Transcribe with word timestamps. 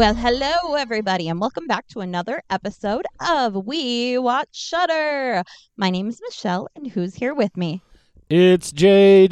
Well, 0.00 0.14
hello 0.14 0.76
everybody, 0.76 1.28
and 1.28 1.38
welcome 1.38 1.66
back 1.66 1.86
to 1.88 2.00
another 2.00 2.40
episode 2.48 3.04
of 3.20 3.66
We 3.66 4.16
Watch 4.16 4.48
Shudder. 4.52 5.44
My 5.76 5.90
name 5.90 6.08
is 6.08 6.22
Michelle, 6.22 6.68
and 6.74 6.90
who's 6.90 7.14
here 7.14 7.34
with 7.34 7.54
me? 7.54 7.82
It's 8.30 8.72
JD. 8.72 9.28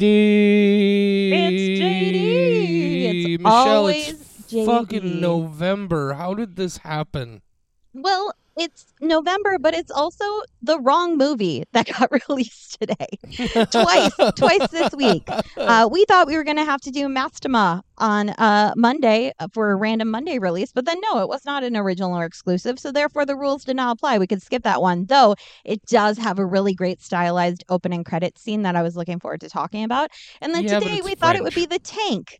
It's 1.31 1.81
JD. 1.81 3.33
It's 3.33 3.41
Michelle, 3.41 3.77
always 3.77 4.09
it's 4.09 4.53
JD. 4.53 4.65
fucking 4.67 5.19
November. 5.19 6.13
How 6.13 6.35
did 6.35 6.55
this 6.55 6.77
happen? 6.77 7.41
Well, 7.95 8.31
it's 8.59 8.85
November, 8.99 9.57
but 9.57 9.73
it's 9.73 9.89
also 9.89 10.25
the 10.61 10.79
wrong 10.79 11.17
movie 11.17 11.63
that 11.71 11.87
got 11.87 12.11
released 12.29 12.77
today. 12.79 13.07
twice, 13.71 14.11
twice 14.35 14.67
this 14.69 14.93
week. 14.95 15.23
Uh, 15.57 15.87
we 15.91 16.03
thought 16.05 16.27
we 16.27 16.35
were 16.35 16.43
going 16.43 16.57
to 16.57 16.65
have 16.65 16.81
to 16.81 16.91
do 16.91 17.07
Mastemah 17.07 17.81
on 17.97 18.29
uh, 18.31 18.73
Monday 18.75 19.31
uh, 19.39 19.47
for 19.53 19.71
a 19.71 19.75
random 19.75 20.11
Monday 20.11 20.39
release, 20.39 20.71
but 20.73 20.85
then 20.85 20.97
no, 21.11 21.19
it 21.19 21.29
was 21.29 21.45
not 21.45 21.63
an 21.63 21.77
original 21.77 22.13
or 22.17 22.25
exclusive, 22.25 22.79
so 22.79 22.91
therefore 22.91 23.25
the 23.25 23.35
rules 23.35 23.63
did 23.63 23.77
not 23.77 23.95
apply. 23.95 24.17
We 24.17 24.27
could 24.27 24.41
skip 24.41 24.63
that 24.63 24.81
one, 24.81 25.05
though 25.05 25.35
it 25.63 25.83
does 25.85 26.17
have 26.17 26.37
a 26.37 26.45
really 26.45 26.73
great 26.73 27.01
stylized 27.01 27.63
opening 27.69 28.03
credit 28.03 28.37
scene 28.37 28.63
that 28.63 28.75
I 28.75 28.81
was 28.81 28.95
looking 28.95 29.19
forward 29.19 29.41
to 29.41 29.49
talking 29.49 29.83
about. 29.83 30.09
And 30.41 30.53
then 30.53 30.63
Yeah, 30.63 30.79
today 30.79 31.01
we 31.03 31.15
thought 31.15 31.35
it 31.35 31.43
would 31.43 31.55
be 31.55 31.65
the 31.65 31.79
tank. 31.79 32.39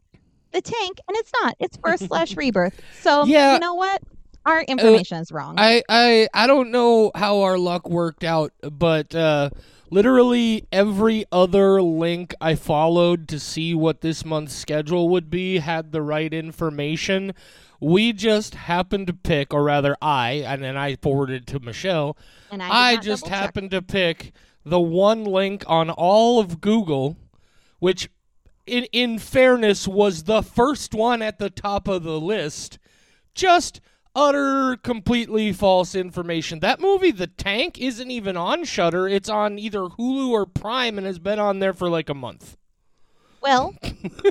The 0.52 0.62
tank, 0.62 1.00
and 1.08 1.16
it's 1.18 1.32
not. 1.44 1.54
It's 1.60 1.78
first 1.84 2.08
slash 2.08 2.36
rebirth. 2.36 2.80
So 3.02 3.24
Yeah. 3.28 3.54
you 3.54 3.60
know 3.60 3.76
what? 3.76 4.02
Our 4.50 4.62
information 4.64 5.20
is 5.20 5.32
wrong. 5.32 5.56
I, 5.60 5.84
I 5.88 6.28
I 6.34 6.48
don't 6.48 6.72
know 6.72 7.12
how 7.14 7.42
our 7.42 7.58
luck 7.58 7.88
worked 7.88 8.24
out, 8.24 8.52
but 8.62 9.14
uh, 9.14 9.52
literally 9.92 10.68
every 10.72 11.26
other 11.32 11.82
link 11.84 12.34
I 12.42 12.56
followed 12.56 13.28
to 13.28 13.40
see 13.40 13.76
what 13.76 14.02
this 14.02 14.26
month's 14.26 14.56
schedule 14.56 15.08
would 15.10 15.30
be 15.30 15.60
had 15.60 15.92
the 15.92 16.02
right 16.02 16.34
information. 16.34 17.34
We 17.80 18.12
just 18.12 18.56
happened 18.56 19.06
to 19.08 19.14
pick, 19.14 19.54
or 19.54 19.64
rather, 19.64 19.96
I, 20.02 20.44
and 20.46 20.64
then 20.64 20.76
I 20.76 20.96
forwarded 20.96 21.46
to 21.48 21.60
Michelle. 21.60 22.18
and 22.52 22.62
I, 22.62 22.94
I 22.94 22.98
just 22.98 23.28
happened 23.28 23.72
to 23.72 23.82
pick 23.84 24.34
the 24.66 24.80
one 24.80 25.26
link 25.26 25.64
on 25.68 25.92
all 25.92 26.40
of 26.40 26.60
Google, 26.60 27.18
which, 27.78 28.10
in 28.66 28.86
in 28.92 29.20
fairness, 29.20 29.88
was 29.88 30.24
the 30.24 30.42
first 30.42 30.96
one 30.96 31.22
at 31.22 31.38
the 31.38 31.52
top 31.52 31.88
of 31.88 32.02
the 32.02 32.20
list. 32.20 32.80
Just 33.36 33.80
utter, 34.20 34.76
completely 34.76 35.54
false 35.54 35.96
information. 35.96 36.60
That 36.60 36.82
movie, 36.82 37.12
The 37.12 37.28
Tank, 37.28 37.78
isn't 37.80 38.12
even 38.12 38.36
on 38.36 38.66
Shudder. 38.66 39.08
It's 39.08 39.30
on 39.30 39.58
either 39.58 39.84
Hulu 39.84 40.30
or 40.30 40.46
Prime, 40.46 40.98
and 40.98 41.08
has 41.08 41.20
been 41.20 41.40
on 41.40 41.60
there 41.60 41.74
for 41.74 41.90
like 41.90 42.10
a 42.10 42.14
month. 42.14 42.58
Well, 43.42 43.74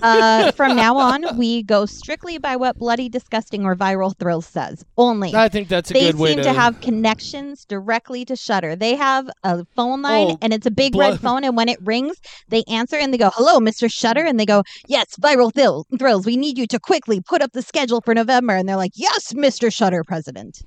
uh, 0.02 0.52
from 0.56 0.76
now 0.76 0.96
on, 0.96 1.36
we 1.36 1.62
go 1.62 1.86
strictly 1.86 2.38
by 2.38 2.56
what 2.56 2.78
bloody, 2.78 3.08
disgusting, 3.08 3.64
or 3.64 3.74
viral 3.74 4.16
thrills 4.18 4.46
says. 4.46 4.84
Only. 4.96 5.34
I 5.34 5.48
think 5.48 5.68
that's 5.68 5.90
a 5.90 5.94
they 5.94 6.00
good 6.00 6.16
way 6.16 6.34
They 6.34 6.42
seem 6.42 6.54
to, 6.54 6.60
have 6.60 6.80
connections 6.80 7.64
directly 7.64 8.24
to 8.26 8.36
Shudder. 8.36 8.76
They 8.76 8.96
have 8.96 9.30
a 9.44 9.64
phone 9.76 10.02
line, 10.02 10.32
Oh, 10.32 10.38
and 10.42 10.52
it's 10.52 10.66
a 10.66 10.70
big 10.70 10.92
blo- 10.92 11.10
red 11.10 11.20
phone. 11.20 11.44
And 11.44 11.56
when 11.56 11.68
it 11.68 11.78
rings, 11.82 12.16
they 12.48 12.64
answer 12.64 12.96
and 12.96 13.12
they 13.12 13.18
go, 13.18 13.30
"Hello, 13.34 13.58
Mr. 13.58 13.92
Shudder," 13.92 14.24
and 14.24 14.38
they 14.38 14.46
go, 14.46 14.62
"Yes, 14.86 15.16
viral 15.16 15.52
thrill- 15.52 15.86
thrills. 15.98 16.26
We 16.26 16.36
need 16.36 16.58
you 16.58 16.66
to 16.66 16.78
quickly 16.78 17.20
put 17.20 17.42
up 17.42 17.52
the 17.52 17.62
schedule 17.62 18.00
for 18.00 18.14
November." 18.14 18.54
And 18.54 18.68
they're 18.68 18.76
like, 18.76 18.92
"Yes, 18.94 19.32
Mr. 19.32 19.72
Shudder, 19.72 20.04
President." 20.04 20.62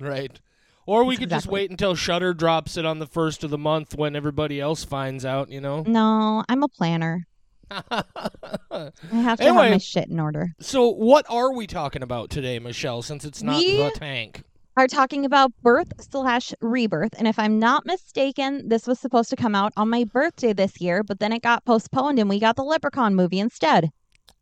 right. 0.00 0.38
Or 0.86 1.04
we 1.04 1.16
That's 1.16 1.20
could 1.20 1.30
just 1.30 1.46
wait 1.48 1.70
until 1.70 1.94
Shudder 1.94 2.32
drops 2.32 2.78
it 2.78 2.86
on 2.86 2.98
the 2.98 3.06
first 3.06 3.44
of 3.44 3.50
the 3.50 3.58
month 3.58 3.94
when 3.94 4.16
everybody 4.16 4.58
else 4.58 4.84
finds 4.84 5.22
out. 5.22 5.50
You 5.50 5.60
know. 5.60 5.84
No, 5.86 6.44
I'm 6.48 6.62
a 6.62 6.68
planner. 6.68 7.27
I 7.70 8.92
have 9.12 9.38
to 9.38 9.44
Anyway. 9.44 9.62
have 9.64 9.70
my 9.72 9.78
shit 9.78 10.08
in 10.08 10.20
order. 10.20 10.54
So, 10.60 10.88
what 10.88 11.26
are 11.28 11.52
we 11.52 11.66
talking 11.66 12.02
about 12.02 12.30
today, 12.30 12.58
Michelle? 12.58 13.02
Since 13.02 13.24
it's 13.24 13.42
not 13.42 13.56
We- 13.58 13.76
the 13.76 13.90
tank. 13.94 14.42
are 14.76 14.86
talking 14.86 15.24
about 15.24 15.50
birth 15.62 15.92
slash 15.98 16.52
rebirth. 16.60 17.12
And 17.18 17.26
if 17.26 17.36
I'm 17.38 17.58
not 17.58 17.84
mistaken, 17.84 18.68
this 18.68 18.86
was 18.86 19.00
supposed 19.00 19.28
to 19.30 19.36
come 19.36 19.54
out 19.56 19.72
on 19.76 19.90
my 19.90 20.04
birthday 20.04 20.52
this 20.52 20.80
year, 20.80 21.02
but 21.02 21.18
then 21.18 21.32
it 21.32 21.42
got 21.42 21.64
postponed 21.64 22.20
and 22.20 22.28
we 22.28 22.38
got 22.38 22.54
the 22.54 22.62
Leprechaun 22.62 23.16
movie 23.16 23.40
instead. 23.40 23.90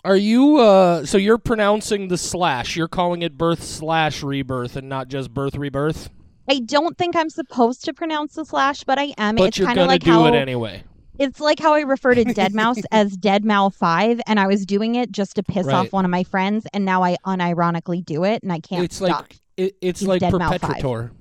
Are 0.04 0.14
you? 0.16 0.58
uh 0.58 1.06
So 1.06 1.16
you're 1.16 1.38
pronouncing 1.38 2.08
the 2.08 2.18
slash. 2.18 2.76
You're 2.76 2.86
calling 2.86 3.22
it 3.22 3.38
birth 3.38 3.62
slash 3.62 4.22
rebirth, 4.22 4.76
and 4.76 4.88
not 4.90 5.08
just 5.08 5.32
birth 5.32 5.56
rebirth. 5.56 6.10
I 6.48 6.60
don't 6.60 6.96
think 6.98 7.16
I'm 7.16 7.30
supposed 7.30 7.84
to 7.86 7.94
pronounce 7.94 8.34
the 8.34 8.44
slash, 8.44 8.84
but 8.84 8.98
I 9.00 9.14
am. 9.18 9.34
But 9.36 9.48
it's 9.48 9.58
you're 9.58 9.66
kind 9.66 9.78
of 9.78 9.84
gonna 9.84 9.92
like 9.94 10.02
do 10.04 10.10
how 10.12 10.26
it 10.26 10.34
anyway. 10.34 10.84
It's 11.18 11.40
like 11.40 11.58
how 11.58 11.74
I 11.74 11.80
refer 11.80 12.14
to 12.14 12.24
Dead 12.24 12.54
Mouse 12.62 12.78
as 12.92 13.16
Dead 13.16 13.44
Mouse 13.44 13.76
Five, 13.76 14.20
and 14.26 14.38
I 14.40 14.46
was 14.46 14.64
doing 14.66 14.94
it 14.96 15.10
just 15.12 15.36
to 15.36 15.42
piss 15.42 15.66
Right. 15.66 15.74
off 15.74 15.92
one 15.92 16.04
of 16.04 16.10
my 16.10 16.24
friends, 16.24 16.66
and 16.72 16.84
now 16.84 17.02
I 17.02 17.16
unironically 17.26 18.04
do 18.04 18.24
it, 18.24 18.42
and 18.42 18.52
I 18.52 18.60
can't 18.60 18.84
It's 18.84 18.96
stop. 18.96 19.08
like 19.22 19.36
it, 19.56 19.76
it's 19.80 20.00
He's 20.00 20.08
like 20.08 20.20
Dead 20.20 20.32
perpetrator. 20.32 21.12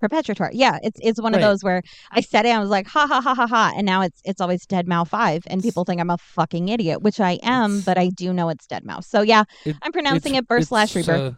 Perpetrator. 0.00 0.50
Yeah, 0.52 0.78
it's 0.84 1.00
it's 1.02 1.20
one 1.20 1.34
of 1.34 1.40
those 1.40 1.64
where 1.64 1.82
I 2.12 2.20
said 2.20 2.46
it, 2.46 2.50
I 2.50 2.60
was 2.60 2.68
like, 2.70 2.86
ha 2.86 3.06
ha 3.08 3.20
ha 3.20 3.34
ha 3.34 3.46
ha, 3.48 3.72
and 3.76 3.84
now 3.84 4.02
it's 4.02 4.20
it's 4.24 4.40
always 4.40 4.64
Dead 4.64 4.86
Mouse 4.86 5.08
Five, 5.08 5.42
and 5.48 5.60
people 5.60 5.84
think 5.84 6.00
I'm 6.00 6.08
a 6.10 6.18
fucking 6.18 6.68
idiot, 6.68 7.02
which 7.02 7.18
I 7.18 7.40
am, 7.42 7.70
It's- 7.78 7.84
but 7.84 7.98
I 7.98 8.10
do 8.10 8.32
know 8.32 8.48
it's 8.48 8.64
Dead 8.68 8.84
Mouse. 8.84 9.08
So 9.08 9.22
yeah, 9.22 9.42
It- 9.64 9.74
I'm 9.82 9.90
pronouncing 9.90 10.36
it 10.36 10.46
birth 10.46 10.68
slash 10.68 10.94
rebirth. 10.94 11.32
uh, 11.32 11.36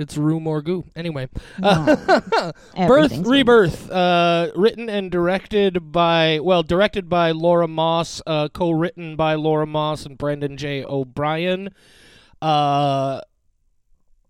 it's 0.00 0.16
room 0.16 0.46
or 0.46 0.62
goo. 0.62 0.84
Anyway, 0.96 1.28
No, 1.58 2.52
birth 2.74 3.16
rebirth. 3.18 3.90
Uh, 3.90 4.50
written 4.56 4.88
and 4.88 5.10
directed 5.10 5.92
by 5.92 6.40
well, 6.40 6.62
directed 6.62 7.08
by 7.08 7.30
Laura 7.32 7.68
Moss. 7.68 8.22
Uh, 8.26 8.48
co-written 8.48 9.16
by 9.16 9.34
Laura 9.34 9.66
Moss 9.66 10.06
and 10.06 10.16
Brendan 10.18 10.56
J. 10.56 10.82
O'Brien. 10.84 11.70
Uh, 12.42 13.20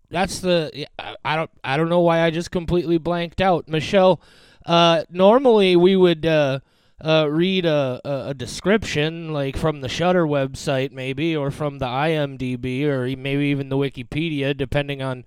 that's 0.09 0.39
the 0.39 0.87
I- 1.23 1.35
don't 1.35 1.49
I 1.63 1.77
don't 1.77 1.89
know 1.89 2.01
why 2.01 2.21
I 2.21 2.29
just 2.29 2.51
completely 2.51 2.97
blanked 2.97 3.41
out. 3.41 3.67
Michelle, 3.67 4.21
uh, 4.65 5.03
normally 5.09 5.75
we 5.75 5.95
would 5.95 6.25
uh, 6.25 6.59
uh, 7.03 7.27
read 7.29 7.65
a, 7.65 8.01
a 8.03 8.33
description 8.33 9.31
like 9.31 9.55
from 9.57 9.81
the 9.81 9.89
Shudder 9.89 10.25
website 10.25 10.91
maybe 10.91 11.35
or 11.35 11.49
from 11.49 11.79
the 11.79 11.85
IMDb 11.85 12.83
or 12.83 13.05
maybe 13.17 13.45
even 13.45 13.69
the 13.69 13.77
Wikipedia 13.77 14.55
depending 14.55 15.01
on 15.01 15.23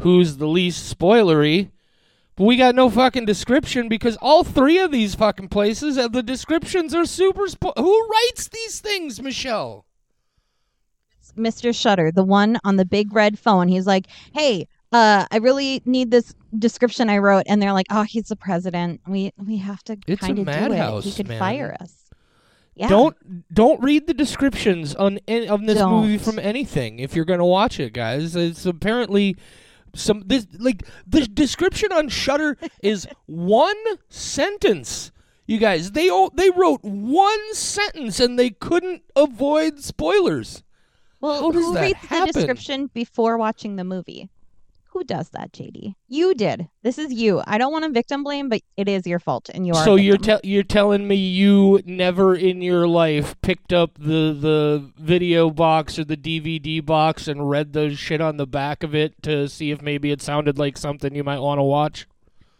who's 0.00 0.36
the 0.36 0.46
least 0.46 0.96
spoilery. 0.96 1.70
But 2.36 2.44
we 2.44 2.56
got 2.56 2.74
no 2.74 2.90
fucking 2.90 3.26
description 3.26 3.88
because 3.88 4.16
all 4.16 4.42
three 4.42 4.78
of 4.78 4.90
these 4.90 5.14
fucking 5.14 5.48
places 5.48 5.96
uh, 5.96 6.08
the 6.08 6.22
descriptions 6.22 6.94
are 6.94 7.06
super 7.06 7.46
spo- 7.46 7.76
Who 7.76 8.08
writes 8.08 8.48
these 8.48 8.80
things, 8.80 9.22
Michelle? 9.22 9.86
Mr. 11.36 11.74
Shudder, 11.74 12.12
the 12.12 12.24
one 12.24 12.58
on 12.64 12.76
the 12.76 12.84
big 12.84 13.12
red 13.12 13.38
phone. 13.38 13.68
He's 13.68 13.86
like, 13.86 14.06
hey. 14.32 14.68
Uh, 14.92 15.26
I 15.32 15.38
really 15.38 15.82
need 15.84 16.12
this 16.12 16.36
description 16.56 17.10
I 17.10 17.18
wrote, 17.18 17.42
and 17.48 17.60
they're 17.60 17.72
like, 17.72 17.88
"Oh, 17.90 18.04
he's 18.04 18.28
the 18.28 18.36
president. 18.36 19.00
We 19.08 19.32
we 19.36 19.56
have 19.56 19.82
to 19.84 19.96
kind 19.96 20.38
of 20.38 20.46
do 20.46 20.72
it. 20.72 21.04
He 21.04 21.10
could 21.10 21.26
man. 21.26 21.40
fire 21.40 21.76
us." 21.80 22.04
Yeah. 22.76 22.88
Don't 22.88 23.52
don't 23.52 23.82
read 23.82 24.06
the 24.06 24.14
descriptions 24.14 24.94
on 24.94 25.20
any, 25.28 25.48
on 25.48 25.66
this 25.66 25.80
movie 25.80 26.16
Don't. 26.16 26.24
from 26.24 26.38
anything 26.38 26.98
if 26.98 27.14
you're 27.14 27.24
gonna 27.24 27.46
watch 27.46 27.78
it, 27.78 27.92
guys. 27.92 28.34
It's 28.34 28.66
apparently 28.66 29.36
some 29.94 30.22
this 30.26 30.46
like 30.58 30.84
the 31.06 31.26
description 31.26 31.92
on 31.92 32.08
Shudder 32.08 32.56
is 32.82 33.06
one 33.26 33.76
sentence. 34.08 35.10
You 35.46 35.58
guys, 35.58 35.92
they 35.92 36.08
all, 36.08 36.30
they 36.30 36.48
wrote 36.48 36.80
one 36.82 37.54
sentence 37.54 38.18
and 38.18 38.38
they 38.38 38.48
couldn't 38.50 39.02
avoid 39.14 39.78
spoilers. 39.80 40.62
Well, 41.20 41.40
How 41.40 41.50
does 41.50 41.62
who 41.64 41.74
that 41.74 41.82
reads 41.82 41.98
happen? 41.98 42.26
the 42.28 42.32
description 42.32 42.90
before 42.94 43.36
watching 43.36 43.76
the 43.76 43.84
movie? 43.84 44.30
Who 44.94 45.02
does 45.02 45.30
that, 45.30 45.52
JD? 45.52 45.96
You 46.06 46.34
did. 46.34 46.68
This 46.84 46.98
is 46.98 47.12
you. 47.12 47.42
I 47.48 47.58
don't 47.58 47.72
want 47.72 47.84
to 47.84 47.90
victim 47.90 48.22
blame, 48.22 48.48
but 48.48 48.62
it 48.76 48.88
is 48.88 49.08
your 49.08 49.18
fault, 49.18 49.50
and 49.52 49.66
you 49.66 49.74
are. 49.74 49.84
So 49.84 49.96
you're 49.96 50.16
te- 50.16 50.38
you're 50.44 50.62
telling 50.62 51.08
me 51.08 51.16
you 51.16 51.82
never 51.84 52.36
in 52.36 52.62
your 52.62 52.86
life 52.86 53.34
picked 53.42 53.72
up 53.72 53.98
the 53.98 54.32
the 54.32 54.92
video 54.96 55.50
box 55.50 55.98
or 55.98 56.04
the 56.04 56.16
DVD 56.16 56.84
box 56.84 57.26
and 57.26 57.50
read 57.50 57.72
the 57.72 57.96
shit 57.96 58.20
on 58.20 58.36
the 58.36 58.46
back 58.46 58.84
of 58.84 58.94
it 58.94 59.20
to 59.24 59.48
see 59.48 59.72
if 59.72 59.82
maybe 59.82 60.12
it 60.12 60.22
sounded 60.22 60.58
like 60.58 60.78
something 60.78 61.12
you 61.12 61.24
might 61.24 61.40
want 61.40 61.58
to 61.58 61.64
watch? 61.64 62.06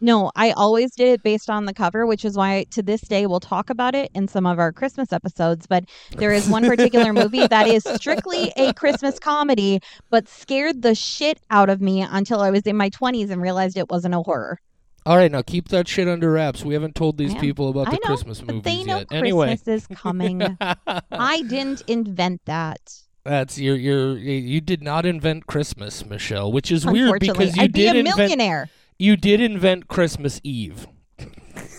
No. 0.05 0.31
I 0.35 0.51
always 0.51 0.95
did 0.95 1.09
it 1.09 1.23
based 1.23 1.49
on 1.49 1.65
the 1.65 1.73
cover, 1.73 2.05
which 2.05 2.23
is 2.23 2.37
why 2.37 2.65
to 2.71 2.81
this 2.81 3.01
day 3.01 3.25
we'll 3.25 3.39
talk 3.39 3.69
about 3.69 3.95
it 3.95 4.11
in 4.13 4.27
some 4.27 4.45
of 4.45 4.59
our 4.59 4.71
Christmas 4.71 5.11
episodes. 5.11 5.67
But 5.67 5.85
there 6.15 6.31
is 6.31 6.47
one 6.47 6.63
particular 6.63 7.11
movie 7.11 7.47
that 7.55 7.67
is 7.67 7.83
strictly 7.95 8.53
a 8.55 8.73
Christmas 8.73 9.19
comedy, 9.19 9.81
but 10.09 10.27
scared 10.29 10.81
the 10.81 10.95
shit 10.95 11.39
out 11.49 11.69
of 11.69 11.81
me 11.81 12.01
until 12.01 12.41
I 12.41 12.51
was 12.51 12.61
in 12.61 12.77
my 12.77 12.89
twenties 12.89 13.29
and 13.29 13.41
realized 13.41 13.77
it 13.77 13.89
wasn't 13.89 14.15
a 14.15 14.21
horror. 14.21 14.59
All 15.05 15.17
right, 15.17 15.31
now 15.31 15.43
keep 15.43 15.67
that 15.69 15.87
shit 15.87 16.07
under 16.07 16.31
wraps. 16.31 16.65
We 16.65 16.73
haven't 16.73 16.95
told 16.95 17.17
these 17.17 17.33
Man, 17.33 17.41
people 17.41 17.69
about 17.69 17.85
the 17.85 17.91
know, 17.91 17.99
Christmas 18.05 18.41
But 18.41 18.55
movies 18.55 18.63
they 18.63 18.83
know 18.83 18.97
yet. 18.99 19.07
Anyway, 19.11 19.47
Christmas 19.49 19.83
is 19.83 19.97
coming. 19.97 20.41
I 21.11 21.43
didn't 21.43 21.81
invent 21.87 22.41
that. 22.45 22.79
that's 23.23 23.59
your 23.59 23.75
your 23.75 24.17
you're 24.17 24.39
you 24.39 24.61
did 24.61 24.81
not 24.81 25.05
invent 25.05 25.45
Christmas, 25.45 26.03
Michelle, 26.05 26.51
which 26.51 26.71
is 26.71 26.87
weird 26.87 27.19
because 27.19 27.55
you 27.55 27.63
I'd 27.63 27.73
be 27.73 27.81
did 27.81 27.95
a 27.95 27.99
invent 27.99 28.17
millionaire. 28.17 28.69
You 28.97 29.15
did 29.17 29.41
invent 29.41 29.87
Christmas 29.87 30.39
Eve. 30.43 30.87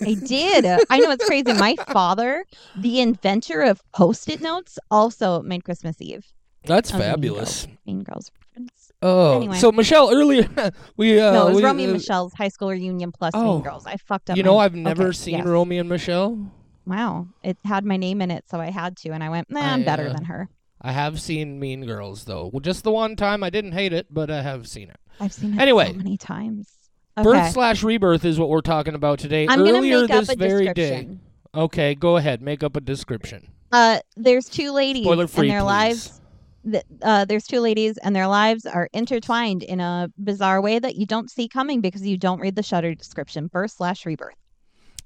I 0.01 0.15
did. 0.15 0.65
I 0.91 0.99
know 0.99 1.11
it's 1.11 1.25
crazy. 1.27 1.53
My 1.53 1.77
father, 1.89 2.45
the 2.77 3.01
inventor 3.01 3.63
of 3.63 3.83
post-it 3.93 4.41
notes, 4.41 4.79
also 4.91 5.43
made 5.43 5.65
Christmas 5.65 5.97
Eve. 6.01 6.27
That's 6.65 6.91
a 6.91 6.95
Mean 6.95 7.03
fabulous. 7.03 7.67
Girls- 7.67 7.79
Mean 7.87 8.03
Girls. 8.03 8.31
Oh, 9.03 9.37
Anyway. 9.37 9.59
so 9.59 9.71
Michelle 9.71 10.11
earlier 10.11 10.49
we 10.97 11.21
uh, 11.21 11.31
no, 11.33 11.43
it 11.49 11.51
was 11.51 11.57
we, 11.59 11.65
Romeo 11.65 11.85
and 11.85 11.91
uh, 11.97 11.99
Michelle's 11.99 12.33
high 12.33 12.49
school 12.49 12.71
reunion 12.71 13.13
plus 13.13 13.33
Oh. 13.35 13.55
Mean 13.57 13.63
Girls. 13.63 13.87
I 13.87 13.97
fucked 13.99 14.31
up. 14.31 14.37
You 14.39 14.43
know, 14.43 14.57
my- 14.57 14.65
I've 14.65 14.75
never 14.75 15.05
okay, 15.09 15.13
seen 15.13 15.37
yes. 15.39 15.47
Romeo 15.47 15.81
and 15.81 15.89
Michelle. 15.89 16.51
Wow, 16.87 17.29
it 17.43 17.59
had 17.65 17.85
my 17.85 17.97
name 17.97 18.23
in 18.23 18.31
it, 18.31 18.45
so 18.49 18.59
I 18.61 18.71
had 18.71 18.97
to, 18.99 19.11
and 19.11 19.23
I 19.23 19.29
went, 19.29 19.51
nah, 19.51 19.61
I'm 19.61 19.81
I, 19.81 19.85
better 19.85 20.09
uh, 20.09 20.13
than 20.15 20.25
her. 20.25 20.49
I 20.81 20.93
have 20.93 21.21
seen 21.21 21.59
Mean 21.61 21.85
Girls 21.85 22.25
though. 22.25 22.49
Well, 22.53 22.61
just 22.61 22.85
the 22.85 22.91
one 22.93 23.17
time 23.17 23.43
I 23.45 23.51
didn't 23.51 23.73
hate 23.73 23.93
it, 23.93 24.07
but 24.11 24.31
I 24.31 24.41
have 24.43 24.67
seen 24.67 24.89
it. 24.89 24.99
I've 25.21 25.33
seen 25.33 25.55
it 25.55 25.61
anyway. 25.61 25.89
so 25.89 25.95
many 25.95 26.17
times. 26.17 26.76
Okay. 27.19 27.25
Birth 27.25 27.53
slash 27.53 27.83
rebirth 27.83 28.25
is 28.25 28.39
what 28.39 28.49
we're 28.51 28.61
talking 28.61 28.95
about 28.95 29.19
today. 29.19 29.47
I'm 29.49 29.61
Earlier 29.61 30.03
make 30.03 30.11
up 30.11 30.21
this 30.21 30.35
a 30.35 30.37
very 30.37 30.67
day. 30.67 30.73
description. 30.75 31.21
Okay, 31.55 31.95
go 31.95 32.17
ahead. 32.19 32.43
Make 32.43 32.63
up 32.63 32.77
a 32.77 32.81
description. 32.81 33.49
Uh, 33.73 34.01
there's 34.17 34.49
two 34.49 34.71
ladies 34.73 35.05
Spoiler 35.05 35.27
free, 35.27 35.49
and 35.49 35.55
their 35.57 35.61
please. 35.63 35.67
lives. 35.67 36.21
th- 36.71 36.85
Uh, 37.01 37.25
there's 37.25 37.47
two 37.47 37.61
ladies 37.61 37.97
and 37.99 38.15
their 38.15 38.27
lives 38.29 38.67
are 38.67 38.89
intertwined 38.93 39.63
in 39.63 39.81
a 39.81 40.11
bizarre 40.23 40.61
way 40.61 40.79
that 40.79 40.97
you 40.97 41.07
don't 41.07 41.31
see 41.31 41.49
coming 41.49 41.81
because 41.81 42.07
you 42.07 42.19
don't 42.19 42.41
read 42.41 42.55
the 42.55 42.63
Shudder 42.63 42.95
description. 42.95 43.47
Birth 43.47 43.71
slash 43.73 44.05
rebirth. 44.05 44.35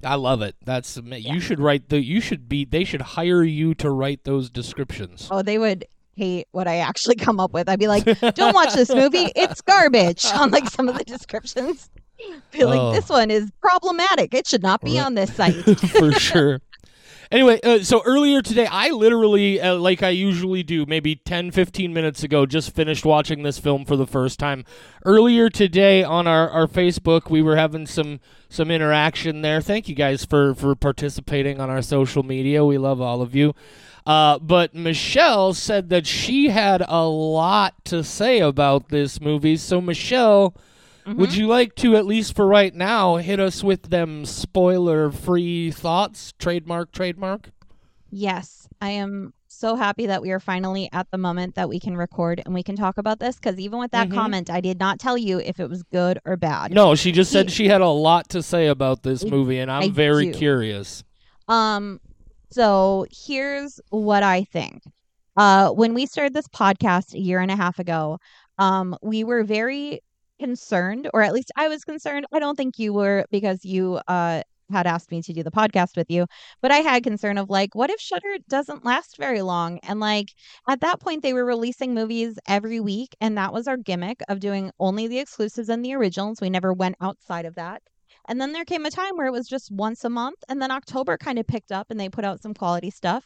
I 0.02 0.16
love 0.16 0.42
it. 0.42 0.56
That's 0.64 0.96
ama- 0.98 1.18
Yeah. 1.18 1.34
you 1.34 1.40
should 1.40 1.60
write 1.60 1.90
the. 1.90 2.02
You 2.02 2.20
should 2.20 2.48
be. 2.48 2.64
They 2.64 2.82
should 2.84 3.02
hire 3.02 3.44
you 3.44 3.74
to 3.74 3.90
write 3.90 4.24
those 4.24 4.50
descriptions. 4.50 5.28
Oh, 5.30 5.42
they 5.42 5.58
would 5.58 5.84
hate 6.20 6.48
what 6.52 6.68
I 6.68 6.76
actually 6.78 7.14
come 7.26 7.40
up 7.40 7.52
with. 7.52 7.68
I'd 7.68 7.78
be 7.78 7.88
like, 7.88 8.04
"Don't 8.34 8.54
watch 8.54 8.74
this 8.74 8.90
movie; 8.94 9.32
it's 9.34 9.60
garbage." 9.62 10.24
On 10.34 10.50
like 10.50 10.68
some 10.68 10.88
of 10.88 10.96
the 10.98 11.04
descriptions, 11.04 11.90
be 12.50 12.64
like, 12.64 12.78
Oh. 12.80 12.92
"This 12.92 13.08
one 13.08 13.30
is 13.30 13.50
problematic. 13.60 14.34
It 14.34 14.46
should 14.46 14.62
not 14.62 14.80
be 14.82 14.96
Right. 14.98 15.06
on 15.06 15.14
this 15.14 15.34
site." 15.34 15.54
for 15.78 16.12
sure. 16.12 16.60
Anyway, 17.32 17.60
uh, 17.62 17.78
so 17.78 18.02
earlier 18.04 18.42
today, 18.42 18.66
I 18.66 18.88
literally, 18.90 19.60
uh, 19.60 19.76
like 19.76 20.02
I 20.02 20.08
usually 20.08 20.64
do, 20.64 20.84
maybe 20.84 21.14
10, 21.14 21.52
15 21.52 21.94
minutes 21.94 22.24
ago, 22.24 22.44
just 22.44 22.74
finished 22.74 23.04
watching 23.04 23.44
this 23.44 23.56
film 23.56 23.84
for 23.84 23.94
the 23.94 24.06
first 24.06 24.40
time. 24.40 24.64
Earlier 25.04 25.48
today 25.48 26.02
on 26.02 26.26
our, 26.26 26.50
our 26.50 26.66
Facebook, 26.66 27.30
we 27.30 27.40
were 27.40 27.54
having 27.54 27.86
some 27.86 28.18
some 28.48 28.68
interaction 28.68 29.42
there. 29.42 29.60
Thank 29.60 29.88
you 29.88 29.94
guys 29.94 30.24
for, 30.24 30.56
for 30.56 30.74
participating 30.74 31.60
on 31.60 31.70
our 31.70 31.82
social 31.82 32.24
media. 32.24 32.64
We 32.64 32.78
love 32.78 33.00
all 33.00 33.22
of 33.22 33.32
you. 33.32 33.54
Uh, 34.06 34.38
but 34.38 34.74
Michelle 34.74 35.52
said 35.54 35.88
that 35.90 36.06
she 36.06 36.48
had 36.48 36.82
a 36.88 37.04
lot 37.06 37.84
to 37.86 38.02
say 38.02 38.40
about 38.40 38.88
this 38.88 39.20
movie. 39.20 39.56
So, 39.56 39.80
Michelle, 39.80 40.54
would 41.06 41.34
you 41.34 41.46
like 41.46 41.74
to, 41.76 41.96
at 41.96 42.06
least 42.06 42.34
for 42.36 42.46
right 42.46 42.74
now, 42.74 43.16
hit 43.16 43.40
us 43.40 43.62
with 43.64 43.90
them 43.90 44.24
spoiler 44.24 45.10
free 45.10 45.70
thoughts? 45.70 46.32
Trademark, 46.38 46.92
trademark? 46.92 47.50
Yes, 48.10 48.68
I 48.80 48.90
am 48.90 49.32
so 49.46 49.74
happy 49.76 50.06
that 50.06 50.22
we 50.22 50.30
are 50.30 50.40
finally 50.40 50.88
at 50.92 51.10
the 51.10 51.18
moment 51.18 51.54
that 51.56 51.68
we 51.68 51.78
can 51.78 51.96
record 51.96 52.40
and 52.44 52.54
we 52.54 52.62
can 52.62 52.76
talk 52.76 52.96
about 52.98 53.18
this 53.20 53.36
because 53.36 53.58
even 53.58 53.78
with 53.78 53.90
that 53.90 54.08
Mhm. 54.08 54.14
comment, 54.14 54.50
I 54.50 54.60
did 54.60 54.78
not 54.78 54.98
tell 54.98 55.18
you 55.18 55.38
if 55.38 55.60
it 55.60 55.68
was 55.68 55.82
good 55.82 56.18
or 56.24 56.36
bad. 56.36 56.72
No, 56.72 56.94
she 56.94 57.12
just 57.12 57.30
said 57.30 57.50
she 57.50 57.68
had 57.68 57.80
a 57.80 57.88
lot 57.88 58.28
to 58.30 58.42
say 58.42 58.68
about 58.68 59.02
this 59.02 59.24
movie, 59.24 59.58
and 59.58 59.70
I'm 59.70 59.82
I 59.82 59.88
very 59.88 60.26
do. 60.32 60.38
curious. 60.38 61.04
Um, 61.48 62.00
so 62.50 63.06
here's 63.10 63.80
what 63.90 64.22
I 64.22 64.44
think. 64.44 64.82
Uh, 65.36 65.70
when 65.70 65.94
we 65.94 66.06
started 66.06 66.34
this 66.34 66.48
podcast 66.48 67.14
a 67.14 67.20
year 67.20 67.40
and 67.40 67.50
a 67.50 67.56
half 67.56 67.78
ago, 67.78 68.18
um, 68.58 68.96
we 69.02 69.24
were 69.24 69.44
very 69.44 70.00
concerned, 70.38 71.08
or 71.14 71.22
at 71.22 71.32
least 71.32 71.52
I 71.56 71.68
was 71.68 71.84
concerned. 71.84 72.26
I 72.32 72.38
don't 72.40 72.56
think 72.56 72.78
you 72.78 72.92
were 72.92 73.24
because 73.30 73.64
you 73.64 74.00
uh 74.08 74.42
had 74.70 74.86
asked 74.86 75.10
me 75.10 75.20
to 75.20 75.32
do 75.32 75.42
the 75.42 75.50
podcast 75.50 75.96
with 75.96 76.08
you, 76.10 76.26
but 76.62 76.70
I 76.70 76.76
had 76.78 77.02
concern 77.02 77.38
of 77.38 77.50
like, 77.50 77.74
what 77.74 77.90
if 77.90 78.00
Shudder 78.00 78.36
doesn't 78.48 78.84
last 78.84 79.16
very 79.16 79.42
long? 79.42 79.78
And 79.82 79.98
like 80.00 80.28
at 80.68 80.80
that 80.80 81.00
point, 81.00 81.22
they 81.22 81.32
were 81.32 81.44
releasing 81.44 81.92
movies 81.94 82.38
every 82.46 82.78
week, 82.80 83.16
and 83.20 83.36
that 83.36 83.52
was 83.52 83.66
our 83.66 83.76
gimmick 83.76 84.20
of 84.28 84.38
doing 84.40 84.70
only 84.78 85.08
the 85.08 85.18
exclusives 85.18 85.68
and 85.68 85.84
the 85.84 85.94
originals. 85.94 86.40
We 86.40 86.50
never 86.50 86.72
went 86.72 86.96
outside 87.00 87.46
of 87.46 87.56
that. 87.56 87.82
And 88.28 88.40
then 88.40 88.52
there 88.52 88.64
came 88.64 88.86
a 88.86 88.90
time 88.90 89.16
where 89.16 89.26
it 89.26 89.32
was 89.32 89.48
just 89.48 89.70
once 89.70 90.04
a 90.04 90.10
month, 90.10 90.38
and 90.48 90.60
then 90.60 90.70
October 90.70 91.16
kind 91.16 91.38
of 91.38 91.46
picked 91.46 91.72
up 91.72 91.90
and 91.90 91.98
they 91.98 92.08
put 92.08 92.24
out 92.24 92.42
some 92.42 92.54
quality 92.54 92.90
stuff. 92.90 93.24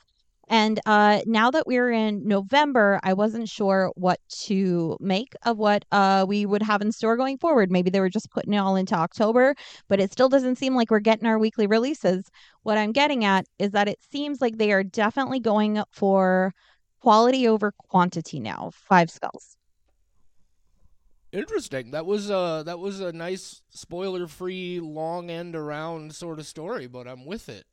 And 0.48 0.78
uh, 0.84 1.20
now 1.26 1.50
that 1.50 1.66
we're 1.66 1.90
in 1.90 2.26
November, 2.26 3.00
I 3.02 3.14
wasn't 3.14 3.48
sure 3.48 3.90
what 3.94 4.20
to 4.44 4.96
make 5.00 5.34
of 5.44 5.56
what 5.56 5.84
uh, 5.90 6.26
we 6.28 6.44
would 6.44 6.62
have 6.62 6.82
in 6.82 6.92
store 6.92 7.16
going 7.16 7.38
forward. 7.38 7.70
Maybe 7.70 7.90
they 7.90 8.00
were 8.00 8.10
just 8.10 8.30
putting 8.30 8.52
it 8.52 8.58
all 8.58 8.76
into 8.76 8.94
October, 8.94 9.54
but 9.88 10.00
it 10.00 10.12
still 10.12 10.28
doesn't 10.28 10.56
seem 10.56 10.74
like 10.74 10.90
we're 10.90 11.00
getting 11.00 11.26
our 11.26 11.38
weekly 11.38 11.66
releases. 11.66 12.28
What 12.62 12.76
I'm 12.76 12.92
getting 12.92 13.24
at 13.24 13.46
is 13.58 13.70
that 13.70 13.88
it 13.88 13.98
seems 14.12 14.40
like 14.40 14.58
they 14.58 14.72
are 14.72 14.84
definitely 14.84 15.40
going 15.40 15.82
for 15.90 16.52
quality 17.00 17.48
over 17.48 17.72
quantity 17.72 18.40
now. 18.40 18.70
Five 18.74 19.10
skulls. 19.10 19.56
Interesting. 21.34 21.90
That 21.90 22.06
was 22.06 22.30
uh 22.30 22.62
that 22.62 22.78
was 22.78 23.00
a 23.00 23.12
nice 23.12 23.60
spoiler 23.70 24.26
free 24.28 24.78
long 24.80 25.30
end 25.30 25.56
around 25.56 26.14
sort 26.14 26.38
of 26.38 26.46
story, 26.46 26.86
but 26.86 27.08
I'm 27.08 27.26
with 27.26 27.48
it. 27.48 27.64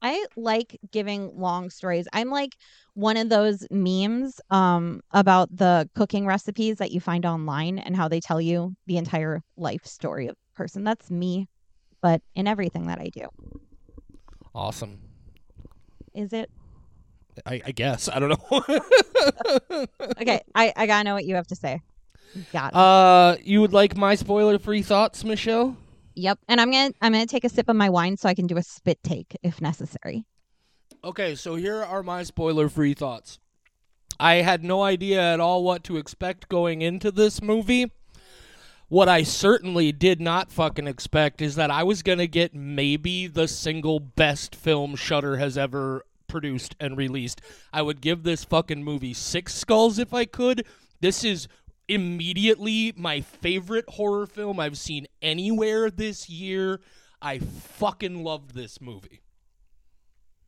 I 0.00 0.26
like 0.36 0.78
giving 0.90 1.38
long 1.38 1.70
stories. 1.70 2.06
I'm 2.12 2.30
like 2.30 2.56
one 2.94 3.16
of 3.16 3.28
those 3.28 3.66
memes 3.70 4.40
um 4.50 5.02
about 5.10 5.54
the 5.54 5.88
cooking 5.94 6.26
recipes 6.26 6.76
that 6.78 6.90
you 6.90 7.00
find 7.00 7.26
online 7.26 7.78
and 7.78 7.94
how 7.94 8.08
they 8.08 8.20
tell 8.20 8.40
you 8.40 8.74
the 8.86 8.96
entire 8.96 9.42
life 9.56 9.84
story 9.84 10.28
of 10.28 10.36
a 10.36 10.56
person. 10.56 10.84
That's 10.84 11.10
me, 11.10 11.48
but 12.00 12.22
in 12.34 12.46
everything 12.48 12.86
that 12.86 12.98
I 12.98 13.08
do. 13.08 13.28
Awesome. 14.54 15.00
Is 16.14 16.32
it? 16.32 16.50
I, 17.44 17.60
I 17.66 17.72
guess. 17.72 18.08
I 18.08 18.18
don't 18.20 18.30
know. 18.30 18.64
Okay, 20.20 20.40
I 20.54 20.72
I 20.76 20.86
got 20.86 20.98
to 20.98 21.04
know 21.04 21.14
what 21.14 21.24
you 21.24 21.34
have 21.34 21.46
to 21.48 21.56
say. 21.56 21.80
Got 22.52 22.72
it. 22.72 22.76
uh 22.76 23.36
you 23.42 23.60
would 23.60 23.72
like 23.72 23.96
my 23.96 24.14
spoiler 24.14 24.58
free 24.58 24.82
thoughts, 24.82 25.24
Michelle? 25.24 25.76
yep. 26.14 26.38
And 26.48 26.60
I'm 26.60 26.70
going 26.70 26.92
to 26.92 26.98
I'm 27.00 27.12
to 27.12 27.26
take 27.26 27.44
a 27.44 27.48
sip 27.48 27.68
of 27.68 27.76
my 27.76 27.90
wine 27.90 28.16
so 28.16 28.28
I 28.28 28.34
can 28.34 28.46
do 28.46 28.56
a 28.56 28.62
spit 28.62 29.02
take 29.02 29.36
if 29.42 29.60
necessary. 29.60 30.24
Okay, 31.02 31.34
so 31.34 31.54
here 31.54 31.82
are 31.82 32.02
my 32.02 32.22
spoiler 32.22 32.68
free 32.68 32.94
thoughts. 32.94 33.38
I 34.18 34.36
had 34.36 34.64
no 34.64 34.82
idea 34.82 35.20
at 35.20 35.40
all 35.40 35.64
what 35.64 35.84
to 35.84 35.96
expect 35.96 36.48
going 36.48 36.82
into 36.82 37.10
this 37.10 37.42
movie. 37.42 37.90
What 38.88 39.08
I 39.08 39.22
certainly 39.22 39.92
did 39.92 40.20
not 40.20 40.52
fucking 40.52 40.86
expect 40.86 41.42
is 41.42 41.56
that 41.56 41.70
I 41.70 41.82
was 41.82 42.02
going 42.02 42.18
to 42.18 42.28
get 42.28 42.54
maybe 42.54 43.26
the 43.26 43.48
single 43.48 43.98
best 43.98 44.54
film 44.54 44.94
Shudder 44.94 45.38
has 45.38 45.58
ever 45.58 46.04
produced 46.28 46.76
and 46.78 46.96
released. 46.96 47.40
I 47.72 47.82
would 47.82 48.00
give 48.00 48.22
this 48.22 48.44
fucking 48.44 48.84
movie 48.84 49.14
6 49.14 49.52
skulls 49.54 49.98
if 49.98 50.14
I 50.14 50.24
could. 50.26 50.64
This 51.00 51.24
is 51.24 51.48
immediately 51.88 52.92
my 52.96 53.20
favorite 53.20 53.84
horror 53.88 54.26
film 54.26 54.58
I've 54.60 54.78
seen 54.78 55.06
anywhere 55.22 55.90
this 55.90 56.28
year. 56.28 56.80
I 57.20 57.38
fucking 57.38 58.22
loved 58.22 58.54
this 58.54 58.80
movie 58.80 59.22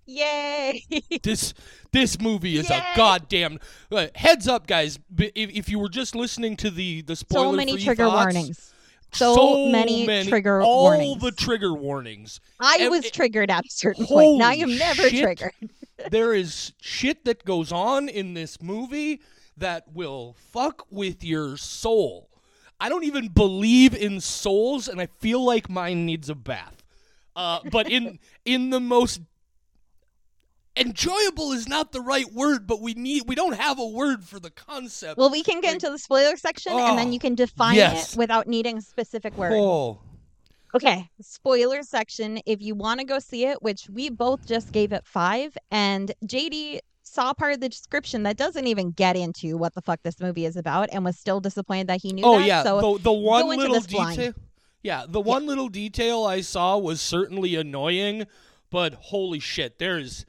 Yay! 0.07 0.85
this 1.23 1.53
this 1.93 2.21
movie 2.21 2.57
is 2.57 2.71
Yay! 2.71 2.77
a 2.77 2.97
goddamn 2.97 3.59
uh, 3.91 4.07
heads 4.15 4.47
up 4.47 4.67
guys 4.67 4.99
if, 5.19 5.33
if 5.51 5.69
you 5.69 5.79
were 5.79 5.89
just 5.89 6.15
listening 6.15 6.57
to 6.57 6.71
the 6.71 7.03
the 7.03 7.17
spoiler 7.17 7.53
so 7.53 7.57
many 7.57 7.77
trigger 7.77 8.05
thoughts, 8.05 8.35
warnings. 8.35 8.73
So 9.13 9.69
many 9.71 10.07
trigger 10.27 10.61
all 10.61 10.83
warnings. 10.83 11.23
the 11.23 11.33
trigger 11.33 11.73
warnings 11.75 12.41
I 12.61 12.79
and- 12.83 12.91
was 12.91 13.11
triggered 13.11 13.51
at 13.51 13.65
a 13.65 13.71
certain 13.71 14.07
point. 14.07 14.39
Now 14.39 14.47
Holy 14.51 14.59
you're 14.59 14.79
never 14.79 15.09
shit. 15.09 15.23
triggered. 15.23 15.53
there 16.11 16.35
is 16.35 16.73
shit 16.81 17.25
that 17.25 17.45
goes 17.45 17.73
on 17.73 18.09
in 18.09 18.35
this 18.35 18.63
movie 18.63 19.21
that 19.57 19.85
will 19.93 20.35
fuck 20.53 20.87
with 20.91 21.25
your 21.25 21.57
soul 21.57 22.29
i 22.81 22.89
don't 22.89 23.05
even 23.05 23.29
believe 23.29 23.95
in 23.95 24.21
souls 24.21 24.89
and 24.89 25.01
i 25.01 25.07
feel 25.19 25.45
like 25.45 25.69
mine 25.71 26.05
needs 26.07 26.29
a 26.31 26.35
bath 26.35 26.83
uh, 27.37 27.61
but 27.71 27.91
in 27.91 28.19
in 28.45 28.71
the 28.71 28.81
most 28.81 29.21
enjoyable 30.79 31.53
is 31.53 31.67
not 31.67 31.93
the 31.93 32.01
right 32.03 32.31
word 32.35 32.67
but 32.67 32.83
we 32.83 32.93
need 32.93 33.23
we 33.27 33.35
don't 33.35 33.55
have 33.57 33.79
a 33.79 33.87
word 33.87 34.23
for 34.23 34.39
the 34.39 34.51
concept 34.51 35.17
Well, 35.17 35.31
we 35.31 35.43
can 35.43 35.63
get 35.63 35.73
into 35.73 35.89
the 35.89 35.99
spoiler 35.99 36.37
section 36.37 36.73
and 36.73 36.99
then 36.99 37.09
Oh, 37.09 37.11
you 37.13 37.19
can 37.19 37.35
define 37.35 37.77
yes. 37.77 38.13
it 38.13 38.19
without 38.19 38.47
needing 38.47 38.77
a 38.79 38.83
specific 38.83 39.37
word. 39.39 39.53
oh 39.55 39.99
Okay, 40.75 41.09
spoiler 41.23 41.83
section. 41.83 42.39
If 42.45 42.61
you 42.61 42.75
want 42.75 43.01
to 43.01 43.07
go 43.07 43.19
see 43.19 43.47
it, 43.47 43.63
which 43.63 43.89
we 43.89 44.11
both 44.11 44.45
just 44.47 44.73
gave 44.73 44.93
it 44.93 45.07
five, 45.07 45.57
and 45.71 46.13
JD 46.27 46.81
saw 47.07 47.33
part 47.33 47.53
of 47.55 47.61
the 47.61 47.69
description 47.69 48.25
that 48.25 48.37
doesn't 48.37 48.67
even 48.67 48.91
get 48.91 49.17
into 49.17 49.57
what 49.57 49.75
the 49.75 49.81
fuck 49.81 50.03
this 50.03 50.19
movie 50.21 50.45
is 50.45 50.57
about 50.57 50.89
and 50.93 51.05
was 51.05 51.17
still 51.17 51.41
disappointed 51.41 51.87
that 51.87 52.03
he 52.03 52.13
knew 52.13 52.25
Oh 52.25 52.39
that. 52.39 52.47
yeah, 52.47 52.63
So 52.63 52.97
the 52.99 53.05
the 53.05 53.13
one 53.13 53.47
little 53.49 53.81
blind. 53.83 54.17
detail. 54.19 54.33
Yeah, 54.83 55.05
the 55.09 55.21
one 55.21 55.47
little 55.47 55.69
detail 55.69 56.25
I 56.25 56.41
saw 56.43 56.77
was 56.79 57.01
certainly 57.01 57.55
annoying, 57.57 58.27
but 58.71 58.95
holy 58.95 59.39
shit, 59.41 59.79
there's 59.79 60.27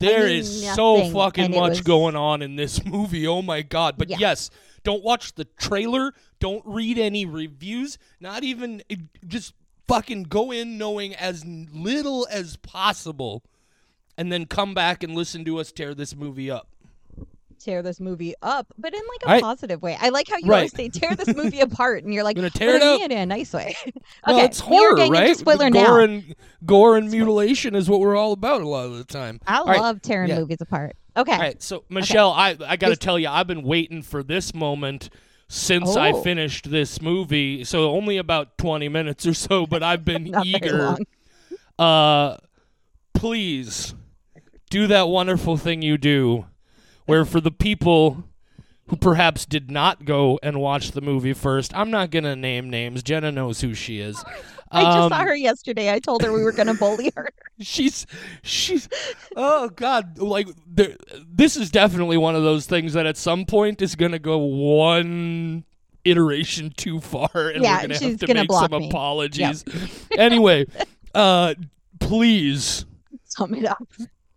there 0.00 0.26
mean, 0.26 0.38
is 0.38 0.68
so 0.74 1.10
fucking 1.10 1.50
much 1.50 1.70
was- 1.70 1.80
going 1.80 2.14
on 2.16 2.40
in 2.42 2.56
this 2.56 2.84
movie. 2.86 3.26
Oh 3.26 3.42
my 3.42 3.62
god. 3.62 3.96
But 3.98 4.10
Yeah. 4.10 4.16
yes, 4.20 4.50
don't 4.84 5.02
watch 5.02 5.34
the 5.34 5.44
trailer, 5.44 6.12
don't 6.40 6.62
read 6.64 6.98
any 6.98 7.24
reviews, 7.26 7.98
not 8.20 8.44
even 8.44 8.82
eh, 8.90 8.96
just 9.26 9.54
fucking 9.88 10.24
go 10.24 10.50
in 10.52 10.78
knowing 10.78 11.14
as 11.14 11.44
little 11.46 12.28
as 12.30 12.56
possible 12.58 13.42
and 14.18 14.30
then 14.30 14.44
come 14.44 14.74
back 14.74 15.02
and 15.02 15.14
listen 15.14 15.44
to 15.46 15.58
us 15.58 15.72
tear 15.72 15.94
this 15.94 16.14
movie 16.14 16.50
up. 16.50 16.68
tear 17.60 17.82
this 17.82 17.98
movie 17.98 18.34
up, 18.40 18.72
but 18.78 18.94
in 18.94 19.00
like 19.00 19.22
a 19.26 19.36
I- 19.36 19.40
positive 19.40 19.82
way. 19.82 19.96
I 20.00 20.10
like 20.10 20.28
how 20.28 20.36
you 20.36 20.46
Right. 20.48 20.56
always 20.58 20.72
say 20.76 20.88
tear 20.90 21.16
this 21.16 21.34
movie 21.34 21.58
apart, 21.60 22.04
and 22.04 22.14
you're 22.14 22.22
like, 22.22 22.36
Gonna 22.36 22.46
"What 22.46 22.54
tear 22.54 22.76
it 22.76 22.82
up. 22.82 23.00
in 23.00 23.10
a 23.10 23.26
nice 23.26 23.52
way. 23.52 23.74
okay, 23.86 23.92
Well, 24.28 24.44
it's 24.44 24.60
horror, 24.60 24.94
right? 25.08 25.36
Spoiler 25.36 25.68
gore 25.70 25.82
now. 25.82 25.98
and 26.04 26.34
gore 26.64 26.96
and 26.96 27.10
mutilation 27.10 27.74
is 27.74 27.88
what 27.90 27.98
we're 28.00 28.14
all 28.16 28.30
about 28.32 28.60
a 28.62 28.68
lot 28.68 28.86
of 28.86 28.96
the 28.98 29.02
time. 29.04 29.40
I 29.46 29.58
All 29.58 29.64
right, 29.66 29.80
love 29.80 30.02
tearing 30.02 30.28
yeah. 30.30 30.38
movies 30.38 30.60
apart. 30.60 30.94
Okay, 31.16 31.32
All 31.32 31.38
right, 31.38 31.60
so 31.60 31.82
Michelle, 31.88 32.30
I 32.30 32.56
I 32.64 32.76
got 32.76 32.90
to 32.90 32.96
tell 32.96 33.18
you, 33.18 33.28
I've 33.28 33.48
been 33.48 33.62
waiting 33.64 34.02
for 34.02 34.22
this 34.22 34.54
moment 34.54 35.10
since 35.48 35.96
I 35.96 36.12
Oh. 36.12 36.22
finished 36.22 36.70
this 36.70 37.02
movie. 37.02 37.64
So 37.64 37.90
only 37.90 38.18
about 38.18 38.56
twenty 38.56 38.88
minutes 38.88 39.26
or 39.26 39.34
so, 39.34 39.66
but 39.66 39.82
I've 39.82 40.04
been 40.04 40.32
eager. 40.44 40.96
Uh, 41.76 42.36
please 43.14 43.94
do 44.68 44.86
that 44.86 45.08
wonderful 45.08 45.56
thing 45.56 45.82
you 45.82 45.98
do, 45.98 46.46
where 47.06 47.24
for 47.24 47.40
the 47.40 47.50
people 47.50 48.24
who 48.88 48.96
perhaps 48.96 49.44
did 49.44 49.70
not 49.70 50.04
go 50.06 50.38
and 50.42 50.60
watch 50.60 50.92
the 50.92 51.00
movie 51.02 51.34
first, 51.34 51.74
I'm 51.76 51.90
not 51.90 52.10
gonna 52.10 52.34
name 52.36 52.70
names. 52.70 53.02
Jenna 53.02 53.30
knows 53.32 53.60
who 53.60 53.74
she 53.74 54.00
is. 54.00 54.22
I 54.70 54.82
just 54.82 54.96
Um, 54.98 55.08
saw 55.12 55.22
her 55.22 55.34
yesterday. 55.34 55.90
I 55.90 55.98
told 55.98 56.22
her 56.22 56.30
we 56.30 56.42
were 56.42 56.52
going 56.52 56.66
to 56.66 56.74
bully 56.74 57.10
her. 57.16 57.30
she's 57.58 58.06
she's 58.42 58.86
oh 59.34 59.70
god 59.70 60.18
like 60.18 60.46
there, 60.66 60.94
this 61.26 61.56
is 61.56 61.70
definitely 61.70 62.18
one 62.18 62.36
of 62.36 62.42
those 62.42 62.66
things 62.66 62.92
that 62.92 63.06
at 63.06 63.16
some 63.16 63.46
point 63.46 63.80
is 63.80 63.94
going 63.94 64.12
to 64.12 64.18
go 64.18 64.36
one 64.36 65.64
iteration 66.04 66.70
too 66.76 67.00
far 67.00 67.30
and 67.34 67.64
Yeah, 67.64 67.76
we're 67.76 67.78
going 67.78 67.88
to 67.88 67.94
she's 67.94 68.10
have 68.10 68.20
to 68.20 68.26
gonna 68.26 68.40
make 68.40 68.52
some 68.52 68.70
me. 68.72 68.88
apologies 68.88 69.64
anyway 70.18 70.66
uh 71.14 71.54
please 71.98 72.84
Sum 73.24 73.54
it 73.54 73.64
up. 73.64 73.88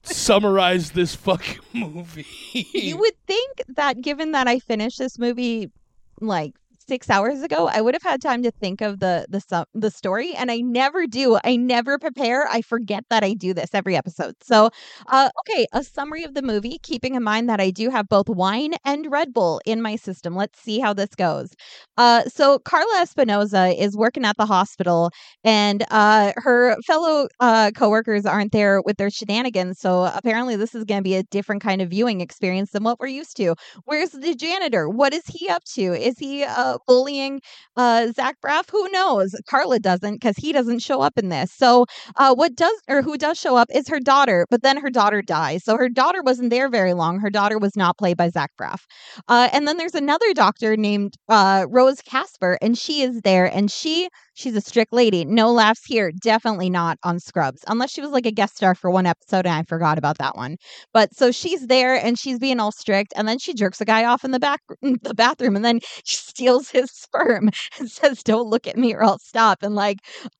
Summarize 0.04 0.92
this 0.92 1.16
fucking 1.16 1.60
movie. 1.74 2.26
You 2.74 2.98
would 2.98 3.16
think 3.28 3.62
that 3.70 4.02
given 4.02 4.32
that 4.32 4.48
I 4.48 4.60
finished 4.60 4.98
this 5.00 5.18
movie 5.20 5.72
like 6.20 6.54
six 6.92 7.10
hours 7.10 7.42
ago, 7.42 7.70
I 7.72 7.80
would 7.80 7.96
have 7.96 8.04
had 8.04 8.22
time 8.22 8.44
to 8.44 8.52
think 8.52 8.82
of 8.82 9.00
the 9.00 9.26
the 9.30 9.66
the 9.74 9.90
story, 9.90 10.34
and 10.36 10.52
I 10.52 10.58
never 10.58 11.08
do. 11.08 11.40
I 11.42 11.56
never 11.56 11.98
prepare. 11.98 12.50
I 12.50 12.62
forget 12.62 13.06
that 13.10 13.24
I 13.24 13.34
do 13.34 13.54
this 13.54 13.70
every 13.74 13.96
episode. 13.96 14.36
So, 14.44 14.70
uh, 15.08 15.30
okay, 15.42 15.66
a 15.72 15.86
summary 15.86 16.26
of 16.26 16.34
the 16.34 16.42
movie, 16.42 16.80
keeping 16.84 17.16
in 17.16 17.24
mind 17.24 17.48
that 17.50 17.62
I 17.62 17.70
do 17.72 17.90
have 17.92 18.10
both 18.10 18.28
wine 18.28 18.74
and 18.84 19.10
Red 19.10 19.34
Bull 19.34 19.62
in 19.66 19.82
my 19.82 19.96
system. 19.96 20.36
Let's 20.36 20.60
see 20.60 20.80
how 20.80 20.94
this 20.94 21.16
goes. 21.16 21.52
Uh, 21.98 22.24
so 22.28 22.60
Carla 22.60 23.00
Espinosa 23.02 23.68
is 23.82 23.96
working 23.96 24.26
at 24.26 24.36
the 24.38 24.46
hospital, 24.46 25.12
and 25.46 25.86
uh, 25.92 26.34
her 26.38 26.76
fellow 26.86 27.28
uh, 27.40 27.72
coworkers 27.74 28.26
aren't 28.26 28.52
there 28.52 28.82
with 28.82 28.98
their 28.98 29.10
shenanigans. 29.10 29.80
So 29.80 30.12
apparently, 30.14 30.58
this 30.58 30.76
is 30.76 30.84
going 30.84 31.00
to 31.00 31.04
be 31.04 31.16
a 31.16 31.24
different 31.24 31.62
kind 31.62 31.82
of 31.82 31.90
viewing 31.90 32.20
experience 32.20 32.72
than 32.72 32.84
what 32.84 33.00
we're 33.00 33.08
used 33.08 33.38
to. 33.38 33.56
Where's 33.86 34.12
the 34.12 34.36
janitor? 34.36 34.90
What 34.90 35.14
is 35.14 35.24
he 35.28 35.48
up 35.48 35.64
to? 35.76 35.94
Is 35.94 36.18
he 36.20 36.44
uh, 36.44 36.78
bullying 36.88 37.42
uh, 37.78 38.12
Zach 38.14 38.38
Braff? 38.44 38.70
Who 38.72 38.90
knows? 38.92 39.36
Carla 39.50 39.80
doesn't 39.80 40.16
because 40.16 40.38
he 40.38 40.52
doesn't 40.52 40.80
show 40.80 41.02
up 41.02 41.14
in 41.18 41.30
this. 41.30 41.52
So 41.54 41.86
uh, 42.18 42.34
what 42.36 42.56
does 42.56 42.78
or 42.90 43.02
who 43.02 43.18
does 43.18 43.38
show 43.40 43.56
up 43.56 43.70
is 43.74 43.88
her 43.88 44.00
daughter, 44.00 44.46
but 44.50 44.64
then 44.64 44.78
her 44.78 44.90
daughter 44.90 45.22
dies. 45.22 45.64
So 45.64 45.78
her 45.78 45.90
daughter 45.90 46.22
wasn't 46.24 46.50
there 46.50 46.70
very 46.70 46.94
long. 46.94 47.20
Her 47.20 47.30
daughter 47.30 47.58
was 47.60 47.76
not 47.76 47.98
played 47.98 48.18
by 48.18 48.30
Zach 48.30 48.52
Braff. 48.60 48.82
Uh, 49.28 49.50
and 49.54 49.68
then 49.68 49.78
there's 49.78 49.96
another 49.96 50.34
doctor 50.34 50.76
named 50.78 51.16
uh, 51.30 51.66
Rose 51.70 52.02
Casper, 52.02 52.58
and 52.62 52.78
she 52.78 53.02
is 53.02 53.22
there, 53.22 53.46
and 53.46 53.72
she 53.72 54.10
she's 54.42 54.56
a 54.56 54.62
strict 54.62 54.92
lady. 54.94 55.26
No 55.26 55.52
laughs 55.52 55.86
here. 55.86 56.12
Definitely 56.12 56.70
not 56.70 56.98
on 57.04 57.20
Scrubs, 57.20 57.64
unless 57.68 57.92
she 57.92 58.02
was 58.02 58.12
like 58.12 58.26
a 58.26 58.32
guest 58.32 58.56
star 58.58 58.76
for 58.76 58.90
one 58.92 59.06
episode, 59.06 59.46
and 59.46 59.56
I 59.56 59.64
forgot 59.64 59.98
about 59.98 60.18
that 60.18 60.36
one. 60.36 60.58
But 60.94 61.16
so 61.16 61.32
she's 61.32 61.68
there, 61.68 61.96
and 61.96 62.18
she's 62.18 62.40
being 62.40 62.60
all 62.60 62.72
strict, 62.72 63.14
and 63.16 63.28
then 63.28 63.40
she 63.40 63.54
jerks 63.54 63.82
a 63.82 63.86
guy 63.86 64.06
off 64.06 64.24
in 64.24 64.32
the 64.32 64.40
back 64.40 64.62
the 65.04 65.14
bathroom, 65.14 65.56
and 65.56 65.64
then 65.66 65.80
she 66.04 66.16
steals 66.18 66.70
his 66.70 66.92
sperm 66.94 67.50
and 67.80 67.90
says, 67.90 68.24
"Don't 68.24 68.50
look 68.50 68.68
at 68.68 68.78
me, 68.78 68.94
or 68.94 69.04
I'll 69.04 69.20
stop." 69.20 69.64
And 69.64 69.76
like, 69.76 70.00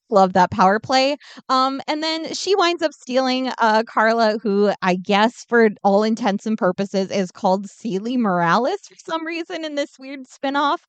love 0.10 0.34
that 0.34 0.52
power 0.52 0.80
play. 0.80 1.18
Um, 1.50 1.82
and 1.88 2.04
then 2.04 2.34
she 2.34 2.56
winds 2.56 2.84
up 2.84 2.94
stealing 2.94 3.52
uh 3.60 3.84
Carla, 3.88 4.38
who 4.42 4.72
I 4.82 4.96
guess 4.96 5.46
for 5.48 5.70
all 5.84 6.04
intents 6.04 6.46
and 6.46 6.58
purposes 6.58 7.10
is 7.12 7.32
called 7.32 7.70
Celie 7.70 8.18
Morales 8.18 8.80
for 8.88 8.96
some 8.98 9.26
reason 9.26 9.64
in 9.66 9.76
this 9.76 9.98
weird 10.00 10.22
spinoff. 10.28 10.80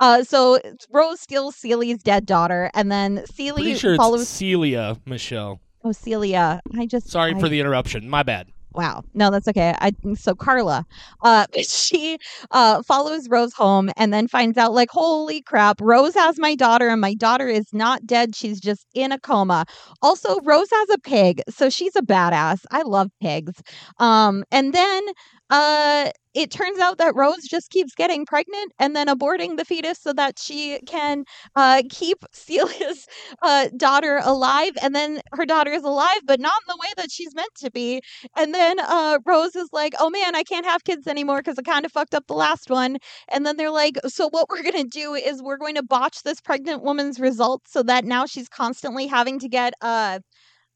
Uh, 0.00 0.24
so 0.24 0.58
Rose 0.90 1.20
steals 1.20 1.56
Celie's 1.56 2.02
dead 2.02 2.26
daughter, 2.26 2.70
and 2.74 2.90
then 2.90 3.24
pretty 3.36 3.74
sure 3.74 3.96
follows 3.96 4.22
it's 4.22 4.30
celia 4.30 4.96
michelle 5.06 5.60
oh 5.84 5.92
Celia. 5.92 6.60
I 6.78 6.86
just 6.86 7.08
sorry 7.10 7.34
I- 7.34 7.40
for 7.40 7.48
the 7.48 7.60
interruption 7.60 8.08
my 8.08 8.22
bad 8.22 8.48
Wow. 8.74 9.02
No, 9.12 9.30
that's 9.30 9.48
okay. 9.48 9.74
I 9.80 9.92
so 10.14 10.34
Carla, 10.34 10.86
uh 11.22 11.46
she 11.68 12.18
uh 12.52 12.82
follows 12.82 13.28
Rose 13.28 13.52
home 13.52 13.90
and 13.98 14.14
then 14.14 14.28
finds 14.28 14.56
out 14.56 14.72
like 14.72 14.88
holy 14.90 15.42
crap, 15.42 15.78
Rose 15.80 16.14
has 16.14 16.38
my 16.38 16.54
daughter 16.54 16.88
and 16.88 17.00
my 17.00 17.12
daughter 17.14 17.48
is 17.48 17.66
not 17.72 18.06
dead. 18.06 18.34
She's 18.34 18.60
just 18.60 18.86
in 18.94 19.12
a 19.12 19.18
coma. 19.18 19.66
Also, 20.00 20.38
Rose 20.40 20.68
has 20.72 20.88
a 20.90 20.98
pig, 20.98 21.42
so 21.50 21.68
she's 21.68 21.94
a 21.96 22.00
badass. 22.02 22.64
I 22.70 22.80
love 22.82 23.10
pigs. 23.20 23.62
Um 23.98 24.42
and 24.50 24.72
then 24.72 25.02
uh 25.50 26.10
it 26.34 26.50
turns 26.50 26.78
out 26.78 26.96
that 26.96 27.14
Rose 27.14 27.42
just 27.42 27.70
keeps 27.70 27.94
getting 27.94 28.24
pregnant 28.24 28.72
and 28.78 28.96
then 28.96 29.06
aborting 29.06 29.58
the 29.58 29.66
fetus 29.66 29.98
so 30.00 30.14
that 30.14 30.38
she 30.38 30.80
can 30.86 31.24
uh 31.56 31.82
keep 31.90 32.24
Celia's 32.32 33.06
uh 33.42 33.68
daughter 33.76 34.20
alive 34.24 34.72
and 34.82 34.94
then 34.94 35.20
her 35.32 35.44
daughter 35.44 35.70
is 35.72 35.82
alive 35.84 36.20
but 36.24 36.40
not 36.40 36.54
in 36.66 36.72
the 36.74 36.78
way 36.80 36.92
that 36.96 37.10
she's 37.10 37.34
meant 37.34 37.50
to 37.56 37.70
be 37.70 38.00
and 38.36 38.54
then 38.54 38.78
uh, 38.80 39.18
Rose 39.26 39.54
is 39.56 39.68
like, 39.72 39.94
"Oh 39.98 40.10
man, 40.10 40.34
I 40.34 40.42
can't 40.42 40.66
have 40.66 40.84
kids 40.84 41.06
anymore 41.06 41.38
because 41.38 41.58
I 41.58 41.62
kind 41.62 41.84
of 41.84 41.92
fucked 41.92 42.14
up 42.14 42.26
the 42.26 42.34
last 42.34 42.70
one." 42.70 42.96
And 43.28 43.44
then 43.46 43.56
they're 43.56 43.70
like, 43.70 43.96
"So 44.06 44.28
what 44.30 44.48
we're 44.48 44.62
gonna 44.62 44.84
do 44.84 45.14
is 45.14 45.42
we're 45.42 45.56
going 45.56 45.74
to 45.76 45.82
botch 45.82 46.22
this 46.22 46.40
pregnant 46.40 46.82
woman's 46.82 47.20
results 47.20 47.72
so 47.72 47.82
that 47.84 48.04
now 48.04 48.26
she's 48.26 48.48
constantly 48.48 49.06
having 49.06 49.38
to 49.40 49.48
get 49.48 49.74
uh." 49.80 50.20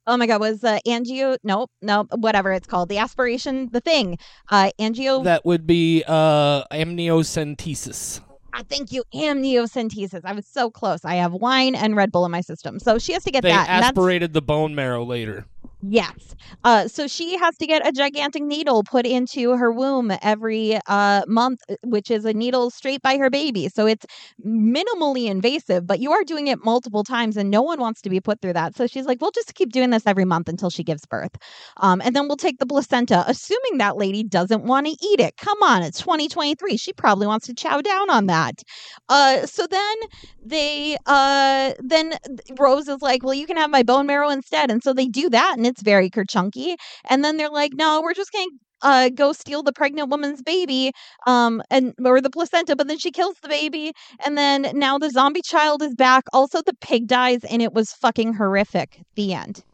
Oh 0.06 0.16
my 0.16 0.26
God, 0.26 0.40
was 0.40 0.62
uh, 0.62 0.78
angio? 0.86 1.36
Nope, 1.42 1.70
nope, 1.82 2.08
whatever 2.16 2.52
it's 2.52 2.66
called, 2.66 2.88
the 2.88 2.98
aspiration, 2.98 3.70
the 3.72 3.80
thing, 3.80 4.18
uh, 4.50 4.70
angio. 4.78 5.24
that 5.24 5.44
would 5.44 5.66
be 5.66 6.04
uh 6.06 6.64
amniocentesis 6.72 8.20
ah, 8.56 8.62
thank 8.68 8.92
you, 8.92 9.04
amniocentesis. 9.14 10.22
I 10.24 10.32
was 10.32 10.46
so 10.46 10.70
close. 10.70 11.04
I 11.04 11.16
have 11.16 11.32
wine 11.32 11.74
and 11.74 11.96
Red 11.96 12.10
Bull 12.10 12.24
in 12.24 12.30
my 12.30 12.40
system, 12.40 12.78
so 12.78 12.98
she 12.98 13.12
has 13.12 13.24
to 13.24 13.30
get 13.30 13.42
they 13.42 13.50
that. 13.50 13.68
aspirated 13.68 14.32
the 14.32 14.42
bone 14.42 14.74
marrow 14.74 15.04
later 15.04 15.46
Yes. 15.82 16.34
Uh, 16.64 16.88
so 16.88 17.06
she 17.06 17.36
has 17.36 17.54
to 17.58 17.66
get 17.66 17.86
a 17.86 17.92
gigantic 17.92 18.42
needle 18.42 18.82
put 18.82 19.06
into 19.06 19.50
her 19.56 19.70
womb 19.70 20.10
every 20.22 20.78
uh, 20.88 21.22
month, 21.28 21.60
uh, 21.70 21.74
which 21.84 22.10
is 22.10 22.24
a 22.24 22.32
needle 22.32 22.70
straight 22.70 23.02
by 23.02 23.18
her 23.18 23.28
baby. 23.28 23.68
So 23.68 23.86
it's 23.86 24.06
minimally 24.44 25.26
invasive, 25.26 25.86
but 25.86 26.00
you 26.00 26.12
are 26.12 26.24
doing 26.24 26.46
it 26.48 26.64
multiple 26.64 27.04
times, 27.04 27.36
and 27.36 27.50
no 27.50 27.60
one 27.62 27.78
wants 27.78 28.00
to 28.02 28.10
be 28.10 28.20
put 28.20 28.40
through 28.40 28.54
that. 28.54 28.74
So 28.74 28.86
she's 28.86 29.04
like, 29.04 29.20
we'll 29.20 29.30
just 29.30 29.54
keep 29.54 29.70
doing 29.70 29.90
this 29.90 30.06
every 30.06 30.24
month 30.24 30.48
until 30.48 30.70
she 30.70 30.82
gives 30.82 31.04
birth. 31.04 31.36
Um, 31.76 32.00
and 32.02 32.16
then 32.16 32.26
we'll 32.26 32.36
take 32.38 32.58
the 32.58 32.66
placenta, 32.66 33.24
assuming 33.28 33.76
that 33.78 33.96
lady 33.98 34.24
doesn't 34.24 34.64
want 34.64 34.86
to 34.86 34.92
eat 34.92 35.20
it. 35.20 35.36
Come 35.36 35.62
on, 35.62 35.82
it's 35.82 36.00
2023. 36.00 36.78
She 36.78 36.94
probably 36.94 37.26
wants 37.26 37.46
to 37.46 37.54
chow 37.54 37.82
down 37.82 38.08
on 38.10 38.26
that. 38.26 38.62
Uh, 39.08 39.46
so 39.46 39.66
then 39.66 39.96
they 40.44 40.96
uh 41.06 41.72
then 41.80 42.14
Rose 42.58 42.88
is 42.88 43.02
like, 43.02 43.22
well, 43.24 43.34
you 43.34 43.46
can 43.46 43.56
have 43.56 43.70
my 43.70 43.82
bone 43.82 44.06
marrow 44.06 44.28
instead, 44.30 44.70
and 44.70 44.82
so 44.82 44.92
they 44.92 45.06
do 45.06 45.28
that, 45.30 45.54
and 45.56 45.65
it's 45.66 45.82
very 45.82 46.08
kerchunky. 46.10 46.76
And 47.10 47.24
then 47.24 47.36
they're 47.36 47.50
like, 47.50 47.72
no, 47.74 48.00
we're 48.02 48.14
just 48.14 48.32
gonna 48.32 48.46
uh 48.82 49.08
go 49.08 49.32
steal 49.32 49.62
the 49.62 49.72
pregnant 49.72 50.10
woman's 50.10 50.42
baby, 50.42 50.92
um, 51.26 51.62
and 51.70 51.94
or 52.04 52.20
the 52.20 52.30
placenta, 52.30 52.76
but 52.76 52.88
then 52.88 52.98
she 52.98 53.10
kills 53.10 53.36
the 53.42 53.48
baby, 53.48 53.92
and 54.24 54.36
then 54.38 54.70
now 54.74 54.98
the 54.98 55.10
zombie 55.10 55.42
child 55.42 55.82
is 55.82 55.94
back. 55.94 56.24
Also, 56.32 56.60
the 56.62 56.74
pig 56.80 57.06
dies, 57.06 57.42
and 57.44 57.62
it 57.62 57.72
was 57.72 57.92
fucking 57.92 58.34
horrific. 58.34 59.00
The 59.16 59.32
end. 59.34 59.64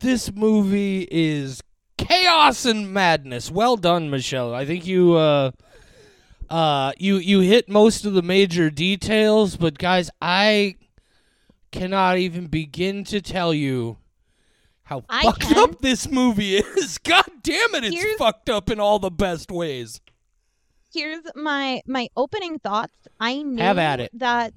this 0.00 0.32
movie 0.32 1.08
is 1.10 1.60
chaos 1.96 2.64
and 2.64 2.92
madness. 2.92 3.50
Well 3.50 3.76
done, 3.76 4.10
Michelle. 4.10 4.54
I 4.54 4.64
think 4.64 4.86
you 4.86 5.14
uh 5.14 5.50
uh 6.50 6.92
you 6.98 7.16
you 7.16 7.40
hit 7.40 7.68
most 7.68 8.04
of 8.04 8.12
the 8.14 8.22
major 8.22 8.70
details, 8.70 9.56
but 9.56 9.78
guys, 9.78 10.10
I 10.22 10.76
cannot 11.72 12.18
even 12.18 12.46
begin 12.46 13.04
to 13.04 13.20
tell 13.20 13.52
you 13.52 13.98
how 14.88 15.04
I 15.08 15.22
fucked 15.22 15.42
can. 15.42 15.58
up 15.58 15.80
this 15.80 16.08
movie 16.10 16.56
is. 16.56 16.98
God 17.04 17.24
damn 17.42 17.74
it, 17.74 17.84
it's 17.84 17.94
Here's- 17.96 18.18
fucked 18.18 18.48
up 18.50 18.70
in 18.70 18.80
all 18.80 18.98
the 18.98 19.10
best 19.10 19.50
ways. 19.50 20.00
here's 20.94 21.22
my 21.34 21.80
my 21.86 22.08
opening 22.16 22.58
thoughts. 22.58 22.94
I 23.20 23.42
knew 23.42 23.62
Have 23.62 23.78
at 23.78 24.00
it. 24.00 24.10
that 24.14 24.54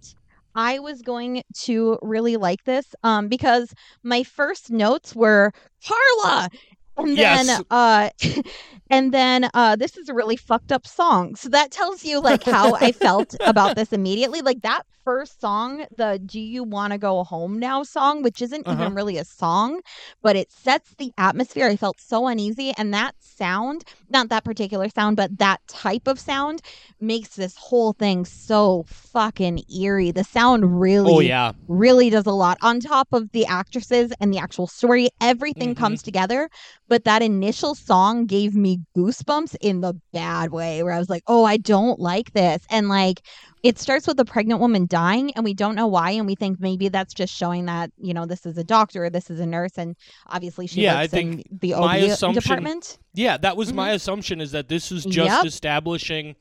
I 0.55 0.79
was 0.79 1.01
going 1.01 1.43
to 1.65 1.97
really 2.01 2.37
like 2.37 2.63
this 2.63 2.85
um 3.03 3.27
because 3.27 3.73
my 4.03 4.23
first 4.23 4.71
notes 4.71 5.13
were 5.15 5.51
Carla 5.87 6.49
and 6.97 7.17
then 7.17 7.45
Yes. 7.47 7.61
uh 7.69 8.09
and 8.89 9.13
then 9.13 9.49
uh 9.53 9.75
this 9.75 9.97
is 9.97 10.07
a 10.09 10.13
really 10.13 10.37
fucked 10.37 10.71
up 10.71 10.87
song. 10.87 11.35
So 11.35 11.49
that 11.49 11.71
tells 11.71 12.03
you 12.05 12.19
like 12.21 12.43
how 12.43 12.75
I 12.75 12.91
felt 12.93 13.35
about 13.41 13.75
this 13.75 13.91
immediately. 13.93 14.41
Like 14.41 14.61
that 14.61 14.83
first 15.03 15.39
song, 15.41 15.85
the 15.95 16.19
Do 16.23 16.39
You 16.39 16.63
Wanna 16.63 16.97
Go 16.97 17.23
Home 17.23 17.59
Now 17.59 17.83
song, 17.83 18.21
which 18.23 18.41
isn't 18.41 18.65
Uh-huh. 18.65 18.73
even 18.73 18.93
really 18.93 19.17
a 19.17 19.25
song, 19.25 19.81
but 20.21 20.35
it 20.35 20.51
sets 20.51 20.93
the 20.97 21.11
atmosphere. 21.17 21.67
I 21.67 21.75
felt 21.75 21.99
so 21.99 22.27
uneasy 22.27 22.73
and 22.77 22.93
that 22.93 23.15
sound 23.19 23.83
not 24.11 24.29
that 24.29 24.43
particular 24.43 24.89
sound, 24.89 25.17
but 25.17 25.37
that 25.39 25.59
type 25.67 26.07
of 26.07 26.19
sound 26.19 26.61
makes 26.99 27.29
this 27.35 27.55
whole 27.57 27.93
thing 27.93 28.25
so 28.25 28.85
fucking 28.87 29.63
eerie. 29.73 30.11
The 30.11 30.23
sound 30.23 30.79
really, 30.79 31.13
Oh 31.13 31.19
yeah. 31.19 31.53
really 31.67 32.09
does 32.09 32.25
a 32.25 32.31
lot. 32.31 32.57
On 32.61 32.79
top 32.79 33.07
of 33.11 33.31
the 33.31 33.45
actresses 33.45 34.11
and 34.19 34.33
the 34.33 34.37
actual 34.37 34.67
story, 34.67 35.09
everything 35.19 35.73
Mhm. 35.73 35.77
comes 35.77 36.03
together. 36.03 36.49
But 36.87 37.05
that 37.05 37.21
initial 37.21 37.73
song 37.73 38.25
gave 38.25 38.53
me 38.53 38.81
goosebumps 38.97 39.55
in 39.61 39.81
the 39.81 39.93
bad 40.11 40.51
way, 40.51 40.83
where 40.83 40.93
I 40.93 40.99
was 40.99 41.09
like, 41.09 41.23
oh, 41.27 41.45
I 41.45 41.57
don't 41.57 41.99
like 41.99 42.33
this. 42.33 42.63
And 42.69 42.89
like, 42.89 43.21
it 43.63 43.77
starts 43.79 44.07
with 44.07 44.19
a 44.19 44.25
pregnant 44.25 44.59
woman 44.59 44.87
dying, 44.87 45.31
and 45.35 45.45
we 45.45 45.53
don't 45.53 45.75
know 45.75 45.87
why. 45.87 46.11
And 46.11 46.25
we 46.25 46.35
think 46.35 46.59
maybe 46.59 46.89
that's 46.89 47.13
just 47.13 47.33
showing 47.33 47.65
that, 47.67 47.91
you 47.97 48.13
know, 48.13 48.25
this 48.25 48.45
is 48.45 48.57
a 48.57 48.63
doctor, 48.63 49.09
this 49.09 49.29
is 49.29 49.39
a 49.39 49.45
nurse. 49.45 49.77
And 49.77 49.95
obviously, 50.27 50.67
she 50.67 50.81
Yeah, 50.81 50.97
I 50.97 51.07
think 51.07 51.45
in 51.49 51.57
the 51.59 51.75
OB 51.75 52.33
department. 52.33 52.97
Yeah, 53.13 53.37
that 53.37 53.57
was 53.57 53.71
my 53.71 53.91
assumption 54.01 54.41
is 54.41 54.51
that 54.51 54.67
this 54.67 54.91
is 54.91 55.03
just 55.05 55.15
Yep. 55.31 55.45
establishing 55.45 56.35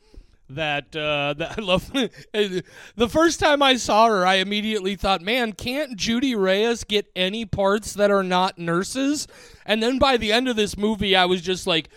that 0.48 0.96
uh 0.96 1.34
that 1.38 1.58
I 1.58 1.60
love 1.60 1.92
the 2.96 3.08
first 3.08 3.38
time 3.38 3.62
I 3.62 3.76
saw 3.76 4.08
her 4.08 4.26
I 4.26 4.36
immediately 4.36 4.96
thought, 4.96 5.20
"Man, 5.20 5.52
can't 5.52 5.96
Judy 5.96 6.34
Reyes 6.34 6.84
get 6.84 7.06
any 7.14 7.44
parts 7.44 7.92
that 7.94 8.10
are 8.10 8.22
not 8.24 8.58
nurses?" 8.58 9.28
And 9.66 9.82
then 9.82 9.98
by 9.98 10.16
the 10.16 10.32
end 10.32 10.48
of 10.48 10.56
this 10.56 10.76
movie 10.76 11.14
I 11.14 11.26
was 11.26 11.42
just 11.42 11.66
like 11.66 11.88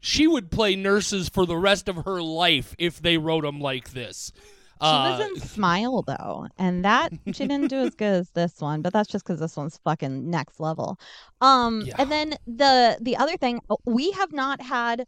she 0.00 0.26
would 0.26 0.50
play 0.50 0.76
nurses 0.76 1.28
for 1.28 1.46
the 1.46 1.56
rest 1.56 1.88
of 1.88 2.04
her 2.04 2.20
life 2.22 2.74
if 2.78 3.00
they 3.00 3.16
wrote 3.16 3.42
them 3.44 3.60
like 3.60 3.92
this. 3.92 4.32
She 4.82 4.86
Uh, 4.86 5.18
was 5.18 5.20
in 5.42 5.48
Smile 5.48 6.02
though, 6.02 6.46
and 6.58 6.84
that 6.84 7.12
she 7.32 7.46
didn't 7.46 7.68
do 7.68 7.76
as 7.78 7.94
good 7.94 8.12
as 8.12 8.30
this 8.30 8.60
one, 8.60 8.82
but 8.82 8.92
that's 8.92 9.08
just 9.08 9.24
because 9.24 9.40
this 9.40 9.56
one's 9.56 9.78
fucking 9.84 10.28
next 10.30 10.60
level. 10.60 10.98
Um, 11.40 11.82
Yeah. 11.86 11.94
and 11.98 12.10
then 12.12 12.34
the 12.46 12.98
the 13.00 13.16
other 13.16 13.36
thing, 13.36 13.60
uh, 13.70 13.76
we 13.84 14.10
have 14.12 14.32
not 14.32 14.60
had 14.60 15.06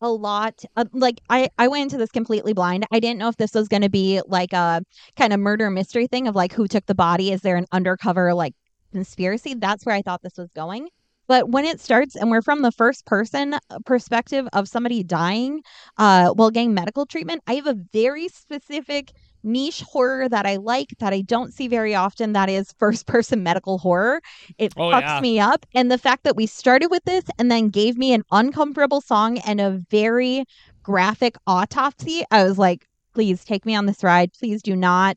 a 0.00 0.08
lot 0.10 0.64
of, 0.76 0.88
like 0.92 1.20
I 1.30 1.48
I 1.58 1.68
went 1.68 1.84
into 1.84 1.96
this 1.98 2.10
completely 2.10 2.52
blind. 2.52 2.86
I 2.92 3.00
didn't 3.00 3.18
know 3.18 3.28
if 3.28 3.36
this 3.36 3.54
was 3.54 3.68
going 3.68 3.82
to 3.82 3.90
be 3.90 4.20
like 4.26 4.52
a 4.52 4.82
kind 5.16 5.32
of 5.32 5.40
murder 5.40 5.70
mystery 5.70 6.06
thing 6.06 6.28
of 6.28 6.34
like 6.34 6.52
who 6.52 6.68
took 6.68 6.86
the 6.86 6.94
body. 6.94 7.32
Is 7.32 7.42
there 7.42 7.56
an 7.56 7.66
undercover 7.72 8.34
like 8.34 8.54
conspiracy? 8.92 9.54
That's 9.54 9.86
where 9.86 9.94
I 9.94 10.02
thought 10.02 10.22
this 10.22 10.36
was 10.38 10.50
going. 10.54 10.88
But 11.26 11.50
when 11.50 11.64
it 11.64 11.80
starts 11.80 12.16
and 12.16 12.30
we're 12.30 12.42
from 12.42 12.62
the 12.62 12.72
first 12.72 13.06
person 13.06 13.54
uh, 13.54 13.58
perspective 13.86 14.46
of 14.52 14.68
somebody 14.68 15.02
dying 15.02 15.62
uh, 15.98 16.30
while 16.30 16.50
getting 16.50 16.74
medical 16.74 17.06
treatment, 17.06 17.42
I 17.46 17.54
have 17.54 17.66
a 17.66 17.76
very 17.92 18.28
specific 18.28 19.12
niche 19.42 19.82
horror 19.82 20.28
that 20.28 20.46
I 20.46 20.56
like 20.56 20.88
that 21.00 21.12
I 21.12 21.20
don't 21.20 21.52
see 21.52 21.68
very 21.68 21.94
often. 21.94 22.32
That 22.32 22.48
is 22.48 22.72
first 22.78 23.06
person 23.06 23.42
medical 23.42 23.78
horror. 23.78 24.20
It 24.58 24.72
Oh, 24.76 24.90
fucks 24.90 25.00
yeah. 25.02 25.20
me 25.20 25.38
up. 25.40 25.66
And 25.74 25.90
the 25.90 25.98
fact 25.98 26.24
that 26.24 26.36
we 26.36 26.46
started 26.46 26.88
with 26.90 27.04
this 27.04 27.24
and 27.38 27.50
then 27.50 27.68
gave 27.68 27.96
me 27.96 28.12
an 28.12 28.22
uncomfortable 28.32 29.00
song 29.00 29.38
and 29.38 29.60
a 29.60 29.82
very 29.90 30.44
graphic 30.82 31.36
autopsy, 31.46 32.24
I 32.30 32.44
was 32.44 32.58
like, 32.58 32.86
please 33.14 33.44
take 33.44 33.64
me 33.64 33.74
on 33.74 33.86
this 33.86 34.02
ride. 34.02 34.32
Please 34.32 34.62
do 34.62 34.74
not 34.74 35.16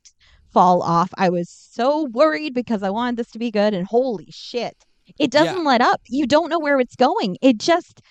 fall 0.52 0.82
off. 0.82 1.10
I 1.18 1.30
was 1.30 1.50
so 1.50 2.04
worried 2.06 2.54
because 2.54 2.84
I 2.84 2.90
wanted 2.90 3.18
this 3.18 3.32
to 3.32 3.40
be 3.40 3.52
good. 3.52 3.74
And 3.74 3.86
holy 3.88 4.28
shit, 4.30 4.86
it 5.20 5.32
doesn't 5.32 5.64
let 5.64 5.82
up. 5.82 6.02
You 6.08 6.26
don't 6.28 6.50
know 6.50 6.60
where 6.60 6.80
it's 6.80 6.96
going. 6.96 7.38
It 7.42 7.58
just 7.58 8.02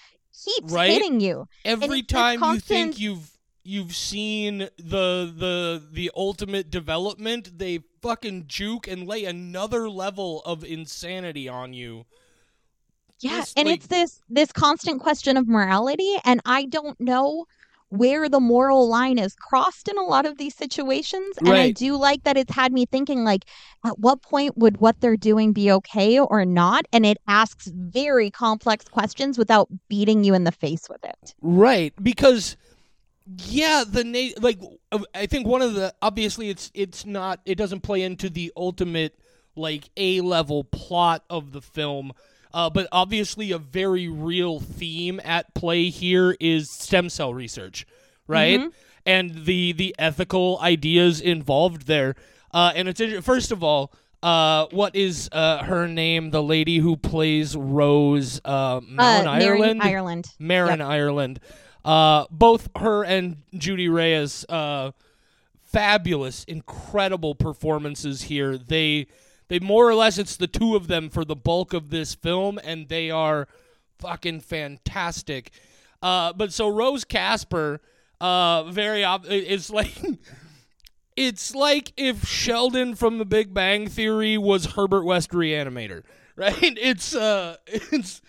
keeps 0.45 0.73
Right? 0.73 0.91
hitting 0.91 1.21
you. 1.21 1.47
every 1.65 2.03
time 2.03 2.43
you 2.43 2.61
think 2.61 2.99
you've 2.99 3.31
you've 3.65 3.97
seen 3.97 4.59
the 4.79 5.33
the 5.37 5.83
the 5.91 6.11
ultimate 6.15 6.71
development 6.71 7.59
they 7.59 7.81
fucking 8.01 8.45
juke 8.47 8.87
and 8.87 9.09
lay 9.09 9.25
another 9.25 9.89
level 9.91 10.41
of 10.45 10.63
insanity 10.63 11.49
on 11.49 11.73
you 11.73 12.05
Yeah, 13.19 13.39
Just, 13.39 13.59
and 13.59 13.67
like- 13.69 13.79
it's 13.79 13.87
this 13.89 14.21
this 14.29 14.53
constant 14.53 15.01
question 15.01 15.37
of 15.37 15.49
morality 15.49 16.15
and 16.25 16.41
I 16.45 16.67
don't 16.67 17.01
know 17.01 17.47
where 17.91 18.29
the 18.29 18.41
moral 18.41 18.89
line 18.89 19.19
is 19.19 19.35
crossed 19.35 19.89
in 19.89 19.97
a 19.97 20.03
lot 20.03 20.27
of 20.27 20.39
these 20.39 20.55
situations 20.55 21.37
and 21.39 21.51
I 21.51 21.71
do 21.71 21.97
like 21.97 22.25
that 22.25 22.37
it's 22.37 22.53
had 22.53 22.73
me 22.73 22.85
thinking 22.87 23.23
like 23.25 23.45
at 23.85 23.99
what 23.99 24.23
point 24.23 24.59
would 24.59 24.79
what 24.79 25.01
they're 25.01 25.17
doing 25.17 25.53
be 25.53 25.71
okay 25.71 26.19
or 26.19 26.45
not 26.45 26.85
and 26.93 27.07
it 27.07 27.19
asks 27.29 27.69
very 27.73 28.31
complex 28.31 28.87
questions 28.87 29.39
without 29.39 29.69
beating 29.89 30.25
you 30.25 30.35
in 30.35 30.45
the 30.45 30.53
face 30.53 30.89
with 30.89 31.05
it. 31.05 31.35
right 31.41 31.93
because 32.03 32.57
yeah 33.45 33.85
the 33.87 34.05
na- 34.05 34.41
like 34.41 34.59
uh, 34.93 34.99
i 35.15 35.27
think 35.27 35.47
one 35.47 35.63
of 35.63 35.75
the 35.75 35.95
obviously 36.03 36.49
it's 36.49 36.71
it's 36.75 37.07
not 37.07 37.41
it 37.45 37.57
doesn't 37.57 37.81
play 37.81 38.03
into 38.03 38.29
the 38.29 38.53
ultimate 38.57 39.17
like 39.55 39.89
a 39.97 40.21
level 40.21 40.65
plot 40.65 41.25
of 41.31 41.53
the 41.53 41.63
film 41.63 42.13
uh, 42.57 42.71
but 42.71 42.89
obviously 42.91 43.53
a 43.53 43.59
very 43.59 44.09
real 44.09 44.59
theme 44.61 45.21
at 45.25 45.53
play 45.55 45.91
here 45.91 46.35
is 46.41 46.71
stem 46.71 47.09
cell 47.11 47.33
research 47.35 47.87
right 48.27 48.61
Mhm. 48.61 48.73
and 49.05 49.45
the 49.45 49.73
the 49.73 49.95
ethical 49.99 50.59
ideas 50.63 51.21
involved 51.21 51.87
there 51.87 52.15
uh, 52.55 52.73
and 52.75 52.89
it's 52.89 53.01
first 53.25 53.53
of 53.53 53.63
all 53.63 53.93
uh, 54.23 54.67
what 54.73 54.97
is 54.97 55.29
uh, 55.31 55.63
her 55.63 55.87
name? 55.87 56.31
The 56.31 56.43
lady 56.43 56.79
who 56.79 56.97
plays 56.97 57.55
Rose, 57.55 58.41
uh, 58.45 58.81
Malin 58.83 59.27
uh, 59.29 59.39
Mary 59.39 59.59
Ireland. 59.61 59.83
Ireland. 59.83 60.27
Marin 60.41 60.81
Ireland. 60.81 61.39
Uh, 61.85 62.25
both 62.31 62.69
her 62.77 63.05
and 63.05 63.43
Judy 63.57 63.89
Reyes, 63.89 64.45
uh, 64.49 64.91
fabulous, 65.65 66.45
incredible 66.45 67.35
performances 67.35 68.23
here. 68.23 68.57
They, 68.59 69.07
they 69.49 69.59
more 69.59 69.89
or 69.89 69.95
less, 69.95 70.19
it's 70.19 70.37
the 70.37 70.47
two 70.47 70.75
of 70.77 70.89
them 70.89 71.09
for 71.09 71.25
the 71.25 71.37
bulk 71.37 71.73
of 71.73 71.91
this 71.91 72.15
film, 72.15 72.59
and 72.65 72.89
they 72.89 73.11
are 73.11 73.49
fucking 73.99 74.41
fantastic. 74.41 75.51
Uh, 76.03 76.33
but 76.33 76.53
so 76.53 76.69
Rose 76.69 77.05
Casper, 77.05 77.81
uh, 78.21 78.65
very 78.65 79.05
ob- 79.05 79.27
it's 79.29 79.71
like. 79.79 79.95
It's 81.17 81.55
like 81.55 81.95
if 81.97 82.29
Sheldon 82.29 82.95
from 82.95 83.17
The 83.17 83.25
Big 83.25 83.55
Bang 83.55 83.89
Theory 83.89 84.37
was 84.37 84.67
Herbert 84.73 85.05
West 85.05 85.31
Reanimator, 85.31 86.03
right? 86.37 86.55
It's 86.61 87.15
uh, 87.15 87.57
it's 87.67 88.21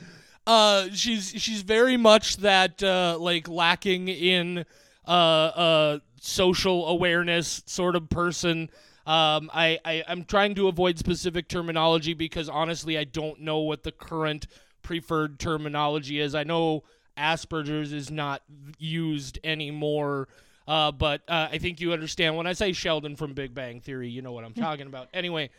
uh, 0.48 0.88
she's 0.94 1.34
she's 1.36 1.64
very 1.64 1.98
much 1.98 2.38
that 2.38 2.82
uh, 2.82 3.18
like 3.20 3.50
lacking 3.50 4.08
in 4.08 4.66
uh, 5.06 5.12
uh, 5.12 6.00
social 6.22 6.88
awareness 6.88 7.62
sort 7.66 7.98
of 7.98 8.10
person. 8.10 8.70
Um, 9.08 9.50
I, 9.54 9.80
I 9.84 10.04
I'm 10.08 10.26
trying 10.26 10.54
to 10.56 10.68
avoid 10.68 11.00
specific 11.00 11.48
terminology 11.48 12.14
because 12.14 12.50
honestly, 12.50 12.98
I 12.98 13.06
don't 13.06 13.40
know 13.40 13.60
what 13.60 13.84
the 13.84 13.92
current 13.92 14.46
preferred 14.84 15.40
terminology 15.40 16.20
is. 16.20 16.36
I 16.36 16.44
know 16.44 16.84
Asperger's 17.18 17.94
is 17.94 18.12
not 18.12 18.44
used 18.78 19.40
anymore. 19.44 20.28
Uh, 20.68 20.92
but 20.92 21.22
uh, 21.30 21.48
I 21.50 21.60
think 21.60 21.80
you 21.80 21.94
understand 21.94 22.36
when 22.36 22.46
I 22.46 22.52
say 22.52 22.74
Sheldon 22.74 23.16
from 23.16 23.34
Big 23.34 23.54
Bang 23.54 23.80
Theory, 23.80 24.10
you 24.10 24.22
know 24.22 24.34
what 24.34 24.44
I'm 24.44 24.54
talking 24.54 24.88
about. 24.88 25.08
Anyway, 25.14 25.50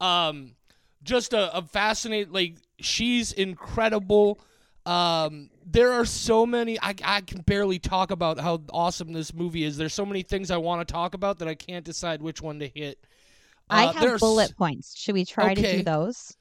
um, 0.00 0.52
just 1.02 1.32
a, 1.32 1.56
a 1.56 1.62
fascinating, 1.62 2.32
like, 2.32 2.54
she's 2.78 3.32
incredible. 3.32 4.38
Um, 4.84 5.50
there 5.64 5.92
are 5.92 6.04
so 6.04 6.44
many, 6.44 6.78
I, 6.80 6.94
I 7.04 7.20
can 7.20 7.42
barely 7.42 7.78
talk 7.78 8.10
about 8.10 8.40
how 8.40 8.62
awesome 8.72 9.12
this 9.12 9.32
movie 9.32 9.64
is. 9.64 9.76
There's 9.76 9.94
so 9.94 10.04
many 10.04 10.22
things 10.22 10.50
I 10.50 10.56
want 10.56 10.86
to 10.86 10.92
talk 10.92 11.14
about 11.14 11.38
that 11.38 11.48
I 11.48 11.54
can't 11.54 11.84
decide 11.84 12.20
which 12.20 12.42
one 12.42 12.58
to 12.58 12.68
hit. 12.68 12.98
I 13.70 13.86
Uh, 13.86 13.92
have 13.92 14.02
there's- 14.02 14.20
bullet 14.20 14.56
points. 14.56 14.96
Should 14.98 15.14
we 15.14 15.24
try 15.24 15.54
to 15.54 15.76
do 15.78 15.82
those? 15.82 16.36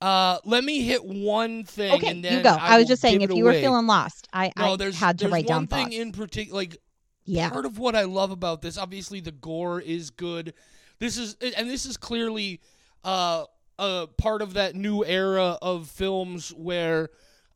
Uh, 0.00 0.38
let 0.44 0.64
me 0.64 0.80
hit 0.82 1.04
one 1.04 1.62
thing. 1.64 1.92
Okay, 1.92 2.08
and 2.08 2.24
then 2.24 2.38
you 2.38 2.42
go. 2.42 2.50
I, 2.50 2.74
I 2.74 2.78
was 2.78 2.88
just 2.88 3.00
saying 3.00 3.20
if 3.20 3.30
you 3.32 3.44
were 3.44 3.52
feeling 3.52 3.86
lost, 3.86 4.26
I, 4.32 4.50
no, 4.56 4.74
I 4.76 4.90
had 4.90 5.18
to 5.18 5.24
there's 5.24 5.32
write 5.32 5.46
one 5.48 5.66
down 5.66 5.66
thing 5.68 5.84
thoughts. 5.84 5.96
in 5.96 6.10
particular, 6.12 6.56
like 6.60 6.76
yeah. 7.24 7.50
part 7.50 7.66
of 7.66 7.78
what 7.78 7.94
I 7.94 8.02
love 8.02 8.32
about 8.32 8.62
this, 8.62 8.78
obviously 8.78 9.20
the 9.20 9.30
gore 9.30 9.80
is 9.80 10.10
good. 10.10 10.54
This 10.98 11.16
is 11.18 11.36
and 11.56 11.70
this 11.70 11.86
is 11.86 11.96
clearly 11.96 12.60
uh 13.04 13.44
a 13.78 14.08
part 14.18 14.42
of 14.42 14.54
that 14.54 14.74
new 14.74 15.04
era 15.04 15.56
of 15.62 15.88
films 15.88 16.48
where 16.48 17.10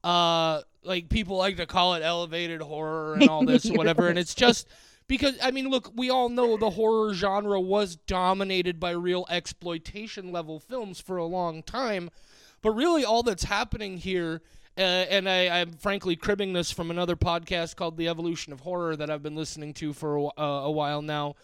uh 0.07 0.63
like 0.85 1.09
people 1.09 1.37
like 1.37 1.57
to 1.57 1.67
call 1.67 1.95
it 1.95 2.03
elevated 2.03 2.61
horror 2.63 3.15
and 3.15 3.29
all 3.29 3.45
this 3.47 3.69
whatever 3.71 4.09
and 4.09 4.19
it's 4.19 4.35
just 4.35 4.69
because 5.09 5.37
I 5.43 5.51
mean 5.51 5.69
look, 5.69 5.93
we 5.95 6.11
all 6.11 6.29
know 6.29 6.57
the 6.57 6.71
horror 6.71 7.15
genre 7.15 7.61
was 7.61 7.97
dominated 7.97 8.81
by 8.81 8.91
real 8.91 9.27
exploitation 9.31 10.33
level 10.33 10.59
films 10.61 11.01
for 11.01 11.17
a 11.17 11.27
long 11.27 11.63
time. 11.63 12.11
But 12.63 12.73
really, 12.73 13.05
all 13.05 13.23
that's 13.23 13.45
happening 13.45 13.99
here, 13.99 14.41
uh, 14.77 14.81
and 14.81 15.29
I, 15.29 15.61
I'm 15.61 15.73
frankly 15.73 16.17
cribbing 16.17 16.53
this 16.53 16.71
from 16.71 16.91
another 16.91 17.15
podcast 17.15 17.77
called 17.77 17.97
The 17.97 18.09
Evolution 18.09 18.53
of 18.53 18.61
Horror 18.61 18.97
that 18.97 19.11
I've 19.11 19.23
been 19.23 19.37
listening 19.37 19.75
to 19.75 19.93
for 19.93 20.17
a, 20.17 20.25
uh, 20.25 20.63
a 20.65 20.71
while 20.71 21.03
now. 21.03 21.37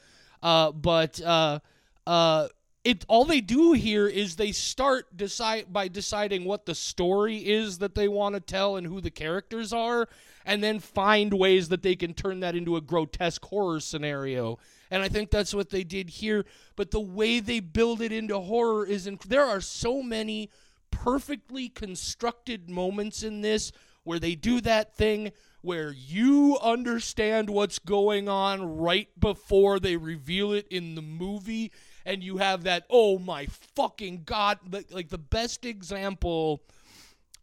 Uh, 0.42 0.72
but 0.72 1.20
uh, 1.20 1.61
uh, 2.07 2.48
it 2.85 3.05
all 3.09 3.25
they 3.25 3.40
do 3.40 3.73
here 3.73 4.09
is 4.09 4.35
they 4.35 4.51
start 4.51 5.16
decide 5.16 5.73
by 5.73 5.88
deciding 5.88 6.45
what 6.45 6.66
the 6.66 6.75
story 6.75 7.37
is 7.38 7.79
that 7.79 7.95
they 7.95 8.09
want 8.09 8.35
to 8.35 8.40
tell 8.40 8.77
and 8.77 8.87
who 8.87 9.01
the 9.01 9.11
characters 9.11 9.73
are, 9.73 10.09
and 10.45 10.62
then 10.62 10.81
find 10.81 11.33
ways 11.33 11.68
that 11.68 11.83
they 11.83 11.95
can 11.95 12.12
turn 12.12 12.40
that 12.40 12.57
into 12.57 12.77
a 12.77 12.81
grotesque 12.81 13.45
horror 13.45 13.79
scenario. 13.79 14.59
And 14.90 15.03
I 15.03 15.09
think 15.09 15.31
that's 15.31 15.55
what 15.55 15.71
they 15.71 15.85
did 15.85 16.11
here. 16.11 16.45
But 16.75 16.90
the 16.90 17.01
way 17.01 17.38
they 17.38 17.61
build 17.61 18.03
it 18.03 18.12
into 18.12 18.38
horror 18.40 18.85
is 18.85 19.07
inc- 19.07 19.25
there 19.25 19.47
are 19.47 19.61
so 19.61 20.03
many 20.03 20.51
perfectly 20.90 21.68
constructed 21.68 22.68
moments 22.68 23.23
in 23.23 23.40
this 23.42 23.73
where 24.05 24.18
they 24.18 24.35
do 24.35 24.61
that 24.61 24.97
thing 24.97 25.31
where 25.62 25.92
you 25.92 26.59
understand 26.61 27.49
what's 27.49 27.79
going 27.79 28.29
on 28.29 28.79
right 28.79 29.09
before 29.18 29.79
they 29.79 29.97
reveal 29.97 30.53
it 30.53 30.66
in 30.68 30.97
the 30.97 31.03
movie 31.03 31.71
and 32.05 32.23
you 32.23 32.38
have 32.38 32.65
that 32.65 32.85
oh 32.91 33.19
my 33.19 33.47
fucking 33.75 34.23
god 34.25 34.59
like, 34.71 34.87
like 34.91 35.09
the 35.09 35.19
best 35.19 35.65
example 35.65 36.62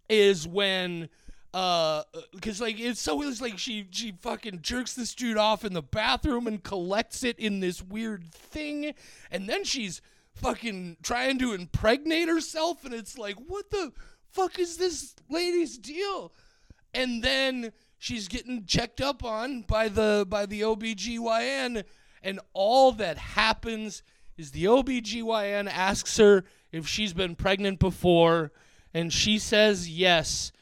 is 0.07 0.47
when 0.47 1.09
uh 1.53 2.03
because 2.33 2.61
like 2.61 2.79
it's 2.79 3.01
so 3.01 3.21
it's 3.23 3.41
like 3.41 3.57
she 3.57 3.87
she 3.89 4.13
fucking 4.21 4.59
jerks 4.61 4.93
this 4.93 5.15
dude 5.15 5.37
off 5.37 5.65
in 5.65 5.73
the 5.73 5.81
bathroom 5.81 6.45
and 6.45 6.63
collects 6.63 7.23
it 7.23 7.37
in 7.39 7.59
this 7.59 7.81
weird 7.81 8.31
thing 8.31 8.93
and 9.31 9.49
then 9.49 9.63
she's 9.63 10.01
fucking 10.35 10.95
trying 11.01 11.39
to 11.39 11.53
impregnate 11.53 12.27
herself 12.27 12.85
and 12.85 12.93
it's 12.93 13.17
like 13.17 13.35
what 13.47 13.71
the 13.71 13.91
fuck 14.31 14.59
is 14.59 14.77
this 14.77 15.15
lady's 15.29 15.77
deal? 15.77 16.31
And 16.93 17.23
then 17.23 17.71
she's 17.97 18.27
getting 18.27 18.65
checked 18.65 19.01
up 19.01 19.23
on 19.23 19.61
by 19.61 19.89
the 19.89 20.25
by 20.27 20.45
the 20.45 20.61
OBGYN 20.61 21.83
and 22.23 22.39
all 22.53 22.91
that 22.93 23.17
happens 23.17 24.03
is 24.39 24.51
the 24.51 24.63
OBGYN 24.63 25.69
asks 25.69 26.15
her 26.17 26.45
if 26.71 26.87
she's 26.87 27.13
been 27.13 27.35
pregnant 27.35 27.77
before 27.77 28.53
and 28.93 29.11
she 29.11 29.37
says 29.37 29.89
yes 29.89 30.53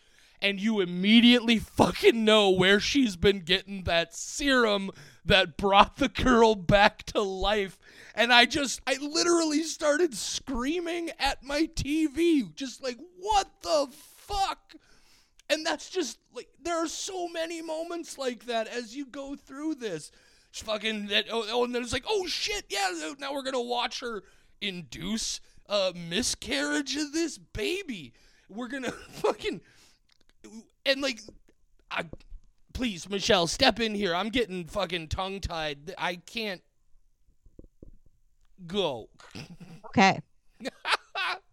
and 0.42 0.60
you 0.60 0.82
immediately 0.82 1.60
fucking 1.60 2.26
know 2.26 2.50
where 2.50 2.80
she's 2.80 3.16
been 3.16 3.40
getting 3.40 3.84
that 3.84 4.16
serum 4.16 4.90
that 5.24 5.58
brought 5.58 5.98
the 5.98 6.10
girl 6.10 6.56
back 6.56 7.04
to 7.04 7.22
life. 7.22 7.80
And 8.16 8.34
I 8.34 8.46
just, 8.46 8.82
I 8.88 8.98
literally 9.00 9.62
started 9.64 10.16
screaming 10.16 11.12
at 11.20 11.44
my 11.44 11.68
TV, 11.76 12.54
just 12.56 12.84
like, 12.84 12.98
what 13.20 13.48
the 13.62 13.88
fuck? 13.92 14.74
And 15.50 15.66
that's 15.66 15.90
just 15.90 16.18
like, 16.34 16.50
there 16.62 16.84
are 16.84 16.88
so 16.88 17.28
many 17.28 17.62
moments 17.62 18.18
like 18.18 18.46
that 18.46 18.68
as 18.68 18.96
you 18.96 19.06
go 19.06 19.36
through 19.36 19.76
this. 19.76 20.12
It's 20.50 20.62
fucking, 20.62 21.08
that, 21.08 21.26
oh, 21.32 21.46
oh, 21.50 21.64
and 21.64 21.76
then 21.76 21.84
it's 21.84 21.94
like, 21.94 22.06
oh 22.08 22.26
shit, 22.28 22.66
yeah, 22.70 22.92
now 23.20 23.34
we're 23.34 23.44
gonna 23.44 23.62
watch 23.62 24.00
her 24.00 24.24
induce 24.62 25.40
a 25.68 25.94
miscarriage 25.96 26.96
of 26.96 27.14
this 27.14 27.38
baby. 27.38 28.14
We're 28.50 28.70
gonna 28.70 28.92
fucking 29.12 29.62
and 30.86 31.02
like, 31.02 31.20
I, 31.92 32.06
please, 32.74 33.10
Michelle, 33.10 33.48
step 33.48 33.80
in 33.80 33.94
here. 33.94 34.16
I'm 34.16 34.30
getting 34.30 34.66
fucking 34.66 35.10
tongue 35.10 35.42
tied. 35.42 35.94
I 35.98 36.16
can't 36.16 36.62
go. 38.66 39.10
Okay. 39.88 40.20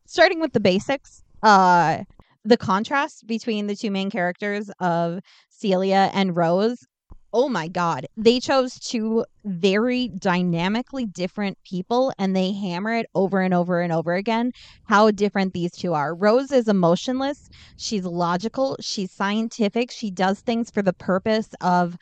Starting 0.07 0.41
with 0.41 0.53
the 0.53 0.61
basics, 0.61 1.23
uh, 1.43 2.05
the 2.45 2.57
contrast 2.57 3.27
between 3.27 3.67
the 3.67 3.75
two 3.75 3.91
main 3.91 4.11
characters 4.11 4.71
of 4.81 5.21
Celia 5.49 6.11
and 6.15 6.37
Rose 6.37 6.87
oh 7.35 7.49
my 7.49 7.69
god 7.69 8.07
they 8.17 8.41
chose 8.41 8.79
two 8.79 9.25
very 9.45 10.09
dynamically 10.09 11.05
different 11.05 11.59
people 11.65 12.13
and 12.19 12.35
they 12.35 12.53
hammer 12.53 12.95
it 12.95 13.07
over 13.15 13.41
and 13.41 13.53
over 13.53 13.81
and 13.81 13.93
over 13.93 14.15
again 14.15 14.53
how 14.85 15.11
different 15.11 15.53
these 15.53 15.73
two 15.73 15.93
are 15.93 16.15
rose 16.15 16.51
is 16.53 16.69
emotionless 16.69 17.51
she's 17.77 18.05
logical 18.05 18.77
she's 18.81 19.13
scientific 19.13 19.91
she 19.91 20.11
does 20.11 20.41
things 20.41 20.71
for 20.71 20.81
the 20.81 20.95
purpose 20.95 21.49
of 21.61 21.99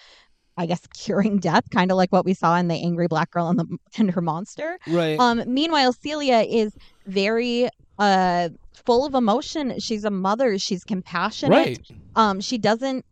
I 0.57 0.67
guess 0.67 0.87
curing 0.89 1.39
death, 1.39 1.71
kind 1.71 1.91
of 1.91 1.97
like 1.97 2.13
what 2.13 2.27
we 2.27 2.35
saw 2.35 2.57
in 2.57 2.69
the 2.69 2.75
angry 2.75 3.07
black 3.07 3.31
girl 3.31 3.49
and 3.49 3.59
the 3.59 3.79
and 3.99 4.11
her 4.11 4.21
monster. 4.21 4.79
Right. 4.87 5.19
Um. 5.19 5.43
Meanwhile, 5.47 5.95
Celia 5.95 6.41
is 6.41 6.77
very 7.07 7.69
uh 7.99 8.51
full 8.85 9.07
of 9.07 9.15
emotion. 9.15 9.79
She's 9.81 10.05
a 10.05 10.11
mother. 10.11 10.59
She's 10.59 10.85
compassionate. 10.85 11.57
Right. 11.57 11.81
Um. 12.17 12.41
She 12.41 12.59
doesn't 12.59 13.07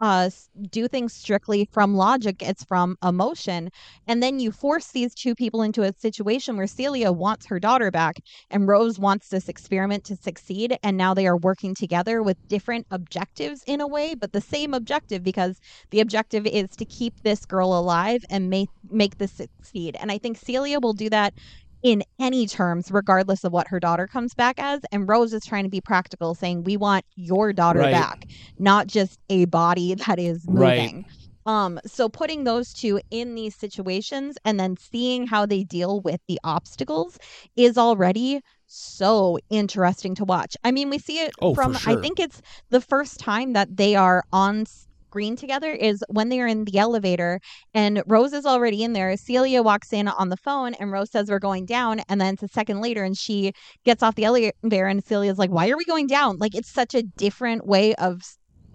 uh, 0.00 0.30
do 0.70 0.88
things 0.88 1.12
strictly 1.12 1.68
from 1.72 1.94
logic, 1.94 2.42
it's 2.42 2.64
from 2.64 2.96
emotion. 3.02 3.70
And 4.06 4.22
then 4.22 4.38
you 4.38 4.50
force 4.52 4.88
these 4.88 5.14
two 5.14 5.34
people 5.34 5.62
into 5.62 5.82
a 5.82 5.94
situation 5.98 6.56
where 6.56 6.66
Celia 6.66 7.12
wants 7.12 7.46
her 7.46 7.60
daughter 7.60 7.90
back 7.90 8.16
and 8.50 8.68
Rose 8.68 8.98
wants 8.98 9.28
this 9.28 9.48
experiment 9.48 10.04
to 10.04 10.16
succeed. 10.16 10.76
And 10.82 10.96
now 10.96 11.14
they 11.14 11.26
are 11.26 11.36
working 11.36 11.74
together 11.74 12.22
with 12.22 12.36
different 12.48 12.86
objectives 12.90 13.62
in 13.66 13.80
a 13.80 13.86
way, 13.86 14.14
but 14.14 14.32
the 14.32 14.40
same 14.40 14.74
objective 14.74 15.22
because 15.22 15.60
the 15.90 16.00
objective 16.00 16.46
is 16.46 16.70
to 16.70 16.84
keep 16.84 17.22
this 17.22 17.44
girl 17.44 17.78
alive 17.78 18.24
and 18.30 18.50
make, 18.50 18.68
make 18.90 19.18
this 19.18 19.32
succeed. 19.32 19.96
And 20.00 20.10
I 20.10 20.18
think 20.18 20.36
Celia 20.36 20.80
will 20.80 20.92
do 20.92 21.08
that 21.10 21.34
in 21.84 22.02
any 22.18 22.48
terms, 22.48 22.90
regardless 22.90 23.44
of 23.44 23.52
what 23.52 23.68
her 23.68 23.78
daughter 23.80 24.08
comes 24.08 24.34
back 24.34 24.56
as. 24.58 24.80
And 24.92 25.08
Rose 25.08 25.34
is 25.34 25.44
trying 25.46 25.64
to 25.64 25.70
be 25.70 25.82
practical, 25.82 26.34
saying, 26.34 26.64
We 26.64 26.78
want 26.78 27.04
your 27.16 27.52
daughter 27.52 27.80
Right. 27.80 27.90
back, 27.90 28.26
not 28.58 28.88
just 28.88 29.20
a 29.30 29.46
body 29.46 29.94
that 30.08 30.18
is 30.18 30.48
Right. 30.48 30.50
moving. 30.50 31.04
Um, 31.46 31.78
so 31.86 32.08
putting 32.08 32.44
those 32.44 32.72
two 32.72 33.00
in 33.10 33.34
these 33.34 33.54
situations 33.54 34.38
and 34.46 34.58
then 34.58 34.76
seeing 34.78 35.26
how 35.26 35.46
they 35.46 35.62
deal 35.62 36.00
with 36.00 36.20
the 36.26 36.40
obstacles 36.42 37.18
is 37.56 37.78
already 37.78 38.40
so 38.66 39.38
interesting 39.50 40.14
to 40.16 40.24
watch. 40.24 40.56
I 40.64 40.72
mean, 40.72 40.90
we 40.90 40.98
see 40.98 41.20
it 41.20 41.34
Oh, 41.40 41.54
from 41.54 41.78
I 41.84 41.96
think 41.96 42.18
it's 42.18 42.40
the 42.70 42.80
first 42.80 43.20
time 43.20 43.52
that 43.52 43.76
they 43.76 43.94
are 43.94 44.24
on 44.32 44.64
screen 45.14 45.36
together 45.36 45.70
is 45.70 46.02
when 46.08 46.28
they 46.28 46.40
are 46.40 46.46
in 46.48 46.64
the 46.64 46.76
elevator 46.76 47.38
and 47.72 48.02
Rose 48.08 48.32
is 48.32 48.44
already 48.44 48.82
in 48.82 48.94
there. 48.94 49.16
Celia 49.16 49.62
walks 49.62 49.92
in 49.92 50.08
on 50.08 50.28
the 50.28 50.36
phone 50.36 50.74
and 50.74 50.90
Rose 50.90 51.12
says 51.12 51.30
we're 51.30 51.38
going 51.38 51.66
down 51.66 52.00
and 52.08 52.20
then 52.20 52.34
it's 52.34 52.42
a 52.42 52.48
second 52.48 52.80
later 52.80 53.04
and 53.04 53.16
she 53.16 53.52
gets 53.84 54.02
off 54.02 54.16
the 54.16 54.24
elevator 54.24 54.86
and 54.88 55.04
Celia's 55.04 55.38
like, 55.38 55.50
"Why 55.50 55.68
are 55.70 55.76
we 55.76 55.84
going 55.84 56.08
down?" 56.08 56.38
Like 56.38 56.56
it's 56.56 56.68
such 56.72 56.96
a 56.96 57.04
different 57.16 57.64
way 57.64 57.94
of 57.94 58.22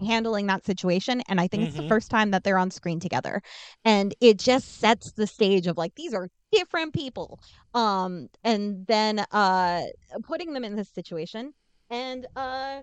handling 0.00 0.46
that 0.46 0.64
situation 0.64 1.20
and 1.28 1.42
I 1.42 1.46
think 1.46 1.64
it's 1.64 1.76
the 1.76 1.82
Mhm. 1.82 1.88
first 1.88 2.10
time 2.10 2.30
that 2.30 2.42
they're 2.42 2.56
on 2.56 2.70
screen 2.70 3.00
together. 3.00 3.42
And 3.84 4.14
it 4.22 4.38
just 4.38 4.80
sets 4.80 5.12
the 5.12 5.26
stage 5.26 5.66
of 5.66 5.76
like 5.76 5.94
these 5.94 6.14
are 6.14 6.28
different 6.52 6.94
people. 6.94 7.38
Um 7.74 8.28
and 8.42 8.86
then 8.86 9.26
uh 9.30 9.82
putting 10.22 10.54
them 10.54 10.64
in 10.64 10.74
this 10.76 10.88
situation 10.88 11.52
and 11.90 12.26
uh 12.34 12.80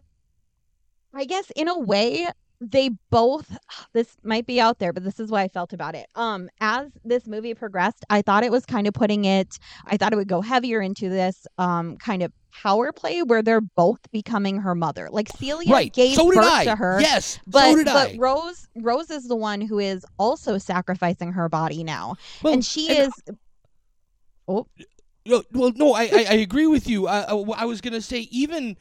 I 1.14 1.26
guess 1.26 1.52
in 1.56 1.68
a 1.68 1.80
way 1.80 2.28
they 2.60 2.90
both 3.10 3.58
this 3.94 4.18
might 4.24 4.46
be 4.46 4.60
out 4.60 4.80
there 4.80 4.92
but 4.92 5.04
this 5.04 5.20
is 5.20 5.30
what 5.30 5.42
I 5.42 5.48
felt 5.48 5.74
about 5.74 5.96
it. 5.96 6.08
Um 6.16 6.50
as 6.60 6.90
this 7.04 7.28
movie 7.28 7.54
progressed, 7.54 8.06
I 8.10 8.22
thought 8.22 8.44
it 8.44 8.52
was 8.52 8.66
kind 8.66 8.88
of 8.88 8.94
putting 8.94 9.26
it 9.26 9.60
I 9.86 9.98
thought 9.98 10.14
it 10.14 10.16
would 10.16 10.28
go 10.28 10.42
heavier 10.42 10.82
into 10.82 11.10
this 11.10 11.46
um 11.58 11.98
kind 11.98 12.24
of 12.24 12.32
power 12.52 12.92
play 12.92 13.22
where 13.22 13.44
they're 13.44 13.62
both 13.62 14.00
becoming 14.12 14.58
her 14.58 14.74
mother. 14.74 15.10
Like 15.12 15.30
Celia 15.38 15.72
right. 15.72 15.94
gave 15.94 16.16
so 16.16 16.32
birth 16.32 16.40
I. 16.40 16.66
to 16.66 16.76
her. 16.76 17.00
Yes. 17.00 17.40
But, 17.46 17.70
so 17.70 17.76
did 17.76 17.86
but 17.86 18.14
I. 18.14 18.18
Rose 18.18 18.68
Rose 18.76 19.10
is 19.12 19.28
the 19.28 19.36
one 19.36 19.62
who 19.62 19.80
is 19.80 20.06
also 20.18 20.58
sacrificing 20.58 21.34
her 21.34 21.50
body 21.50 21.84
now. 21.84 22.16
Well, 22.42 22.54
and 22.54 22.66
she 22.66 22.90
and 22.90 23.08
is 23.08 23.38
Oh, 24.48 24.66
No, 25.26 25.44
well, 25.52 25.72
no, 25.76 25.94
I, 25.94 26.04
I, 26.04 26.26
I 26.30 26.34
agree 26.36 26.68
with 26.68 26.88
you. 26.88 27.08
I, 27.08 27.24
I, 27.24 27.34
I 27.34 27.66
was 27.66 27.82
gonna 27.82 28.02
say 28.02 28.28
even 28.32 28.78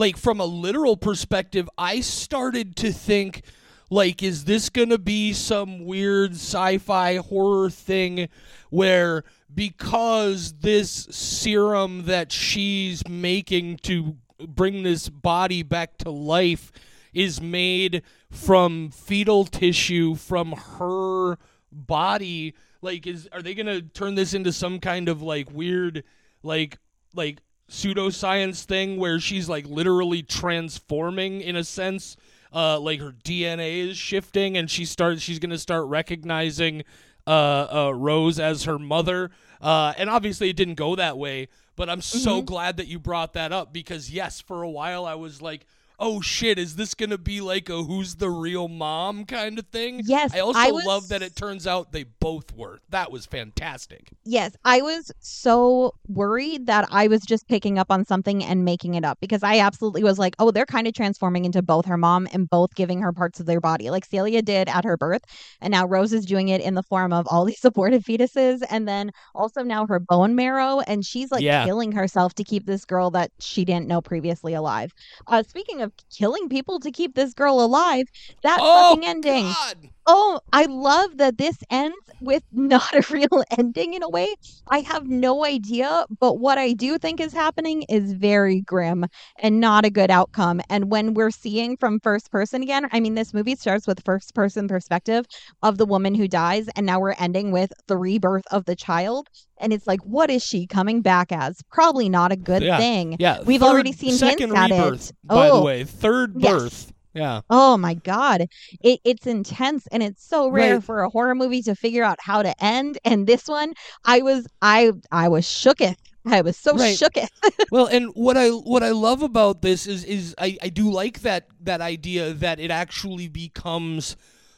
like 0.00 0.16
from 0.16 0.40
a 0.40 0.46
literal 0.46 0.96
perspective, 0.96 1.68
I 1.76 2.00
started 2.00 2.74
to 2.76 2.90
think 2.90 3.42
like, 3.90 4.22
is 4.22 4.44
this 4.44 4.70
gonna 4.70 4.98
be 4.98 5.34
some 5.34 5.84
weird 5.84 6.32
sci-fi 6.32 7.16
horror 7.16 7.68
thing 7.68 8.28
where 8.70 9.24
because 9.54 10.54
this 10.60 10.90
serum 11.10 12.06
that 12.06 12.32
she's 12.32 13.06
making 13.08 13.76
to 13.78 14.16
bring 14.38 14.84
this 14.84 15.10
body 15.10 15.62
back 15.62 15.98
to 15.98 16.10
life 16.10 16.72
is 17.12 17.42
made 17.42 18.02
from 18.30 18.90
fetal 18.90 19.44
tissue 19.44 20.14
from 20.14 20.52
her 20.52 21.36
body 21.72 22.54
like 22.80 23.06
is 23.06 23.28
are 23.32 23.42
they 23.42 23.54
gonna 23.54 23.82
turn 23.82 24.14
this 24.14 24.32
into 24.32 24.52
some 24.52 24.78
kind 24.78 25.08
of 25.08 25.20
like 25.20 25.50
weird 25.50 26.04
like 26.42 26.78
like 27.14 27.40
pseudoscience 27.70 28.64
thing 28.64 28.96
where 28.98 29.18
she's 29.20 29.48
like 29.48 29.66
literally 29.66 30.22
transforming 30.22 31.40
in 31.40 31.56
a 31.56 31.64
sense. 31.64 32.16
Uh 32.52 32.80
like 32.80 33.00
her 33.00 33.14
dna 33.24 33.88
is 33.88 33.96
shifting 33.96 34.56
and 34.56 34.68
she 34.68 34.84
starts 34.84 35.22
she's 35.22 35.38
gonna 35.38 35.56
start 35.56 35.86
recognizing 35.86 36.82
uh, 37.26 37.66
uh 37.86 37.92
rose 37.94 38.40
as 38.40 38.64
her 38.64 38.78
mother. 38.78 39.30
Uh 39.60 39.92
and 39.96 40.10
obviously 40.10 40.50
it 40.50 40.56
didn't 40.56 40.74
go 40.74 40.96
that 40.96 41.16
way 41.16 41.48
but 41.76 41.88
i'm 41.88 42.02
so 42.02 42.42
glad 42.42 42.76
that 42.76 42.88
you 42.88 42.98
brought 42.98 43.32
that 43.34 43.52
up 43.52 43.72
because 43.72 44.10
yes 44.10 44.40
for 44.40 44.62
a 44.62 44.68
while 44.70 45.06
i 45.06 45.14
was 45.14 45.40
like 45.40 45.64
oh 46.00 46.20
shit 46.20 46.58
is 46.58 46.76
this 46.76 46.94
gonna 46.94 47.18
be 47.18 47.40
like 47.40 47.68
a 47.68 47.82
who's 47.84 48.16
the 48.16 48.30
real 48.30 48.66
mom 48.68 49.24
kind 49.24 49.58
of 49.58 49.66
thing 49.68 50.00
Yes, 50.04 50.34
i 50.34 50.40
also 50.40 50.58
I 50.58 50.70
was- 50.72 50.84
love 50.84 51.08
that 51.08 51.22
it 51.22 51.36
turns 51.36 51.66
out 51.66 51.92
they 51.92 52.04
both 52.04 52.52
were 52.56 52.80
that 52.88 53.12
was 53.12 53.26
fantastic 53.26 54.08
yes, 54.24 54.56
I 54.64 54.80
was 54.82 55.10
so 55.20 55.94
worried 56.08 56.66
that 56.66 56.86
I 56.90 57.08
was 57.08 57.22
just 57.22 57.48
picking 57.48 57.78
up 57.78 57.90
on 57.90 58.04
something 58.04 58.44
and 58.44 58.64
making 58.64 58.94
it 58.94 59.04
up 59.04 59.18
because 59.20 59.42
I 59.42 59.58
absolutely 59.58 60.04
was 60.04 60.18
like, 60.18 60.36
oh, 60.38 60.50
they're 60.52 60.66
kind 60.66 60.86
of 60.86 60.94
transforming 60.94 61.44
into 61.44 61.62
both 61.62 61.84
her 61.86 61.96
mom 61.96 62.28
and 62.32 62.48
both 62.48 62.74
giving 62.76 63.00
her 63.00 63.12
parts 63.12 63.40
of 63.40 63.46
their 63.46 63.60
body, 63.60 63.90
like 63.90 64.04
Celia 64.04 64.40
did 64.42 64.68
at 64.68 64.84
her 64.84 64.96
birth. 64.96 65.22
And 65.60 65.72
now 65.72 65.86
Rose 65.86 66.12
is 66.12 66.24
doing 66.26 66.48
it 66.48 66.60
in 66.60 66.74
the 66.74 66.82
form 66.82 67.12
of 67.12 67.26
all 67.28 67.44
these 67.50 67.64
aborted 67.64 68.04
fetuses 68.04 68.62
and 68.70 68.86
then 68.86 69.10
also 69.34 69.62
now 69.62 69.86
her 69.86 69.98
bone 69.98 70.34
marrow. 70.36 70.80
And 70.80 71.04
she's 71.04 71.32
like 71.32 71.42
Yeah. 71.42 71.64
killing 71.64 71.90
herself 71.92 72.34
to 72.34 72.44
keep 72.44 72.66
this 72.66 72.84
girl 72.84 73.10
that 73.12 73.32
she 73.40 73.64
didn't 73.64 73.88
know 73.88 74.00
previously 74.00 74.54
alive. 74.54 74.92
Uh, 75.26 75.42
speaking 75.42 75.80
of 75.82 75.89
killing 76.16 76.48
people 76.48 76.80
to 76.80 76.90
keep 76.90 77.14
this 77.14 77.34
girl 77.34 77.60
alive. 77.60 78.06
That 78.42 78.58
oh, 78.60 78.90
fucking 78.90 79.08
ending. 79.08 79.44
God. 79.44 79.90
Oh, 80.06 80.40
I 80.52 80.64
love 80.64 81.18
that 81.18 81.38
this 81.38 81.58
ends 81.70 81.96
with 82.20 82.42
not 82.52 82.92
a 82.94 83.04
real 83.12 83.44
ending 83.58 83.94
in 83.94 84.02
a 84.02 84.08
way. 84.08 84.28
I 84.68 84.80
have 84.80 85.06
no 85.06 85.44
idea, 85.44 86.04
but 86.18 86.38
what 86.38 86.58
I 86.58 86.72
do 86.72 86.98
think 86.98 87.20
is 87.20 87.32
happening 87.32 87.82
is 87.88 88.12
very 88.12 88.60
grim 88.62 89.06
and 89.38 89.60
not 89.60 89.84
a 89.84 89.90
good 89.90 90.10
outcome. 90.10 90.60
And 90.68 90.90
when 90.90 91.14
we're 91.14 91.30
seeing 91.30 91.76
from 91.76 92.00
first 92.00 92.30
person 92.30 92.62
again, 92.62 92.88
I 92.92 93.00
mean, 93.00 93.14
this 93.14 93.32
movie 93.34 93.54
starts 93.56 93.86
with 93.86 94.02
first 94.04 94.34
person 94.34 94.68
perspective 94.68 95.26
of 95.62 95.78
the 95.78 95.86
woman 95.86 96.14
who 96.14 96.26
dies, 96.28 96.68
and 96.76 96.86
now 96.86 96.98
we're 96.98 97.14
ending 97.18 97.52
with 97.52 97.72
the 97.86 97.96
rebirth 97.96 98.44
of 98.50 98.64
the 98.64 98.76
child. 98.76 99.28
And 99.58 99.72
it's 99.72 99.86
like, 99.86 100.00
what 100.00 100.30
is 100.30 100.42
she 100.42 100.66
coming 100.66 101.02
back 101.02 101.30
as? 101.30 101.60
Probably 101.70 102.08
not 102.08 102.32
a 102.32 102.36
good 102.36 102.62
Yeah. 102.62 102.78
thing. 102.78 103.16
Yeah, 103.20 103.42
We've 103.42 103.60
third- 103.60 103.66
already 103.68 103.92
seen 103.92 104.12
second 104.14 104.48
hints 104.50 104.58
at 104.58 104.70
rebirth, 104.70 105.10
it. 105.10 105.16
By 105.24 105.46
the 105.48 105.52
Oh. 105.52 105.62
way, 105.64 105.84
third 105.84 106.34
Yes. 106.38 106.88
Yeah. 107.14 107.40
Oh 107.50 107.76
my 107.76 107.94
god. 107.94 108.46
It 108.80 109.00
it's 109.04 109.26
intense 109.26 109.86
and 109.90 110.02
it's 110.02 110.24
so 110.24 110.48
rare 110.48 110.76
Right. 110.76 110.80
for 110.80 111.02
a 111.02 111.10
horror 111.10 111.34
movie 111.34 111.62
to 111.62 111.74
figure 111.74 112.04
out 112.04 112.18
how 112.20 112.42
to 112.42 112.54
end. 112.64 112.98
And 113.04 113.26
this 113.26 113.48
one, 113.48 113.74
I 114.04 114.22
was 114.22 114.46
I 114.62 114.92
I 115.10 115.28
was 115.28 115.44
shooketh. 115.44 115.96
I 116.26 116.42
was 116.42 116.56
so 116.56 116.76
Right. 116.76 117.00
shooketh. 117.00 117.28
Well, 117.70 117.86
and 117.86 118.10
what 118.14 118.36
I 118.36 118.48
what 118.50 118.82
I 118.82 118.90
love 118.90 119.22
about 119.22 119.62
this 119.62 119.86
is 119.86 120.04
is 120.04 120.34
I, 120.38 120.58
I 120.62 120.68
do 120.68 120.90
like 120.90 121.20
that 121.22 121.46
that 121.60 121.80
idea 121.80 122.32
that 122.34 122.60
it 122.60 122.70
actually 122.70 123.28
becomes 123.28 124.16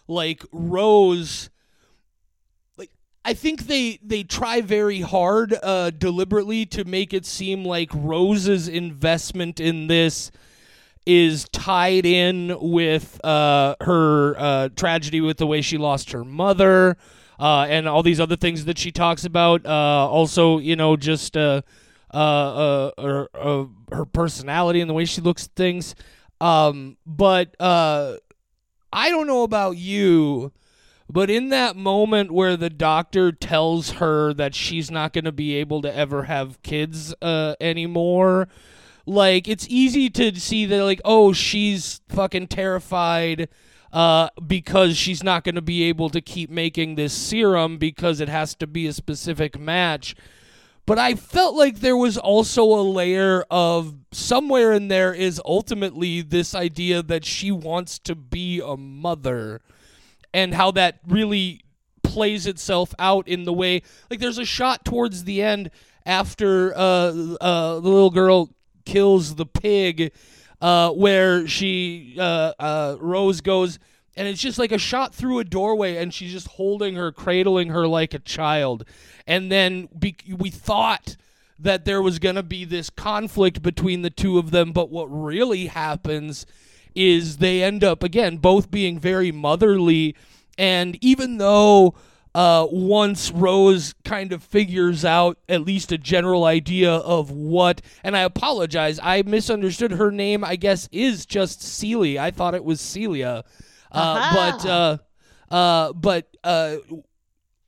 like 0.09 0.45
Rose 0.53 1.51
like 2.77 2.91
I 3.25 3.35
think 3.35 3.67
they 3.67 3.99
they 4.03 4.23
try 4.25 4.61
very 4.61 5.01
hard 5.01 5.55
uh 5.63 5.91
deliberately 5.91 6.67
to 6.67 6.85
make 6.85 7.13
it 7.15 7.27
seem 7.27 7.65
like 7.65 7.91
Rose's 7.95 8.69
investment 8.69 9.61
in 9.61 9.87
this 9.87 10.31
is 11.07 11.47
tied 11.53 12.07
in 12.07 12.57
with 12.61 13.25
uh 13.25 13.75
her 13.81 14.35
uh 14.39 14.69
tragedy 14.77 15.21
with 15.21 15.37
the 15.37 15.47
way 15.47 15.61
she 15.61 15.77
lost 15.79 16.13
her 16.13 16.25
mother 16.25 16.97
uh 17.41 17.67
and 17.69 17.89
all 17.89 18.03
these 18.03 18.21
other 18.21 18.37
things 18.37 18.65
that 18.67 18.79
she 18.79 18.93
talks 18.93 19.25
about 19.25 19.67
uh 19.67 20.09
also 20.09 20.59
you 20.59 20.77
know 20.77 20.97
just 20.97 21.37
uh 21.37 21.61
uh, 22.13 22.91
her, 22.99 23.29
her 23.91 24.05
personality 24.05 24.81
and 24.81 24.91
the 24.91 24.95
way 24.95 25.05
she 25.05 25.21
looks 25.21 25.47
at 25.47 25.53
things. 25.53 25.95
Um, 26.41 26.97
but 27.07 27.55
I 27.61 28.19
don't 28.93 29.27
know 29.27 29.45
about 29.45 29.77
you, 29.77 30.53
but 31.09 31.31
in 31.31 31.51
that 31.51 31.77
moment 31.77 32.33
where 32.33 32.57
the 32.57 32.71
doctor 32.71 33.33
tells 33.33 33.93
her 33.93 34.35
that 34.35 34.55
she's 34.55 34.91
not 34.91 35.13
going 35.13 35.25
to 35.25 35.33
be 35.33 35.55
able 35.57 35.83
to 35.83 35.95
ever 35.95 36.25
have 36.25 36.63
kids 36.63 37.15
anymore, 37.23 38.49
like 39.07 39.49
it's 39.49 39.67
easy 39.69 40.11
to 40.11 40.39
see 40.39 40.67
that, 40.67 40.85
like, 40.85 41.01
oh, 41.05 41.33
she's 41.33 42.01
fucking 42.09 42.49
terrified 42.49 43.49
uh, 43.93 44.29
because 44.47 44.97
she's 44.97 45.23
not 45.23 45.45
going 45.45 45.55
to 45.55 45.63
be 45.63 45.85
able 45.85 46.09
to 46.11 46.21
keep 46.21 46.51
making 46.51 46.95
this 46.95 47.13
serum 47.13 47.79
because 47.79 48.21
it 48.21 48.29
has 48.29 48.55
to 48.57 48.67
be 48.67 48.87
a 48.87 48.93
specific 48.93 49.59
match. 49.59 50.15
But 50.85 50.99
I 50.99 51.15
felt 51.15 51.55
like 51.55 51.79
there 51.79 51.97
was 51.97 52.19
also 52.19 52.65
a 52.65 52.83
layer 52.83 53.45
of 53.51 53.95
somewhere 54.11 54.73
in 54.73 54.89
there 54.89 55.15
is 55.15 55.41
ultimately 55.45 56.23
this 56.23 56.55
idea 56.55 57.03
that 57.05 57.25
she 57.25 57.53
wants 57.53 57.99
to 58.01 58.17
be 58.17 58.61
a 58.61 58.77
mother 58.77 59.61
and 60.35 60.55
how 60.55 60.73
that 60.73 60.99
really 61.07 61.61
plays 62.03 62.47
itself 62.47 62.95
out 62.99 63.29
in 63.29 63.45
the 63.45 63.53
way 63.53 63.81
like 64.11 64.19
there's 64.19 64.39
a 64.39 64.45
shot 64.45 64.85
towards 64.85 65.25
the 65.25 65.41
end 65.41 65.71
after 66.05 66.77
uh, 66.77 67.37
uh, 67.41 67.75
the 67.75 67.89
little 67.89 68.11
girl 68.11 68.51
kills 68.85 69.35
the 69.35 69.47
pig 69.47 70.13
uh, 70.61 70.91
where 70.91 71.47
she 71.47 72.17
uh, 72.19 72.53
uh, 72.59 72.97
Rose 73.01 73.41
goes 73.41 73.79
and 74.17 74.29
it's 74.29 74.41
just 74.41 74.59
like 74.59 74.73
a 74.73 74.79
shot 74.79 75.15
through 75.15 75.39
a 75.39 75.45
doorway 75.45 75.97
and 75.97 76.13
she's 76.13 76.33
just 76.33 76.47
holding 76.47 76.97
her 76.97 77.11
cradling 77.13 77.71
her 77.71 77.87
like 77.87 78.13
a 78.15 78.19
child. 78.19 78.85
And 79.27 79.51
then 79.51 79.89
be- 79.99 80.17
we 80.29 80.51
thought 80.51 81.17
that 81.59 81.85
there 81.85 82.03
was 82.03 82.19
going 82.19 82.35
to 82.35 82.43
be 82.43 82.65
this 82.65 82.91
conflict 82.91 83.63
between 83.63 84.03
the 84.03 84.11
two 84.11 84.39
of 84.39 84.51
them 84.51 84.73
but 84.73 84.91
what 84.91 85.07
really 85.07 85.67
happens 85.67 86.45
is 86.95 87.39
they 87.39 87.63
end 87.63 87.83
up 87.83 88.03
again 88.03 88.37
both 88.37 88.71
being 88.71 88.99
very 88.99 89.33
motherly 89.33 90.15
and 90.59 90.99
even 91.01 91.39
though 91.39 91.95
uh, 92.35 92.67
once 92.71 93.31
Rose 93.31 93.95
kind 94.05 94.33
of 94.33 94.43
figures 94.43 95.05
out 95.05 95.39
at 95.49 95.63
least 95.63 95.93
a 95.93 95.99
general 95.99 96.45
idea 96.45 96.93
of 96.93 97.31
what, 97.31 97.83
and 98.03 98.17
I 98.17 98.21
apologize, 98.21 98.99
I 99.03 99.23
misunderstood 99.23 99.93
her 99.93 100.11
name. 100.11 100.43
I 100.45 100.57
guess 100.57 100.89
is 100.93 101.27
just 101.27 101.63
Celia. 101.63 102.21
I 102.21 102.31
thought 102.31 102.55
it 102.55 102.65
was 102.65 102.81
Celia, 102.81 103.45
uh, 103.91 104.35
but 104.35 104.67
uh, 104.67 104.99
uh, 105.55 105.93
but 105.93 106.35
uh, 106.43 106.77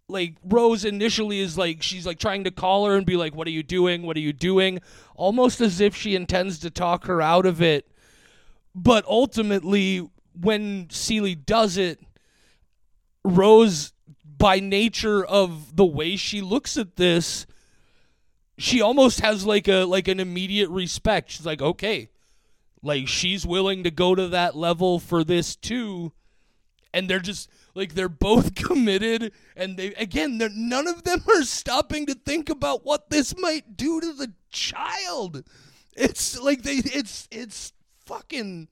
like 0.08 0.36
Rose 0.44 0.84
initially 0.84 1.40
is 1.40 1.58
like 1.58 1.82
she's 1.82 2.06
like 2.06 2.18
trying 2.18 2.44
to 2.44 2.50
call 2.50 2.86
her 2.86 2.96
and 2.96 3.04
be 3.04 3.16
like, 3.16 3.34
"What 3.34 3.46
are 3.46 3.52
you 3.52 3.62
doing? 3.62 4.02
What 4.02 4.16
are 4.16 4.20
you 4.20 4.32
doing?" 4.32 4.80
Almost 5.14 5.60
as 5.60 5.80
if 5.80 5.94
she 5.94 6.14
intends 6.14 6.58
to 6.60 6.70
talk 6.70 7.06
her 7.06 7.20
out 7.20 7.46
of 7.46 7.60
it. 7.60 7.86
But 8.74 9.04
ultimately, 9.06 10.08
when 10.40 10.88
Celie 10.90 11.34
does 11.34 11.76
it, 11.76 12.00
Rose, 13.24 13.92
by 14.38 14.60
nature 14.60 15.24
of 15.24 15.76
the 15.76 15.84
way 15.84 16.16
she 16.16 16.40
looks 16.40 16.76
at 16.76 16.96
this, 16.96 17.46
she 18.58 18.80
almost 18.80 19.20
has 19.20 19.44
like 19.46 19.68
a 19.68 19.84
like 19.84 20.08
an 20.08 20.20
immediate 20.20 20.70
respect. 20.70 21.30
She's 21.30 21.46
like, 21.46 21.62
okay, 21.62 22.10
like 22.82 23.08
she's 23.08 23.46
willing 23.46 23.84
to 23.84 23.90
go 23.90 24.14
to 24.14 24.28
that 24.28 24.56
level 24.56 24.98
for 24.98 25.24
this 25.24 25.56
too, 25.56 26.12
and 26.92 27.08
they're 27.08 27.18
just 27.18 27.50
like 27.74 27.94
they're 27.94 28.08
both 28.08 28.54
committed, 28.54 29.32
and 29.56 29.76
they 29.76 29.88
again, 29.94 30.38
none 30.38 30.86
of 30.86 31.04
them 31.04 31.22
are 31.28 31.42
stopping 31.42 32.06
to 32.06 32.14
think 32.14 32.48
about 32.48 32.84
what 32.84 33.10
this 33.10 33.36
might 33.38 33.76
do 33.76 34.00
to 34.00 34.12
the 34.12 34.32
child. 34.50 35.44
It's 35.96 36.40
like 36.40 36.62
they, 36.62 36.76
it's 36.84 37.28
it's 37.30 37.72
fucking 38.06 38.68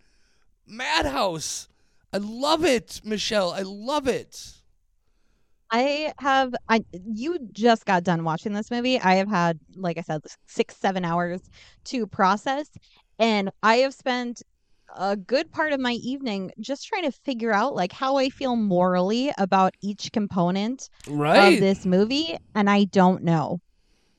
madhouse. 0.66 1.68
I 2.12 2.18
love 2.18 2.64
it, 2.64 3.00
Michelle. 3.04 3.52
I 3.52 3.62
love 3.62 4.06
it. 4.06 4.61
I 5.72 6.12
have 6.18 6.54
I 6.68 6.84
you 6.92 7.38
just 7.52 7.86
got 7.86 8.04
done 8.04 8.24
watching 8.24 8.52
this 8.52 8.70
movie. 8.70 9.00
I 9.00 9.14
have 9.14 9.28
had 9.28 9.58
like 9.74 9.98
I 9.98 10.02
said 10.02 10.20
6 10.46 10.76
7 10.76 11.04
hours 11.04 11.40
to 11.86 12.06
process 12.06 12.68
and 13.18 13.50
I 13.62 13.76
have 13.76 13.94
spent 13.94 14.42
a 14.94 15.16
good 15.16 15.50
part 15.50 15.72
of 15.72 15.80
my 15.80 15.92
evening 15.92 16.50
just 16.60 16.86
trying 16.86 17.04
to 17.04 17.12
figure 17.12 17.52
out 17.52 17.74
like 17.74 17.92
how 17.92 18.18
I 18.18 18.28
feel 18.28 18.56
morally 18.56 19.32
about 19.38 19.72
each 19.82 20.12
component 20.12 20.90
Right. 21.08 21.54
of 21.54 21.60
this 21.60 21.86
movie 21.86 22.36
and 22.54 22.68
I 22.68 22.84
don't 22.84 23.24
know. 23.24 23.60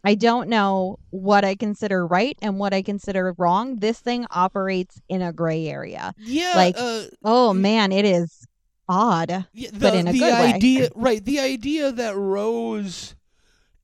I 0.03 0.15
don't 0.15 0.49
know 0.49 0.97
what 1.11 1.45
I 1.45 1.55
consider 1.55 2.05
right 2.07 2.35
and 2.41 2.57
what 2.57 2.73
I 2.73 2.81
consider 2.81 3.33
wrong. 3.37 3.77
This 3.77 3.99
thing 3.99 4.25
operates 4.31 4.99
in 5.07 5.21
a 5.21 5.31
gray 5.31 5.67
area. 5.67 6.13
yeah. 6.17 6.53
like, 6.55 6.75
uh, 6.77 7.03
Oh 7.23 7.53
man, 7.53 7.91
it 7.91 8.03
is 8.05 8.45
odd. 8.87 9.47
Yeah, 9.53 9.69
the, 9.71 9.79
but 9.79 9.95
in 9.95 10.07
a 10.07 10.11
the 10.11 10.19
good 10.19 10.33
way. 10.33 10.53
idea 10.53 10.89
right 10.95 11.23
the 11.23 11.39
idea 11.39 11.91
that 11.91 12.15
rose 12.15 13.15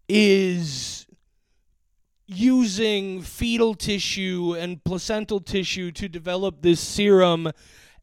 is 0.08 1.08
using 2.28 3.22
fetal 3.22 3.74
tissue 3.74 4.56
and 4.58 4.84
placental 4.84 5.40
tissue 5.40 5.92
to 5.92 6.08
develop 6.08 6.62
this 6.62 6.80
serum 6.80 7.52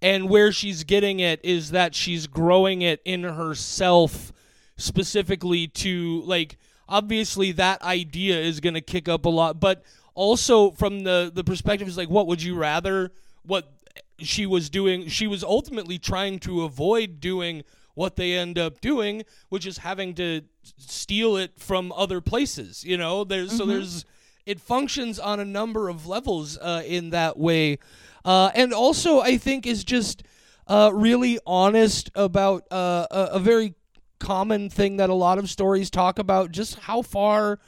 and 0.03 0.29
where 0.29 0.51
she's 0.51 0.85
getting 0.85 1.21
it 1.21 1.41
is 1.45 1.71
that 1.71 1.95
she's 1.95 2.27
growing 2.27 2.83
it 2.83 3.01
in 3.05 3.23
herself 3.23 4.33
specifically 4.77 5.69
to 5.69 6.23
like 6.23 6.59
obviously 6.89 7.53
that 7.53 7.81
idea 7.83 8.37
is 8.39 8.61
going 8.61 8.75
to 8.75 8.81
kick 8.81 9.09
up 9.09 9.25
a 9.25 9.29
lot 9.29 9.61
but 9.61 9.85
also 10.15 10.73
from 10.73 11.01
the 11.05 11.31
the 11.33 11.45
perspective 11.45 11.87
is 11.87 11.97
like 11.97 12.11
what 12.11 12.27
would 12.27 12.43
you 12.43 12.57
rather 12.57 13.13
what 13.45 13.76
she 14.19 14.47
was 14.47 14.71
doing 14.71 15.09
she 15.09 15.27
was 15.27 15.43
ultimately 15.45 15.99
trying 15.99 16.39
to 16.39 16.63
avoid 16.63 17.21
doing 17.21 17.63
what 17.95 18.17
they 18.17 18.33
end 18.35 18.59
up 18.59 18.81
doing 18.81 19.23
which 19.49 19.67
is 19.67 19.79
having 19.79 20.15
to 20.15 20.43
steal 20.79 21.37
it 21.37 21.53
from 21.59 21.93
other 21.93 22.21
places 22.21 22.85
you 22.85 22.97
know 22.97 23.25
there's 23.25 23.57
so 23.57 23.65
Mhm. 23.65 23.69
there's 23.69 24.05
it 24.47 24.61
functions 24.61 25.19
on 25.19 25.41
a 25.41 25.45
number 25.45 25.89
of 25.89 26.07
levels 26.07 26.57
uh, 26.59 26.83
in 26.87 27.11
that 27.11 27.39
way 27.39 27.79
uh, 28.25 28.51
and 28.55 28.73
also 28.73 29.21
i 29.21 29.37
think 29.37 29.67
is 29.67 29.85
just 29.85 30.23
uh, 30.69 30.91
really 30.95 31.39
honest 31.47 32.11
about 32.15 32.63
uh, 32.73 33.07
a, 33.11 33.21
a 33.35 33.39
very 33.39 33.75
common 34.19 34.71
thing 34.71 34.97
that 34.97 35.11
a 35.11 35.15
lot 35.15 35.37
of 35.39 35.49
stories 35.51 35.91
talk 35.91 36.19
about 36.19 36.51
just 36.51 36.75
how 36.81 37.03
far 37.03 37.59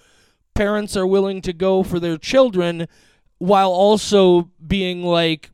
parents 0.55 0.97
are 0.97 1.07
willing 1.07 1.41
to 1.43 1.53
go 1.53 1.83
for 1.83 2.01
their 2.01 2.17
children 2.17 2.89
while 3.39 3.71
also 3.71 4.51
being 4.67 5.03
like 5.05 5.51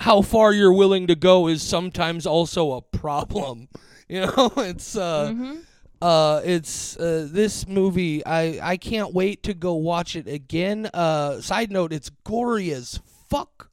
how 0.00 0.22
far 0.22 0.52
you're 0.52 0.72
willing 0.72 1.06
to 1.06 1.14
go 1.14 1.48
is 1.48 1.62
sometimes 1.62 2.26
also 2.26 2.72
a 2.72 2.82
problem 2.82 3.68
you 4.08 4.20
know 4.20 4.52
it's 4.58 4.96
uh 4.96 5.32
Mhm. 5.32 5.58
uh 6.02 6.40
it's 6.44 6.96
uh 6.98 7.26
this 7.30 7.66
movie 7.66 8.24
i 8.26 8.58
i 8.72 8.76
can't 8.76 9.14
wait 9.14 9.42
to 9.44 9.54
go 9.54 9.74
watch 9.74 10.14
it 10.16 10.28
again 10.28 10.88
uh 10.92 11.40
side 11.40 11.70
note 11.70 11.92
it's 11.92 12.10
gory 12.24 12.70
as 12.72 13.00
fuck 13.28 13.70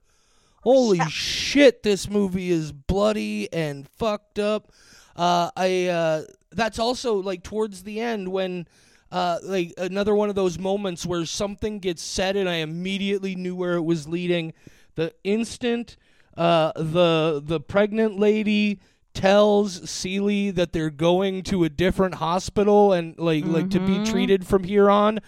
Holy 0.62 1.00
Yeah. 1.00 1.08
shit, 1.10 1.84
this 1.84 2.10
movie 2.10 2.50
is 2.50 2.72
bloody 2.72 3.52
and 3.52 3.86
fucked 3.98 4.40
up. 4.40 4.72
Uh, 5.14 5.52
I 5.58 5.88
uh, 5.88 6.24
that's 6.54 6.80
also 6.80 7.16
like 7.16 7.44
towards 7.44 7.84
the 7.84 8.00
end 8.00 8.30
when 8.30 8.66
uh, 9.12 9.40
like 9.44 9.74
another 9.78 10.16
one 10.16 10.30
of 10.30 10.36
those 10.36 10.58
moments 10.58 11.06
where 11.06 11.26
something 11.26 11.80
gets 11.80 12.02
said 12.02 12.38
and 12.38 12.48
I 12.48 12.56
immediately 12.64 13.36
knew 13.36 13.58
where 13.58 13.74
it 13.74 13.82
was 13.82 14.08
leading. 14.08 14.54
The 14.96 15.14
instant 15.26 15.98
uh, 16.38 16.72
the 16.76 17.42
the 17.44 17.60
pregnant 17.60 18.20
lady 18.20 18.80
tells 19.14 19.88
Celie 19.90 20.50
that 20.52 20.74
they're 20.74 20.90
going 20.90 21.44
to 21.44 21.64
a 21.64 21.70
different 21.70 22.16
hospital 22.16 22.92
and 22.94 23.18
like 23.20 23.46
like 23.46 23.70
to 23.72 23.80
be 23.80 24.00
Mhm. 24.00 24.06
treated 24.06 24.48
from 24.48 24.64
here 24.64 24.90
on, 24.90 25.20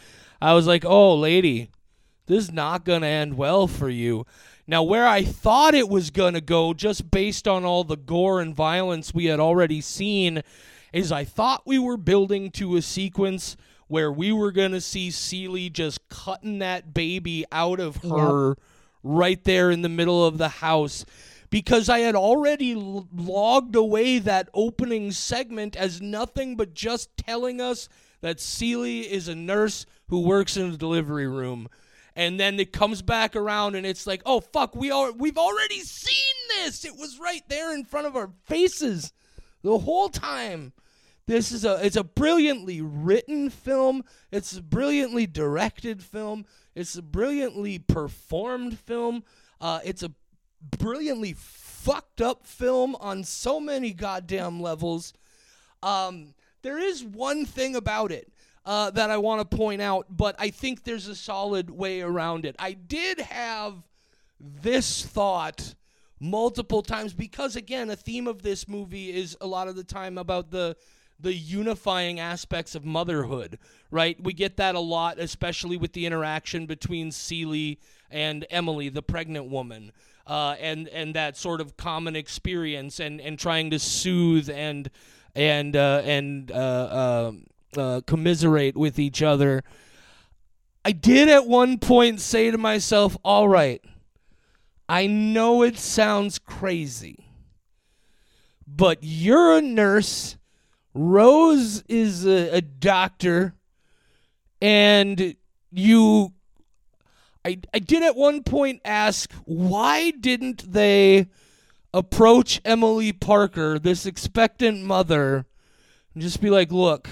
I 0.41 0.53
was 0.53 0.65
like, 0.67 0.83
"Oh, 0.83 1.15
lady, 1.15 1.69
this 2.25 2.45
is 2.45 2.51
not 2.51 2.83
going 2.85 3.01
to 3.01 3.07
end 3.07 3.37
well 3.37 3.67
for 3.67 3.89
you." 3.89 4.25
Now, 4.67 4.81
where 4.81 5.05
I 5.07 5.23
thought 5.23 5.75
it 5.75 5.87
was 5.89 6.09
going 6.09 6.33
to 6.33 6.41
go, 6.41 6.73
just 6.73 7.11
based 7.11 7.47
on 7.47 7.63
all 7.63 7.83
the 7.83 7.95
gore 7.97 8.41
and 8.41 8.55
violence 8.55 9.13
we 9.13 9.25
had 9.25 9.39
already 9.39 9.79
seen, 9.79 10.41
is 10.91 11.11
I 11.11 11.23
thought 11.23 11.61
we 11.67 11.77
were 11.77 11.97
building 11.97 12.49
to 12.51 12.75
a 12.75 12.81
sequence 12.81 13.55
where 13.87 14.11
we 14.11 14.31
were 14.31 14.51
going 14.51 14.71
to 14.71 14.81
see 14.81 15.11
Celie 15.11 15.69
just 15.69 16.09
cutting 16.09 16.57
that 16.57 16.95
baby 16.95 17.45
out 17.51 17.79
of 17.79 17.99
Yep. 18.03 18.57
Right 19.07 19.43
there 19.43 19.69
in 19.69 19.83
the 19.83 19.89
middle 19.89 20.25
of 20.25 20.39
the 20.39 20.49
house. 20.49 21.05
Because 21.51 21.89
I 21.89 21.99
had 21.99 22.15
already 22.15 22.73
logged 22.75 23.75
away 23.75 24.17
that 24.17 24.49
opening 24.53 25.11
segment 25.11 25.75
as 25.75 26.01
nothing 26.01 26.55
but 26.55 26.73
just 26.73 27.15
telling 27.15 27.61
us 27.61 27.87
that 28.21 28.39
Celie 28.39 29.01
is 29.01 29.27
a 29.27 29.35
nurse 29.35 29.85
who 30.07 30.21
works 30.21 30.57
in 30.57 30.71
the 30.71 30.77
delivery 30.77 31.27
room. 31.27 31.69
And 32.15 32.39
then 32.39 32.59
it 32.59 32.73
comes 32.73 33.03
back 33.03 33.35
around 33.35 33.75
and 33.75 33.85
it's 33.85 34.07
like 34.07 34.23
oh 34.25 34.39
fuck 34.39 34.75
we 34.75 34.89
are 34.89 35.11
we've 35.11 35.37
already 35.37 35.81
seen 35.81 36.33
this. 36.49 36.83
It 36.83 36.97
was 36.97 37.19
right 37.19 37.47
there 37.47 37.73
in 37.75 37.85
front 37.85 38.07
of 38.07 38.15
our 38.15 38.31
faces 38.45 39.13
the 39.61 39.77
whole 39.77 40.09
time. 40.09 40.73
This 41.27 41.51
is 41.51 41.65
a 41.65 41.85
it's 41.85 41.95
a 41.95 42.03
brilliantly 42.03 42.81
written 42.81 43.49
film. 43.49 44.03
It's 44.31 44.57
a 44.57 44.61
brilliantly 44.61 45.27
directed 45.27 46.03
film 46.03 46.45
it's 46.75 46.95
a 46.95 47.01
brilliantly 47.01 47.79
performed 47.79 48.77
film 48.79 49.23
uh, 49.61 49.79
it's 49.83 50.03
a 50.03 50.11
brilliantly 50.77 51.33
fucked 51.33 52.21
up 52.21 52.45
film 52.45 52.95
on 52.99 53.23
so 53.23 53.59
many 53.59 53.93
goddamn 53.93 54.61
levels 54.61 55.13
um, 55.83 56.33
there 56.61 56.79
is 56.79 57.03
one 57.03 57.45
thing 57.45 57.75
about 57.75 58.11
it 58.11 58.31
uh, 58.65 58.89
that 58.91 59.11
I 59.11 59.17
want 59.17 59.49
to 59.49 59.57
point 59.57 59.81
out, 59.81 60.07
but 60.09 60.35
I 60.39 60.49
think 60.49 60.83
there's 60.83 61.07
a 61.07 61.15
solid 61.15 61.69
way 61.69 62.01
around 62.01 62.45
it. 62.45 62.55
I 62.57 62.73
did 62.73 63.19
have 63.19 63.75
this 64.39 65.05
thought 65.05 65.75
multiple 66.19 66.81
times 66.81 67.13
because, 67.13 67.55
again, 67.55 67.89
a 67.89 67.95
theme 67.95 68.27
of 68.27 68.41
this 68.41 68.67
movie 68.67 69.13
is 69.13 69.37
a 69.39 69.47
lot 69.47 69.67
of 69.67 69.75
the 69.75 69.83
time 69.83 70.17
about 70.17 70.49
the 70.49 70.75
the 71.25 71.33
unifying 71.33 72.19
aspects 72.19 72.75
of 72.75 72.85
motherhood, 72.85 73.57
right? 73.89 74.15
We 74.23 74.31
get 74.31 74.57
that 74.57 74.75
a 74.75 74.79
lot, 74.79 75.17
especially 75.17 75.75
with 75.75 75.93
the 75.93 76.05
interaction 76.05 76.67
between 76.67 77.11
Celie 77.11 77.79
and 78.11 78.45
Emily, 78.51 78.89
the 78.89 79.01
pregnant 79.01 79.49
woman, 79.49 79.91
uh, 80.27 80.55
and 80.59 80.87
and 80.89 81.15
that 81.15 81.35
sort 81.35 81.61
of 81.61 81.77
common 81.77 82.15
experience, 82.15 82.99
and 82.99 83.19
and 83.19 83.39
trying 83.39 83.71
to 83.71 83.79
soothe 83.79 84.51
and 84.51 84.91
and 85.33 85.75
uh, 85.75 86.03
and 86.05 86.51
uh, 86.51 86.55
uh, 86.55 87.31
uh, 87.75 88.01
commiserate 88.05 88.77
with 88.77 88.99
each 88.99 89.23
other. 89.23 89.63
I 90.85 90.91
did 90.91 91.27
at 91.27 91.47
one 91.47 91.79
point 91.79 92.21
say 92.21 92.51
to 92.51 92.57
myself, 92.59 93.17
"All 93.25 93.49
right, 93.49 93.83
I 94.87 95.07
know 95.07 95.63
it 95.63 95.79
sounds 95.79 96.37
crazy, 96.37 97.25
but 98.67 98.99
you're 99.01 99.57
a 99.57 99.61
nurse." 99.63 100.37
Rose 100.95 101.83
is 101.89 102.25
a, 102.25 102.57
a 102.57 102.61
doctor, 102.61 103.53
and 104.61 105.35
you. 105.71 106.31
I, 107.43 107.59
I 107.73 107.79
did 107.79 108.01
at 108.01 108.15
one 108.15 108.41
point 108.41 108.81
ask, 108.83 109.31
why 109.43 110.09
didn't 110.09 110.71
they 110.71 111.27
approach 111.93 112.59
Emily 112.65 113.13
Parker, 113.13 113.77
this 113.77 114.07
expectant 114.07 114.83
mother, 114.83 115.45
and 116.13 116.23
just 116.23 116.41
be 116.41 116.49
like, 116.49 116.71
look, 116.71 117.07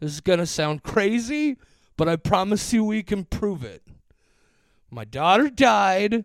this 0.00 0.12
is 0.12 0.20
going 0.20 0.40
to 0.40 0.46
sound 0.46 0.82
crazy, 0.82 1.56
but 1.96 2.08
I 2.08 2.16
promise 2.16 2.72
you 2.72 2.84
we 2.84 3.02
can 3.02 3.24
prove 3.24 3.64
it. 3.64 3.82
My 4.90 5.04
daughter 5.04 5.48
died, 5.48 6.24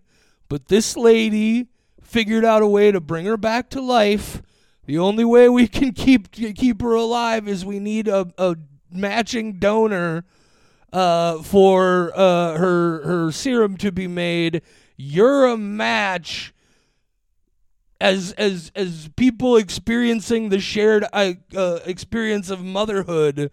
but 0.50 0.68
this 0.68 0.98
lady 0.98 1.68
figured 2.02 2.44
out 2.44 2.62
a 2.62 2.68
way 2.68 2.92
to 2.92 3.00
bring 3.00 3.26
her 3.26 3.38
back 3.38 3.70
to 3.70 3.82
life. 3.82 4.42
The 4.86 4.98
only 4.98 5.24
way 5.24 5.48
we 5.48 5.68
can 5.68 5.94
keep 5.94 6.32
keep 6.32 6.82
her 6.82 6.94
alive 6.94 7.48
is 7.48 7.66
we 7.66 7.80
need 7.80 8.08
a, 8.08 8.28
a 8.38 8.58
matching 8.92 9.60
donor 9.60 10.26
uh, 10.92 11.42
for 11.42 12.12
uh, 12.16 12.58
her 12.58 13.04
her 13.04 13.32
serum 13.32 13.78
to 13.78 13.92
be 13.92 14.08
made. 14.08 14.62
You're 14.98 15.46
a 15.46 15.58
match. 15.58 16.54
As 18.02 18.34
as 18.34 18.72
as 18.76 19.10
people 19.16 19.56
experiencing 19.56 20.50
the 20.50 20.60
shared 20.60 21.06
uh, 21.14 21.34
uh, 21.56 21.80
experience 21.86 22.50
of 22.50 22.62
motherhood, 22.62 23.50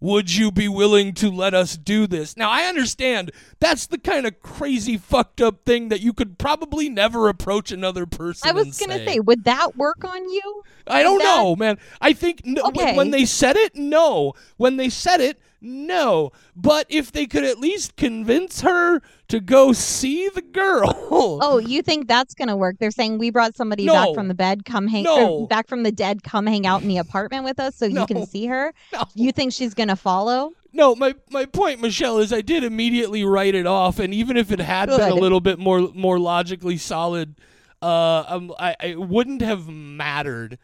would 0.00 0.34
you 0.34 0.50
be 0.52 0.68
willing 0.68 1.14
to 1.14 1.30
let 1.30 1.54
us 1.54 1.76
do 1.76 2.06
this? 2.06 2.36
Now, 2.36 2.50
I 2.50 2.64
understand 2.64 3.32
that's 3.60 3.86
the 3.86 3.98
kind 3.98 4.26
of 4.26 4.40
crazy, 4.40 4.98
fucked 4.98 5.40
up 5.40 5.64
thing 5.64 5.88
that 5.88 6.00
you 6.00 6.12
could 6.12 6.38
probably 6.38 6.88
never 6.88 7.28
approach 7.28 7.72
another 7.72 8.04
person. 8.06 8.48
I 8.48 8.52
was 8.52 8.78
gonna 8.78 8.98
say. 8.98 9.06
say, 9.06 9.20
would 9.20 9.44
that 9.44 9.76
work 9.76 10.04
on 10.04 10.28
you? 10.30 10.62
I 10.86 11.02
don't 11.02 11.18
that- 11.18 11.24
know, 11.24 11.56
man. 11.56 11.78
I 12.00 12.12
think 12.12 12.42
n- 12.46 12.56
when- 12.62 12.66
Okay. 12.66 12.96
when 12.96 13.10
they 13.10 13.24
said 13.24 13.56
it, 13.56 13.74
no. 13.74 14.34
When 14.56 14.76
they 14.76 14.90
said 14.90 15.20
it, 15.20 15.40
no. 15.60 16.30
But 16.54 16.86
if 16.88 17.12
they 17.12 17.26
could 17.26 17.44
at 17.44 17.58
least 17.58 17.96
convince 17.96 18.60
her 18.62 19.00
to 19.28 19.40
go 19.40 19.72
see 19.72 20.28
the 20.28 20.42
girl. 20.42 21.02
Oh, 21.48 21.58
you 21.58 21.82
think 21.82 22.08
that's 22.08 22.34
gonna 22.34 22.56
work? 22.56 22.76
They're 22.78 22.90
saying 22.90 23.18
we 23.18 23.30
brought 23.30 23.56
somebody 23.56 23.84
No. 23.84 23.92
back 23.92 24.14
from 24.14 24.28
the 24.28 24.34
bed, 24.34 24.64
come 24.64 24.86
hang, 24.88 25.04
No. 25.04 25.46
back 25.46 25.68
from 25.68 25.82
the 25.82 25.92
dead, 25.92 26.22
come 26.22 26.46
hang 26.46 26.66
out 26.66 26.82
in 26.82 26.88
the 26.88 26.98
apartment 27.06 27.44
with 27.44 27.58
us, 27.60 27.76
so 27.76 27.86
No. 27.86 28.00
you 28.02 28.06
can 28.06 28.26
see 28.26 28.46
her. 28.46 28.72
You 29.14 29.32
think 29.32 29.52
she's 29.52 29.74
gonna 29.74 29.96
follow? 29.96 30.52
No, 30.72 30.94
my 30.94 31.14
my 31.30 31.46
point, 31.46 31.80
Michelle, 31.80 32.18
is 32.18 32.32
I 32.32 32.40
did 32.42 32.64
immediately 32.64 33.24
write 33.24 33.54
it 33.54 33.66
off, 33.66 33.98
and 33.98 34.12
even 34.12 34.36
if 34.36 34.50
it 34.52 34.58
had 34.60 34.88
been 34.88 35.00
a 35.00 35.14
little 35.14 35.40
bit 35.40 35.58
more 35.58 35.90
more 35.94 36.18
logically 36.18 36.76
solid, 36.76 37.36
uh, 37.82 38.24
um, 38.28 38.52
I, 38.58 38.76
I 38.80 38.94
wouldn't 38.96 39.42
have 39.42 39.68
mattered 39.68 40.58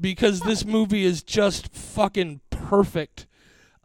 because 0.00 0.40
this 0.40 0.64
movie 0.64 1.04
is 1.04 1.22
just 1.22 1.74
fucking 1.74 2.40
perfect. 2.50 3.26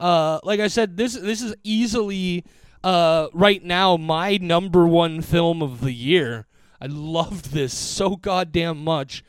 Uh, 0.03 0.39
like 0.43 0.59
I 0.59 0.67
said, 0.67 0.97
this 0.97 1.13
this 1.13 1.41
is 1.41 1.55
easily 1.63 2.43
uh 2.83 3.27
right 3.33 3.63
now 3.63 3.95
my 3.95 4.35
number 4.37 4.85
one 4.85 5.21
film 5.21 5.61
of 5.63 5.79
the 5.79 5.93
year. 5.93 6.45
I 6.81 6.87
loved 6.87 7.53
this 7.53 7.73
so 7.73 8.17
goddamn 8.17 8.83
much. 8.83 9.23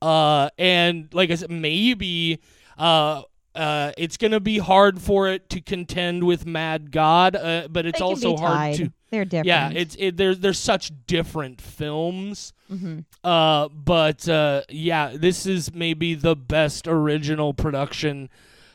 Uh, 0.00 0.48
and 0.56 1.12
like 1.12 1.30
I 1.30 1.34
said, 1.34 1.50
maybe 1.50 2.38
uh, 2.78 3.22
uh, 3.54 3.90
it's 3.98 4.16
gonna 4.16 4.38
be 4.40 4.58
hard 4.58 5.02
for 5.02 5.28
it 5.28 5.50
to 5.50 5.60
contend 5.60 6.22
with 6.24 6.46
Mad 6.46 6.92
God, 6.92 7.34
uh, 7.34 7.66
but 7.68 7.84
it's 7.84 8.00
also 8.00 8.36
hard 8.36 8.76
to. 8.76 8.92
They're 9.10 9.24
different. 9.24 9.46
Yeah, 9.46 9.70
it's 9.74 9.96
it. 9.98 10.16
There's 10.16 10.38
there's 10.38 10.58
such 10.58 10.92
different 11.06 11.60
films. 11.60 12.52
hmm 12.68 13.00
Uh, 13.24 13.68
but 13.68 14.28
uh, 14.28 14.62
yeah, 14.70 15.12
this 15.14 15.46
is 15.46 15.74
maybe 15.74 16.14
the 16.14 16.36
best 16.36 16.86
original 16.86 17.52
production 17.52 18.30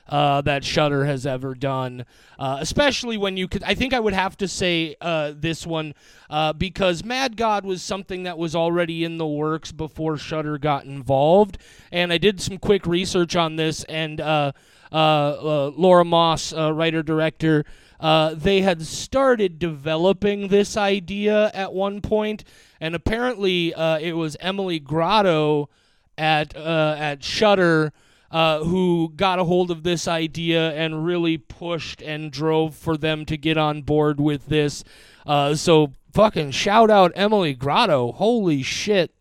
uh, 0.07 0.41
that 0.41 0.63
Shudder 0.63 1.05
has 1.05 1.25
ever 1.25 1.55
done. 1.55 2.05
Uh, 2.37 2.57
especially 2.59 3.17
when 3.17 3.37
you 3.37 3.47
could, 3.47 3.63
I 3.63 3.75
think 3.75 3.93
I 3.93 3.99
would 3.99 4.13
have 4.13 4.37
to 4.37 4.47
say 4.47 4.95
uh, 5.01 5.33
this 5.35 5.65
one 5.65 5.95
uh, 6.29 6.53
because 6.53 7.03
Mad 7.03 7.37
God 7.37 7.65
was 7.65 7.81
something 7.81 8.23
that 8.23 8.37
was 8.37 8.55
already 8.55 9.03
in 9.03 9.17
the 9.17 9.27
works 9.27 9.71
before 9.71 10.17
Shudder 10.17 10.57
got 10.57 10.85
involved, 10.85 11.57
and 11.91 12.11
I 12.11 12.17
did 12.17 12.41
some 12.41 12.57
quick 12.57 12.85
research 12.85 13.35
on 13.35 13.55
this, 13.55 13.83
and 13.85 14.21
uh, 14.21 14.51
uh, 14.91 15.71
Laura 15.75 16.05
Moss, 16.05 16.53
writer 16.53 17.01
director. 17.01 17.65
They 17.99 18.61
had 18.61 18.81
started 18.83 19.57
developing 19.57 20.49
this 20.49 20.77
idea 20.77 21.49
at 21.53 21.73
one 21.73 22.01
point, 22.01 22.43
and 22.79 22.93
apparently 22.93 23.73
it 23.75 24.15
was 24.15 24.37
Emily 24.39 24.79
Gotto 24.79 25.69
at 26.17 26.55
at 26.55 27.23
Shudder 27.23 27.91
uh, 28.35 28.65
who 28.65 29.13
got 29.15 29.39
a 29.39 29.45
hold 29.45 29.71
of 29.71 29.83
this 29.83 30.09
idea 30.09 30.73
and 30.73 31.05
really 31.05 31.37
pushed 31.37 32.01
and 32.01 32.33
drove 32.33 32.75
for 32.75 32.97
them 32.97 33.25
to 33.25 33.37
get 33.37 33.57
on 33.57 33.81
board 33.81 34.19
with 34.19 34.47
this. 34.47 34.83
Uh, 35.25 35.55
so 35.55 35.93
fucking 36.11 36.51
shout 36.51 36.89
out 36.89 37.13
Emily 37.15 37.53
Gotto. 37.53 38.11
Holy 38.11 38.61
shit. 38.61 39.15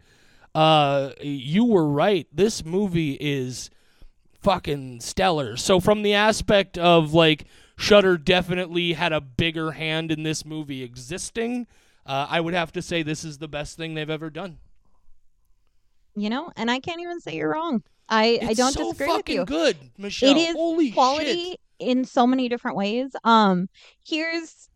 Uh, 0.52 1.10
you 1.20 1.64
were 1.64 1.88
right. 1.88 2.26
This 2.32 2.64
movie 2.64 3.16
is 3.20 3.70
fucking 4.40 4.98
stellar. 4.98 5.56
So 5.56 5.78
from 5.78 6.02
the 6.02 6.14
aspect 6.14 6.76
of 6.76 7.14
like 7.14 7.44
Shudder 7.76 8.18
definitely 8.18 8.94
had 8.94 9.12
a 9.12 9.20
bigger 9.20 9.70
hand 9.70 10.10
in 10.10 10.24
this 10.24 10.44
movie 10.44 10.82
existing, 10.82 11.68
uh, 12.04 12.26
I 12.28 12.40
would 12.40 12.54
have 12.54 12.72
to 12.72 12.82
say 12.82 13.04
this 13.04 13.22
is 13.22 13.38
the 13.38 13.46
best 13.46 13.76
thing 13.76 13.94
they've 13.94 14.10
ever 14.10 14.28
done. 14.28 14.58
You 16.16 16.30
know, 16.30 16.50
and 16.56 16.68
I 16.68 16.80
can't 16.80 17.00
even 17.00 17.20
say 17.20 17.36
you're 17.36 17.52
wrong. 17.52 17.84
I 18.08 18.38
It's 18.42 18.50
I 18.50 18.52
don't 18.54 18.72
so 18.72 18.92
disagree 18.92 19.06
with 19.08 19.16
fucking 19.16 19.36
you. 19.36 19.44
good, 19.44 19.76
Michelle. 19.98 20.30
It 20.30 20.36
is 20.36 20.54
Holy 20.54 20.90
quality 20.92 21.44
shit. 21.50 21.60
in 21.78 22.04
so 22.04 22.26
many 22.26 22.48
different 22.48 22.76
ways. 22.76 23.10
Um, 23.24 23.68
here's 24.06 24.68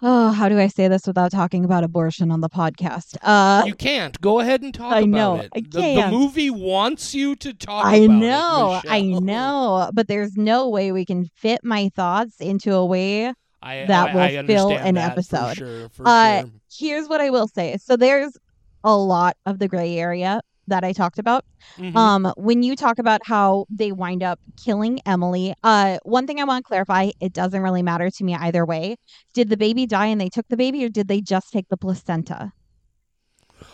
oh, 0.00 0.30
how 0.30 0.48
do 0.48 0.58
I 0.60 0.68
say 0.68 0.86
this 0.88 1.06
without 1.06 1.32
talking 1.32 1.64
about 1.64 1.82
abortion 1.84 2.30
on 2.30 2.40
the 2.40 2.48
podcast? 2.48 3.16
Uh, 3.22 3.64
You 3.66 3.74
can't. 3.74 4.20
Go 4.20 4.38
ahead 4.40 4.62
and 4.62 4.72
talk 4.72 4.92
I 4.92 5.00
about 5.00 5.08
know, 5.08 5.36
it. 5.40 5.50
I 5.56 5.60
The- 5.60 6.02
The, 6.02 6.08
movie 6.10 6.50
wants 6.50 7.14
you 7.14 7.34
to 7.36 7.52
talk 7.52 7.84
I 7.86 7.96
about 7.96 8.14
it, 8.14 8.18
know, 8.18 8.80
I 8.88 9.02
know, 9.02 9.90
but 9.92 10.06
there's 10.06 10.36
no 10.36 10.68
way 10.68 10.92
we 10.92 11.04
can 11.04 11.28
fit 11.34 11.64
my 11.64 11.90
thoughts 11.96 12.40
into 12.40 12.74
a 12.74 12.84
way. 12.86 13.32
I, 13.60 13.86
That 13.86 14.14
I, 14.14 14.36
will 14.36 14.46
fill 14.46 14.70
an 14.70 14.94
that 14.94 15.06
for 15.06 15.12
episode. 15.12 15.56
sure, 15.56 15.88
for 15.88 16.06
Uh, 16.06 16.40
sure. 16.42 16.50
Here's 16.78 17.08
what 17.08 17.20
I 17.20 17.30
will 17.30 17.48
say. 17.48 17.76
So 17.82 17.96
there's 17.96 18.36
a 18.84 18.94
lot 18.96 19.36
of 19.46 19.58
the 19.58 19.66
gray 19.66 19.98
area 19.98 20.40
that 20.68 20.84
I 20.84 20.92
talked 20.92 21.18
about. 21.18 21.44
Mhm. 21.78 21.96
Um, 21.96 22.32
when 22.36 22.62
you 22.62 22.76
talk 22.76 22.98
about 22.98 23.20
how 23.24 23.66
they 23.70 23.92
wind 23.92 24.22
up 24.22 24.38
killing 24.62 25.00
Emily, 25.06 25.54
uh, 25.62 25.98
one 26.04 26.26
thing 26.26 26.40
I 26.40 26.44
want 26.44 26.64
to 26.64 26.68
clarify: 26.68 27.10
it 27.20 27.32
doesn't 27.32 27.62
really 27.62 27.82
matter 27.82 28.10
to 28.10 28.24
me 28.24 28.34
either 28.34 28.64
way. 28.64 28.96
Did 29.34 29.48
the 29.50 29.56
baby 29.56 29.86
die 29.86 30.06
and 30.06 30.20
they 30.20 30.28
took 30.28 30.46
the 30.48 30.56
baby, 30.56 30.84
or 30.84 30.88
did 30.88 31.08
they 31.08 31.20
just 31.20 31.50
take 31.52 31.68
the 31.68 31.76
placenta? 31.76 32.52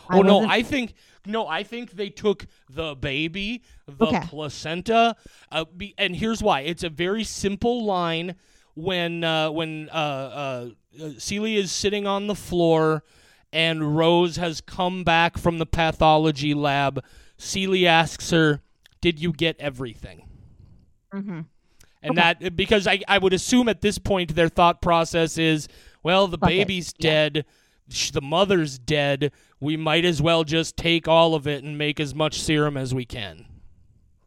I 0.09 0.18
Oh 0.18 0.22
no, 0.22 0.47
I 0.47 0.62
think 0.62 0.95
no, 1.26 1.47
I 1.47 1.62
think 1.62 1.92
they 1.92 2.11
took 2.11 2.47
the 2.68 2.95
baby, 2.95 3.62
the 3.86 4.07
Okay. 4.07 4.20
placenta, 4.20 5.16
uh, 5.51 5.64
be, 5.64 5.95
and 5.99 6.14
here's 6.16 6.42
why. 6.42 6.61
It's 6.61 6.82
a 6.82 6.90
very 6.90 7.24
simple 7.24 7.84
line 7.84 8.34
when 8.74 9.24
uh, 9.24 9.51
when 9.51 9.88
uh, 9.90 9.95
uh, 9.95 10.68
uh, 11.03 11.11
Celia 11.18 11.59
is 11.61 11.72
sitting 11.72 12.07
on 12.07 12.26
the 12.26 12.34
floor 12.34 13.05
and 13.55 13.96
Rose 13.96 14.36
has 14.36 14.61
come 14.61 15.05
back 15.05 15.38
from 15.38 15.59
the 15.59 15.64
pathology 15.66 16.52
lab. 16.52 17.02
Celia 17.38 17.88
asks 17.88 18.30
her, 18.30 18.61
"Did 19.00 19.18
you 19.20 19.32
get 19.32 19.57
everything?" 19.59 20.28
Mhm. 21.14 21.46
And 22.02 22.18
that 22.18 22.55
because 22.57 22.86
I, 22.86 23.00
I 23.09 23.16
would 23.18 23.32
assume 23.32 23.68
at 23.68 23.80
this 23.80 23.96
point 23.98 24.34
their 24.34 24.48
thought 24.50 24.82
process 24.82 25.38
is, 25.38 25.68
well, 26.02 26.26
the 26.26 26.36
Fuck 26.36 26.48
baby's 26.50 26.92
Yeah. 26.98 27.11
dead, 27.11 27.46
sh- 27.88 28.11
the 28.11 28.20
mother's 28.20 28.78
dead. 28.78 29.32
We 29.61 29.76
might 29.78 30.05
as 30.05 30.20
well 30.20 30.44
just 30.44 30.76
take 30.76 31.09
all 31.09 31.34
of 31.34 31.46
it 31.46 31.64
and 31.64 31.78
make 31.78 31.98
as 31.98 32.14
much 32.14 32.38
serum 32.42 32.76
as 32.76 32.92
we 32.94 33.07
can. 33.07 33.46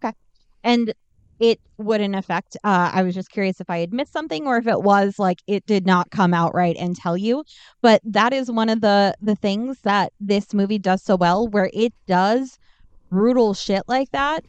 Okay. 0.04 0.16
And 0.64 0.94
it 1.40 1.60
wouldn't 1.78 2.16
affect. 2.16 2.58
Uh, 2.64 2.92
I 2.94 3.04
was 3.04 3.14
just 3.14 3.32
curious 3.32 3.60
if 3.62 3.70
I 3.70 3.80
had 3.80 3.94
missed 3.94 4.14
something, 4.14 4.48
or 4.48 4.58
if 4.58 4.68
it 4.68 4.82
was 4.82 5.20
like 5.20 5.42
it 5.48 5.66
did 5.66 5.86
not 5.86 6.12
come 6.12 6.34
out 6.34 6.54
right 6.56 6.76
and 6.78 6.96
tell 6.96 7.18
you. 7.18 7.44
But 7.82 8.02
that 8.06 8.34
is 8.34 8.52
one 8.52 8.70
of 8.70 8.82
the 8.82 9.14
the 9.22 9.36
things 9.36 9.80
that 9.84 10.14
this 10.20 10.54
movie 10.54 10.80
does 10.80 11.04
so 11.04 11.16
well, 11.16 11.48
where 11.48 11.70
it 11.74 11.94
does 12.08 12.58
brutal 13.10 13.54
shit 13.54 13.84
like 13.88 14.12
that 14.12 14.44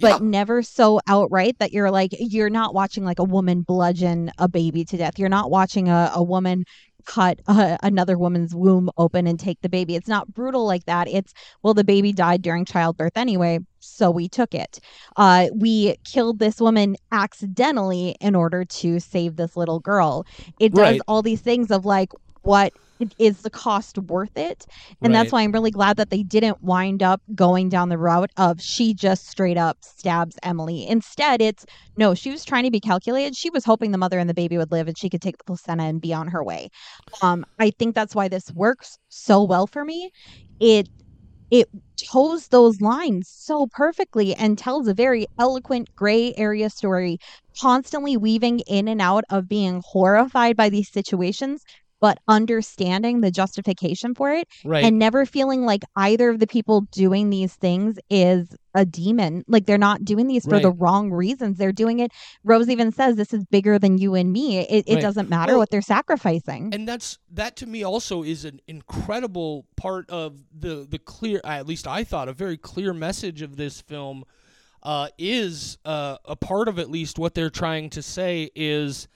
but 0.00 0.22
never 0.22 0.62
so 0.62 1.00
outright 1.08 1.56
that 1.58 1.72
you're 1.72 1.90
like 1.90 2.14
you're 2.18 2.50
not 2.50 2.74
watching 2.74 3.04
like 3.04 3.18
a 3.18 3.24
woman 3.24 3.62
bludgeon 3.62 4.30
a 4.38 4.48
baby 4.48 4.84
to 4.84 4.96
death 4.96 5.18
you're 5.18 5.28
not 5.28 5.50
watching 5.50 5.88
a, 5.88 6.10
a 6.14 6.22
woman 6.22 6.64
cut 7.06 7.40
uh, 7.46 7.76
another 7.82 8.18
woman's 8.18 8.54
womb 8.54 8.90
open 8.98 9.26
and 9.26 9.38
take 9.40 9.60
the 9.62 9.68
baby. 9.68 9.94
It's 9.96 10.08
not 10.08 10.32
brutal 10.32 10.66
like 10.66 10.84
that. 10.86 11.08
It's 11.08 11.32
well 11.62 11.74
the 11.74 11.84
baby 11.84 12.12
died 12.12 12.42
during 12.42 12.64
childbirth 12.64 13.16
anyway 13.16 13.60
so 13.80 14.10
we 14.10 14.28
took 14.28 14.54
it. 14.54 14.80
Uh, 15.16 15.46
we 15.54 15.96
killed 16.04 16.38
this 16.38 16.60
woman 16.60 16.96
accidentally 17.12 18.16
in 18.20 18.34
order 18.34 18.64
to 18.64 18.98
save 19.00 19.36
this 19.36 19.56
little 19.56 19.80
girl. 19.80 20.24
It 20.58 20.74
does 20.74 20.78
Right. 20.78 21.00
all 21.06 21.22
these 21.22 21.40
things 21.40 21.70
of 21.70 21.84
like 21.84 22.10
what 22.42 22.72
is 23.18 23.42
the 23.42 23.50
cost 23.50 23.98
worth 23.98 24.36
it 24.36 24.66
and 25.02 25.14
that's 25.14 25.32
why 25.32 25.42
I'm 25.42 25.52
really 25.52 25.70
glad 25.70 25.96
that 25.96 26.10
they 26.10 26.22
didn't 26.22 26.62
wind 26.62 27.02
up 27.02 27.20
going 27.34 27.68
down 27.68 27.88
the 27.88 27.98
route 27.98 28.30
of 28.36 28.60
she 28.60 28.94
just 28.94 29.28
straight 29.28 29.56
up 29.56 29.78
stabs 29.80 30.36
Emily. 30.42 30.86
Instead, 30.86 31.40
it's 31.40 31.64
no, 31.96 32.14
she 32.14 32.30
was 32.30 32.44
trying 32.44 32.64
to 32.64 32.70
be 32.70 32.80
calculated. 32.80 33.36
She 33.36 33.50
was 33.50 33.64
hoping 33.64 33.90
the 33.90 33.98
mother 33.98 34.18
and 34.18 34.28
the 34.28 34.34
baby 34.34 34.58
would 34.58 34.72
live 34.72 34.88
and 34.88 34.98
she 34.98 35.10
could 35.10 35.22
take 35.22 35.38
the 35.38 35.44
placenta 35.44 35.84
and 35.84 36.00
be 36.00 36.12
on 36.12 36.28
her 36.28 36.42
way. 36.42 36.68
Um, 37.22 37.44
I 37.58 37.70
think 37.70 37.94
that's 37.94 38.14
why 38.14 38.28
this 38.28 38.50
works 38.52 38.98
so 39.08 39.42
well 39.42 39.66
for 39.66 39.84
me. 39.84 40.10
It 40.60 40.88
it 41.50 41.68
toes 41.96 42.48
those 42.48 42.80
lines 42.82 43.28
so 43.30 43.66
perfectly 43.72 44.34
and 44.34 44.58
tells 44.58 44.86
a 44.86 44.94
very 44.94 45.26
eloquent 45.38 45.88
gray 45.96 46.34
area 46.36 46.68
story, 46.68 47.18
constantly 47.58 48.18
weaving 48.18 48.60
in 48.60 48.86
and 48.86 49.00
out 49.00 49.24
of 49.30 49.48
being 49.48 49.82
horrified 49.86 50.56
by 50.56 50.68
these 50.68 50.90
situations, 50.92 51.62
but 52.00 52.18
understanding 52.28 53.20
the 53.20 53.30
justification 53.30 54.14
for 54.14 54.30
it 54.32 54.46
Right. 54.64 54.84
and 54.84 54.98
never 54.98 55.26
feeling 55.26 55.62
like 55.64 55.82
either 55.96 56.30
of 56.30 56.38
the 56.38 56.46
people 56.46 56.82
doing 56.92 57.30
these 57.30 57.54
things 57.54 57.98
is 58.10 58.54
a 58.74 58.84
demon. 58.84 59.44
Like 59.48 59.66
they're 59.66 59.78
not 59.78 60.04
doing 60.04 60.26
these 60.28 60.44
for 60.44 60.60
the 60.60 60.70
wrong 60.70 61.10
reasons. 61.10 61.58
They're 61.58 61.72
doing 61.72 61.98
it. 61.98 62.12
Rose 62.44 62.68
even 62.68 62.92
says 62.92 63.16
this 63.16 63.34
is 63.34 63.44
bigger 63.46 63.78
than 63.78 63.98
you 63.98 64.14
and 64.14 64.32
me. 64.32 64.58
It, 64.58 64.84
it 64.86 64.94
Right. 64.94 65.02
doesn't 65.02 65.28
matter 65.28 65.52
Well, 65.52 65.60
what 65.60 65.70
they're 65.70 65.82
sacrificing. 65.82 66.70
and 66.72 66.86
that's 66.86 67.18
that 67.32 67.56
to 67.56 67.66
me 67.66 67.82
also 67.82 68.22
is 68.22 68.44
an 68.44 68.60
incredible 68.68 69.66
part 69.76 70.08
of 70.10 70.44
the 70.56 70.86
the 70.88 70.98
clear 70.98 71.40
at 71.44 71.66
least 71.66 71.86
I 71.88 72.04
thought 72.04 72.28
a 72.28 72.32
very 72.32 72.56
clear 72.56 72.92
message 72.92 73.42
of 73.42 73.56
this 73.56 73.80
film 73.80 74.24
uh, 74.82 75.08
is 75.18 75.76
uh, 75.84 76.18
a 76.24 76.36
part 76.36 76.68
of 76.68 76.78
at 76.78 76.88
least 76.88 77.18
what 77.18 77.34
they're 77.34 77.50
trying 77.50 77.90
to 77.90 78.02
say 78.02 78.48
is 78.54 79.08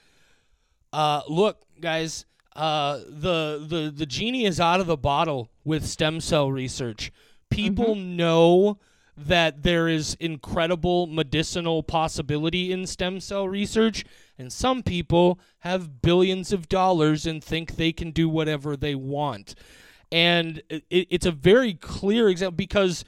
uh, 0.92 1.22
look 1.28 1.62
guys 1.80 2.26
uh, 2.56 2.98
the 3.08 3.64
the 3.66 3.92
the 3.94 4.06
genie 4.06 4.44
is 4.44 4.60
out 4.60 4.80
of 4.80 4.86
the 4.86 4.96
bottle 4.96 5.50
with 5.64 5.86
stem 5.86 6.20
cell 6.20 6.50
research. 6.50 7.12
People 7.50 7.94
know 7.94 8.78
that 9.16 9.62
there 9.62 9.88
is 9.88 10.16
incredible 10.20 11.06
medicinal 11.06 11.82
possibility 11.82 12.72
in 12.72 12.86
stem 12.86 13.20
cell 13.20 13.46
research 13.46 14.04
and 14.38 14.52
some 14.52 14.82
people 14.82 15.38
have 15.60 16.02
billions 16.02 16.52
of 16.52 16.68
dollars 16.68 17.26
and 17.26 17.44
think 17.44 17.76
they 17.76 17.92
can 17.92 18.10
do 18.10 18.28
whatever 18.28 18.76
they 18.76 18.94
want. 18.94 19.54
And 20.10 20.62
it, 20.68 20.84
it's 20.90 21.26
a 21.26 21.30
very 21.30 21.74
clear 21.74 22.28
example 22.28 22.56
because 22.56 23.04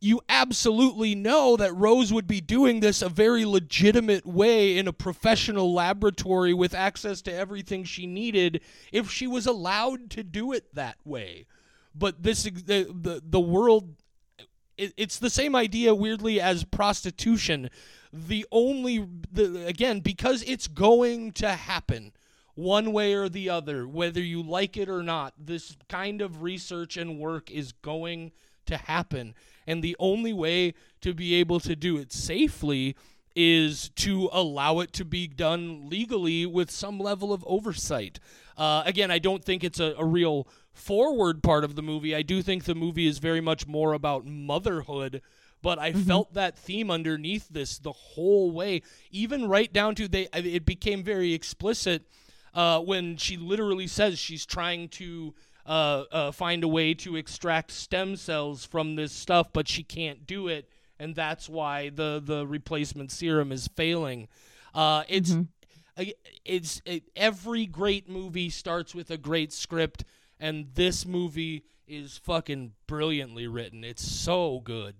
you 0.00 0.22
absolutely 0.30 1.14
know 1.14 1.56
that 1.56 1.76
Rose 1.76 2.12
would 2.12 2.26
be 2.26 2.40
doing 2.40 2.80
this 2.80 3.02
a 3.02 3.08
very 3.08 3.44
legitimate 3.44 4.24
way 4.24 4.78
in 4.78 4.88
a 4.88 4.92
professional 4.92 5.74
laboratory 5.74 6.54
with 6.54 6.74
access 6.74 7.20
to 7.22 7.34
everything 7.34 7.84
she 7.84 8.06
needed 8.06 8.62
if 8.92 9.10
she 9.10 9.26
was 9.26 9.46
allowed 9.46 10.08
to 10.10 10.22
do 10.22 10.52
it 10.52 10.74
that 10.74 10.96
way. 11.04 11.46
But 11.94 12.22
this 12.22 12.44
the 12.44 12.84
the, 12.84 13.22
the 13.22 13.40
world 13.40 13.94
it, 14.78 14.94
it's 14.96 15.18
the 15.18 15.28
same 15.28 15.54
idea 15.54 15.94
weirdly 15.94 16.40
as 16.40 16.64
prostitution. 16.64 17.68
The 18.10 18.46
only 18.50 19.06
the 19.30 19.66
again 19.66 20.00
because 20.00 20.42
it's 20.46 20.66
going 20.66 21.32
to 21.32 21.50
happen 21.50 22.12
one 22.54 22.92
way 22.92 23.14
or 23.14 23.28
the 23.28 23.50
other 23.50 23.86
whether 23.86 24.22
you 24.22 24.42
like 24.42 24.78
it 24.78 24.88
or 24.88 25.02
not. 25.02 25.34
This 25.38 25.76
kind 25.90 26.22
of 26.22 26.42
research 26.42 26.96
and 26.96 27.18
work 27.18 27.50
is 27.50 27.72
going 27.72 28.32
to 28.66 28.78
happen 28.78 29.34
and 29.66 29.82
the 29.82 29.96
only 29.98 30.32
way 30.32 30.74
to 31.00 31.14
be 31.14 31.34
able 31.34 31.60
to 31.60 31.76
do 31.76 31.96
it 31.96 32.12
safely 32.12 32.96
is 33.36 33.90
to 33.90 34.28
allow 34.32 34.80
it 34.80 34.92
to 34.92 35.04
be 35.04 35.26
done 35.26 35.88
legally 35.88 36.44
with 36.44 36.70
some 36.70 36.98
level 36.98 37.32
of 37.32 37.44
oversight. 37.46 38.18
Uh, 38.56 38.82
again, 38.84 39.10
I 39.10 39.18
don't 39.18 39.44
think 39.44 39.62
it's 39.62 39.80
a, 39.80 39.94
a 39.96 40.04
real 40.04 40.48
forward 40.72 41.42
part 41.42 41.64
of 41.64 41.76
the 41.76 41.82
movie. 41.82 42.14
I 42.14 42.22
do 42.22 42.42
think 42.42 42.64
the 42.64 42.74
movie 42.74 43.06
is 43.06 43.18
very 43.18 43.40
much 43.40 43.66
more 43.66 43.92
about 43.92 44.26
motherhood, 44.26 45.22
but 45.62 45.78
I 45.78 45.92
felt 45.92 46.34
that 46.34 46.58
theme 46.58 46.90
underneath 46.90 47.48
this 47.48 47.78
the 47.78 47.92
whole 47.92 48.50
way, 48.50 48.82
even 49.10 49.48
right 49.48 49.72
down 49.72 49.94
to 49.96 50.08
they. 50.08 50.28
It 50.32 50.64
became 50.64 51.02
very 51.02 51.32
explicit 51.32 52.06
uh, 52.54 52.80
when 52.80 53.16
she 53.16 53.36
literally 53.36 53.86
says 53.86 54.18
she's 54.18 54.46
trying 54.46 54.88
to 54.88 55.34
uh, 55.70 56.04
uh, 56.10 56.32
find 56.32 56.64
a 56.64 56.68
way 56.68 56.94
to 56.94 57.14
extract 57.14 57.70
stem 57.70 58.16
cells 58.16 58.64
from 58.64 58.96
this 58.96 59.12
stuff, 59.12 59.52
but 59.52 59.68
she 59.68 59.84
can't 59.84 60.26
do 60.26 60.48
it, 60.48 60.68
and 60.98 61.14
that's 61.14 61.48
why 61.48 61.90
the 61.90 62.20
the 62.24 62.44
replacement 62.46 63.12
serum 63.12 63.52
is 63.52 63.68
failing. 63.68 64.26
Uh, 64.74 65.04
it's 65.08 65.30
I- 65.96 66.14
it's 66.44 66.82
it, 66.84 67.04
every 67.14 67.66
great 67.66 68.08
movie 68.08 68.50
starts 68.50 68.94
with 68.96 69.10
a 69.12 69.16
great 69.16 69.52
script, 69.52 70.02
and 70.40 70.66
this 70.74 71.06
movie 71.06 71.64
is 71.86 72.18
fucking 72.18 72.72
brilliantly 72.88 73.46
written. 73.46 73.84
It's 73.84 74.02
so 74.04 74.60
good. 74.64 74.94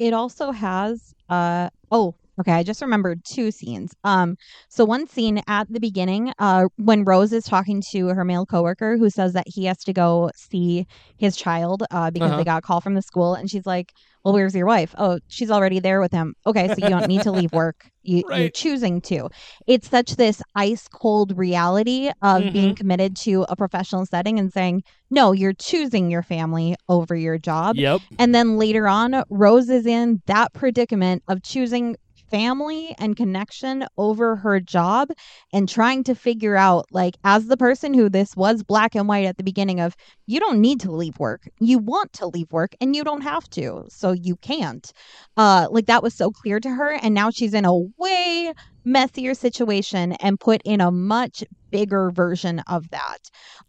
It 0.00 0.14
also 0.14 0.50
has 0.50 1.14
uh 1.28 1.70
oh, 1.92 2.16
Okay, 2.40 2.52
I 2.52 2.62
just 2.62 2.80
remembered 2.82 3.24
two 3.24 3.50
scenes. 3.50 3.92
Um, 4.04 4.36
so 4.68 4.84
one 4.84 5.06
scene 5.08 5.40
at 5.48 5.66
the 5.72 5.80
beginning, 5.80 6.32
uh, 6.38 6.66
when 6.76 7.04
Rose 7.04 7.32
is 7.32 7.44
talking 7.44 7.82
to 7.90 8.08
her 8.08 8.24
male 8.24 8.46
coworker 8.46 8.96
who 8.96 9.10
says 9.10 9.32
that 9.32 9.46
he 9.48 9.64
has 9.64 9.78
to 9.84 9.92
go 9.92 10.30
see 10.36 10.86
his 11.16 11.36
child, 11.36 11.82
uh, 11.90 12.10
because 12.12 12.28
Uh-huh. 12.30 12.38
they 12.38 12.44
got 12.44 12.58
a 12.58 12.62
call 12.62 12.80
from 12.80 12.94
the 12.94 13.02
school, 13.02 13.34
and 13.34 13.50
she's 13.50 13.66
like, 13.66 13.92
"Well, 14.24 14.34
where's 14.34 14.54
your 14.54 14.66
wife? 14.66 14.94
Oh, 14.98 15.18
she's 15.28 15.50
already 15.50 15.80
there 15.80 16.00
with 16.00 16.12
him. 16.12 16.34
Okay, 16.46 16.68
so 16.68 16.74
you 16.78 16.88
don't 16.90 17.08
need 17.08 17.22
to 17.22 17.32
leave 17.32 17.52
work. 17.52 17.90
You, 18.02 18.18
You're 18.28 18.28
Right. 18.28 18.54
choosing 18.54 19.00
to. 19.02 19.28
It's 19.66 19.88
such 19.90 20.14
this 20.16 20.40
ice 20.54 20.86
cold 20.88 21.36
reality 21.36 22.10
of 22.22 22.52
being 22.52 22.74
committed 22.74 23.16
to 23.18 23.44
a 23.48 23.56
professional 23.56 24.06
setting 24.06 24.38
and 24.38 24.52
saying, 24.52 24.82
no, 25.10 25.32
you're 25.32 25.52
choosing 25.54 26.10
your 26.10 26.22
family 26.22 26.76
over 26.88 27.16
your 27.16 27.38
job. 27.38 27.76
Yep. 27.76 28.00
And 28.18 28.34
then 28.34 28.56
later 28.58 28.86
on, 28.86 29.24
Rose 29.28 29.68
is 29.70 29.86
in 29.86 30.22
that 30.26 30.52
predicament 30.52 31.22
of 31.28 31.42
choosing 31.42 31.96
family 32.30 32.94
and 32.98 33.16
connection 33.16 33.84
over 33.96 34.36
her 34.36 34.60
job 34.60 35.10
and 35.52 35.68
trying 35.68 36.04
to 36.04 36.14
figure 36.14 36.56
out, 36.56 36.86
like, 36.90 37.16
as 37.24 37.46
the 37.46 37.56
person 37.56 37.94
who 37.94 38.08
this 38.08 38.36
was 38.36 38.62
black 38.62 38.94
and 38.94 39.08
white 39.08 39.26
at 39.26 39.36
the 39.36 39.42
beginning 39.42 39.80
of, 39.80 39.96
you 40.26 40.40
don't 40.40 40.60
need 40.60 40.80
to 40.80 40.92
leave 40.92 41.18
work. 41.18 41.48
You 41.60 41.78
want 41.78 42.12
to 42.14 42.26
leave 42.26 42.50
work 42.52 42.74
and 42.80 42.94
you 42.94 43.04
don't 43.04 43.22
have 43.22 43.48
to. 43.50 43.84
So 43.88 44.12
you 44.12 44.36
can't. 44.36 44.92
Uh, 45.36 45.68
like, 45.70 45.86
that 45.86 46.02
was 46.02 46.14
so 46.14 46.30
clear 46.30 46.60
to 46.60 46.70
her. 46.70 46.92
And 47.02 47.14
now 47.14 47.30
she's 47.30 47.54
in 47.54 47.64
a 47.64 47.76
way 47.98 48.52
messier 48.92 49.34
situation 49.34 50.12
and 50.14 50.38
put 50.40 50.60
in 50.64 50.80
a 50.80 50.90
much 50.90 51.44
bigger 51.70 52.10
version 52.10 52.60
of 52.68 52.88
that. 52.90 53.18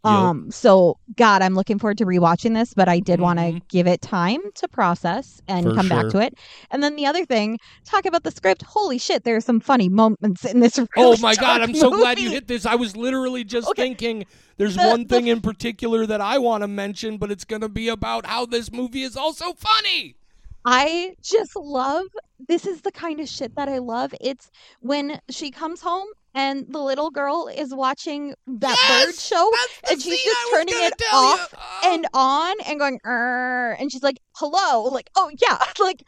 Yep. 0.04 0.12
Um 0.12 0.50
so 0.50 0.96
god, 1.16 1.42
I'm 1.42 1.54
looking 1.54 1.78
forward 1.78 1.98
to 1.98 2.06
rewatching 2.06 2.54
this, 2.54 2.72
but 2.72 2.88
I 2.88 2.98
did 2.98 3.20
want 3.20 3.38
to 3.38 3.44
Mhm. 3.52 3.68
give 3.68 3.86
it 3.86 4.00
time 4.00 4.40
to 4.54 4.68
process 4.68 5.40
and 5.46 5.66
For 5.66 5.74
come 5.74 5.88
back 5.88 6.08
to 6.08 6.18
it. 6.18 6.32
And 6.70 6.82
then 6.82 6.96
the 6.96 7.04
other 7.04 7.26
thing, 7.26 7.58
talk 7.84 8.06
about 8.06 8.22
the 8.24 8.30
script. 8.30 8.62
Holy 8.62 8.96
shit, 8.96 9.24
there 9.24 9.36
are 9.36 9.40
some 9.42 9.60
funny 9.60 9.90
moments 9.90 10.46
in 10.46 10.60
this 10.60 10.78
Oh 10.96 11.16
my 11.20 11.34
god, 11.34 11.60
I'm 11.60 11.74
so 11.74 11.90
glad 11.90 12.18
you 12.18 12.30
hit 12.30 12.48
this. 12.48 12.64
I 12.64 12.74
was 12.76 12.96
literally 12.96 13.44
just 13.44 13.68
Okay. 13.68 13.82
thinking 13.82 14.24
there's 14.56 14.76
The- 14.76 14.88
one 14.88 15.02
the- 15.02 15.08
thing 15.14 15.26
in 15.26 15.42
particular 15.42 16.06
that 16.06 16.22
I 16.22 16.38
want 16.38 16.62
to 16.62 16.68
mention, 16.68 17.18
but 17.18 17.30
it's 17.30 17.44
going 17.44 17.62
to 17.62 17.68
be 17.68 17.88
about 17.88 18.24
how 18.24 18.46
this 18.46 18.72
movie 18.72 19.02
is 19.02 19.16
also 19.16 19.52
funny. 19.52 20.16
I 20.64 21.14
just 21.22 21.56
love 21.56 22.04
this 22.48 22.66
is 22.66 22.82
the 22.82 22.92
kind 22.92 23.20
of 23.20 23.28
shit 23.28 23.54
that 23.56 23.68
I 23.68 23.78
love. 23.78 24.14
It's 24.20 24.50
when 24.80 25.20
she 25.30 25.50
comes 25.50 25.80
home 25.80 26.06
and 26.34 26.66
the 26.68 26.78
little 26.78 27.10
girl 27.10 27.48
is 27.54 27.74
watching 27.74 28.34
that 28.46 29.04
bird 29.06 29.14
show 29.14 29.50
and 29.90 30.00
she's 30.00 30.22
just 30.22 30.50
turning 30.50 30.74
it 30.76 30.94
off 31.12 31.54
Oh. 31.56 31.92
and 31.92 32.06
on 32.14 32.54
and 32.66 32.78
going 32.78 32.98
and 33.04 33.90
she's 33.90 34.02
like 34.02 34.18
hello 34.36 34.84
like 34.84 35.10
oh 35.16 35.30
yeah 35.40 35.58
like 35.80 36.04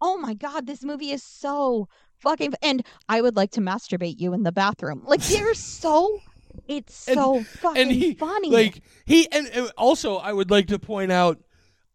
oh 0.00 0.16
my 0.16 0.32
god 0.34 0.66
this 0.66 0.82
movie 0.82 1.10
is 1.10 1.22
so 1.22 1.88
fucking 2.20 2.54
and 2.62 2.86
i 3.08 3.20
would 3.20 3.36
like 3.36 3.50
to 3.50 3.60
masturbate 3.60 4.18
you 4.18 4.32
in 4.32 4.44
the 4.44 4.52
bathroom 4.52 5.02
like 5.06 5.20
they're 5.24 5.52
so 5.52 6.20
it's 6.68 7.06
And- 7.08 7.16
so 7.18 7.42
fucking 7.42 7.90
he, 7.90 8.14
funny 8.14 8.50
like 8.50 8.80
he 9.04 9.30
and, 9.30 9.46
and 9.48 9.70
also 9.76 10.16
I 10.16 10.32
would 10.32 10.50
like 10.50 10.68
to 10.68 10.78
point 10.78 11.12
out 11.12 11.38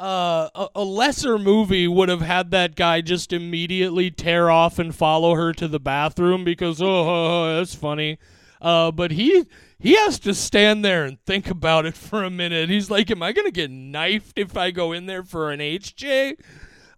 uh, 0.02 0.49
a, 0.56 0.68
a 0.78 0.84
lesser 0.84 1.38
movie 1.38 1.88
would 1.88 2.10
have 2.10 2.22
had 2.22 2.49
that 2.52 2.76
guy 2.76 3.02
just 3.02 3.32
immediately 3.32 4.10
tear 4.10 4.49
off 4.49 4.80
and 4.80 4.95
follow 4.95 5.36
her 5.36 5.54
to 5.54 5.68
the 5.68 5.80
bathroom 5.80 6.43
because 6.43 6.82
oh, 6.82 6.88
oh, 6.88 7.43
oh, 7.43 7.58
that's 7.58 7.76
funny. 7.76 8.18
Uh, 8.60 8.91
but 8.91 9.12
he 9.12 9.45
he 9.80 9.95
has 9.95 10.20
to 10.20 10.34
stand 10.34 10.84
there 10.84 11.06
and 11.06 11.24
think 11.26 11.49
about 11.49 11.86
it 11.86 11.95
for 11.97 12.24
a 12.24 12.32
minute. 12.32 12.70
He's 12.70 12.89
like, 12.89 13.12
"Am 13.12 13.22
I 13.22 13.32
gonna 13.32 13.52
get 13.52 13.70
knifed 13.70 14.39
if 14.39 14.58
I 14.58 14.72
go 14.72 14.91
in 14.91 15.06
there 15.06 15.24
for 15.24 15.52
an 15.52 15.60
HJ?" 15.60 16.39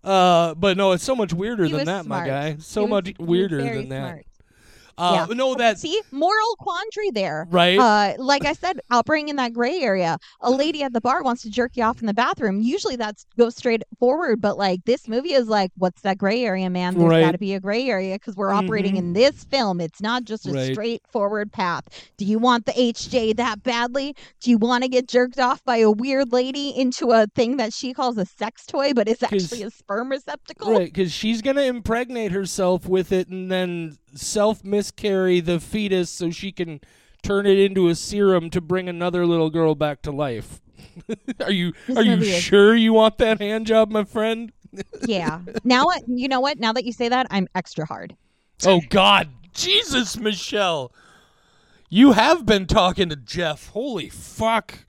Uh, 0.01 0.53
but 0.55 0.77
no, 0.77 0.93
it's 0.93 1.03
so 1.03 1.15
much 1.15 1.33
weirder 1.33 1.65
He 1.65 1.71
than 1.71 1.85
that, 1.85 2.05
my 2.05 2.25
guy. 2.25 2.57
So 2.59 2.87
much 2.87 3.13
weirder 3.19 3.61
than 3.61 3.89
that. 3.89 4.23
Uh, 4.97 5.25
no, 5.31 5.55
that 5.55 5.79
see? 5.79 5.99
Moral 6.11 6.55
quandary 6.59 7.09
there. 7.11 7.47
Right. 7.49 7.77
uh 7.79 8.13
like 8.17 8.45
i 8.45 8.53
said 8.53 8.79
i'll 8.89 9.03
bring 9.03 9.29
in 9.29 9.35
that 9.37 9.53
gray 9.53 9.79
area. 9.81 10.17
A 10.41 10.51
lady 10.51 10.83
at 10.83 10.93
the 10.93 11.01
bar 11.01 11.23
wants 11.23 11.41
to 11.43 11.49
jerk 11.49 11.71
you 11.75 11.83
off 11.83 11.99
in 12.01 12.07
the 12.07 12.13
bathroom. 12.13 12.61
Usually 12.61 12.95
that's 12.95 13.25
goes 13.37 13.55
straight 13.55 13.83
forward 13.99 14.41
but 14.41 14.57
like 14.57 14.81
this 14.85 15.07
movie 15.07 15.33
is 15.33 15.47
like 15.47 15.71
what's 15.77 16.01
that 16.01 16.17
gray 16.17 16.43
area 16.43 16.69
man? 16.69 16.95
There's 16.97 17.09
Right. 17.09 17.21
got 17.21 17.31
to 17.31 17.37
be 17.37 17.53
a 17.53 17.59
gray 17.59 17.87
area 17.89 18.15
because 18.15 18.35
we're 18.35 18.51
operating 18.53 18.95
Mhm. 18.95 18.99
in 18.99 19.13
this 19.13 19.43
film. 19.45 19.81
It's 19.81 20.01
not 20.01 20.23
just 20.25 20.47
a 20.47 20.51
Right. 20.51 20.71
straightforward 20.73 21.51
path. 21.51 21.85
Do 22.17 22.25
you 22.25 22.39
want 22.39 22.65
the 22.65 22.73
hj 22.73 23.35
that 23.37 23.63
badly? 23.63 24.15
Do 24.41 24.49
you 24.51 24.57
want 24.57 24.83
to 24.83 24.89
get 24.89 25.07
jerked 25.07 25.39
off 25.39 25.63
by 25.63 25.77
a 25.77 25.89
weird 25.91 26.31
lady 26.31 26.69
into 26.69 27.11
a 27.11 27.27
thing 27.35 27.57
that 27.57 27.73
she 27.73 27.93
calls 27.93 28.17
a 28.17 28.25
sex 28.25 28.65
toy 28.65 28.93
but 28.93 29.07
it's 29.07 29.23
actually 29.23 29.63
a 29.63 29.71
sperm 29.71 30.09
receptacle? 30.09 30.71
Right, 30.71 30.85
because 30.93 31.11
she's 31.11 31.41
gonna 31.41 31.63
impregnate 31.63 32.31
herself 32.31 32.87
with 32.87 33.11
it 33.11 33.27
and 33.27 33.51
then 33.51 33.97
self 34.13 34.63
miscarry 34.63 35.39
the 35.39 35.59
fetus 35.59 36.09
so 36.09 36.29
she 36.29 36.51
can 36.51 36.79
turn 37.21 37.45
it 37.45 37.57
into 37.57 37.87
a 37.87 37.95
serum 37.95 38.49
to 38.49 38.61
bring 38.61 38.89
another 38.89 39.25
little 39.25 39.49
girl 39.49 39.75
back 39.75 40.01
to 40.03 40.11
life. 40.11 40.61
are 41.39 41.51
you 41.51 41.73
are 41.95 42.03
you 42.03 42.23
sure 42.23 42.75
you 42.75 42.93
want 42.93 43.17
that 43.17 43.39
hand 43.41 43.65
job, 43.67 43.89
my 43.91 44.03
friend? 44.03 44.51
yeah 45.03 45.39
now 45.63 45.85
what 45.85 46.01
you 46.07 46.27
know 46.27 46.39
what 46.39 46.59
now 46.59 46.73
that 46.73 46.83
you 46.83 46.91
say 46.91 47.07
that 47.07 47.27
i'm 47.29 47.47
extra 47.53 47.85
hard 47.85 48.15
Oh 48.65 48.81
God, 48.89 49.29
Jesus, 49.53 50.17
Michelle, 50.17 50.91
you 51.89 52.13
have 52.13 52.45
been 52.45 52.65
talking 52.65 53.09
to 53.09 53.15
Jeff. 53.15 53.69
Holy 53.69 54.09
fuck! 54.09 54.85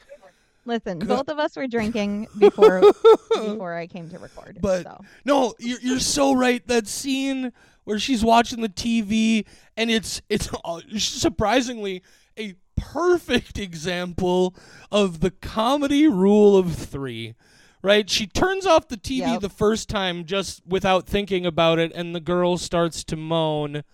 Listen, 0.65 1.01
both 1.01 1.29
of 1.29 1.39
us 1.39 1.57
were 1.57 1.67
drinking 1.67 2.29
before 2.39 2.81
before 3.33 3.75
I 3.75 3.87
came 3.87 4.09
to 4.11 4.19
record. 4.19 4.59
But- 4.61 4.85
so. 4.85 5.01
No, 5.25 5.55
you're 5.59 5.81
you're 5.81 5.99
so 6.01 6.35
right. 6.35 6.67
That 6.69 6.87
scene 6.87 7.53
where 7.85 7.99
she's 7.99 8.25
watching 8.25 8.61
the 8.61 8.69
TV 8.69 9.47
and 9.77 9.91
it's 9.91 10.21
it's 10.29 10.49
uh, 10.65 10.81
surprisingly 10.97 12.03
a 12.39 12.55
perfect 12.77 13.59
example 13.59 14.55
of 14.91 15.21
the 15.21 15.31
comedy 15.31 16.09
rule 16.09 16.57
of 16.57 16.75
3. 16.75 17.35
Right? 17.83 18.09
She 18.09 18.27
turns 18.27 18.67
off 18.67 18.89
the 18.89 18.97
TV 18.97 19.19
Yep. 19.19 19.41
the 19.43 19.49
first 19.51 19.89
time 19.91 20.25
just 20.25 20.67
without 20.67 21.07
thinking 21.07 21.45
about 21.45 21.79
it 21.79 21.93
and 21.95 22.15
the 22.15 22.21
girl 22.21 22.57
starts 22.57 23.05
to 23.05 23.17
moan 23.17 23.85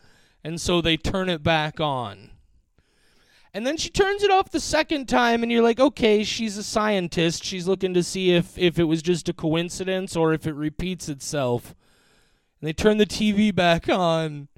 and 0.44 0.60
so 0.60 0.80
they 0.80 0.96
turn 0.96 1.28
it 1.28 1.42
back 1.42 1.80
on. 1.80 2.30
And 3.52 3.66
then 3.66 3.76
she 3.76 3.90
turns 3.90 4.22
it 4.22 4.30
off 4.30 4.50
the 4.50 4.60
second 4.60 5.08
time, 5.08 5.42
and 5.42 5.50
you're 5.50 5.62
like, 5.62 5.80
okay, 5.80 6.22
she's 6.22 6.56
a 6.56 6.62
scientist. 6.62 7.42
She's 7.44 7.66
looking 7.66 7.94
to 7.94 8.02
see 8.04 8.32
if, 8.32 8.56
if 8.56 8.78
it 8.78 8.84
was 8.84 9.02
just 9.02 9.28
a 9.28 9.32
coincidence 9.32 10.14
or 10.14 10.32
if 10.32 10.46
it 10.46 10.54
repeats 10.54 11.08
itself. 11.08 11.74
And 12.60 12.68
they 12.68 12.72
turn 12.72 12.98
the 12.98 13.06
TV 13.06 13.54
back 13.54 13.88
on. 13.88 14.48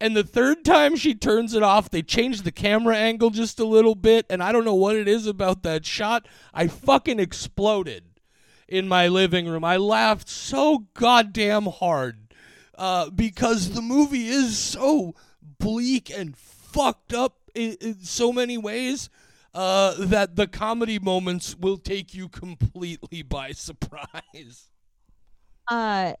And 0.00 0.14
the 0.14 0.24
third 0.24 0.64
time 0.64 0.96
she 0.96 1.14
turns 1.14 1.54
it 1.54 1.62
off, 1.62 1.88
they 1.88 2.02
change 2.02 2.42
the 2.42 2.52
camera 2.52 2.96
angle 2.96 3.30
just 3.30 3.58
a 3.58 3.64
little 3.64 3.94
bit. 3.94 4.26
And 4.28 4.42
I 4.42 4.52
don't 4.52 4.64
know 4.64 4.74
what 4.74 4.96
it 4.96 5.08
is 5.08 5.26
about 5.26 5.62
that 5.62 5.86
shot. 5.86 6.26
I 6.52 6.66
fucking 6.66 7.18
exploded 7.18 8.04
in 8.68 8.88
my 8.88 9.08
living 9.08 9.46
room. 9.48 9.64
I 9.64 9.76
laughed 9.76 10.28
so 10.28 10.86
goddamn 10.94 11.66
hard 11.66 12.34
uh, 12.76 13.10
because 13.10 13.70
the 13.70 13.80
movie 13.82 14.28
is 14.28 14.58
so 14.58 15.14
bleak 15.58 16.10
and 16.10 16.36
fucked 16.36 17.14
up 17.14 17.36
in, 17.54 17.76
in 17.80 18.00
so 18.00 18.32
many 18.32 18.58
ways 18.58 19.08
uh, 19.54 19.94
that 19.98 20.36
the 20.36 20.46
comedy 20.46 20.98
moments 20.98 21.56
will 21.56 21.78
take 21.78 22.12
you 22.12 22.28
completely 22.28 23.22
by 23.22 23.52
surprise. 23.52 24.68
Uh 25.68 26.12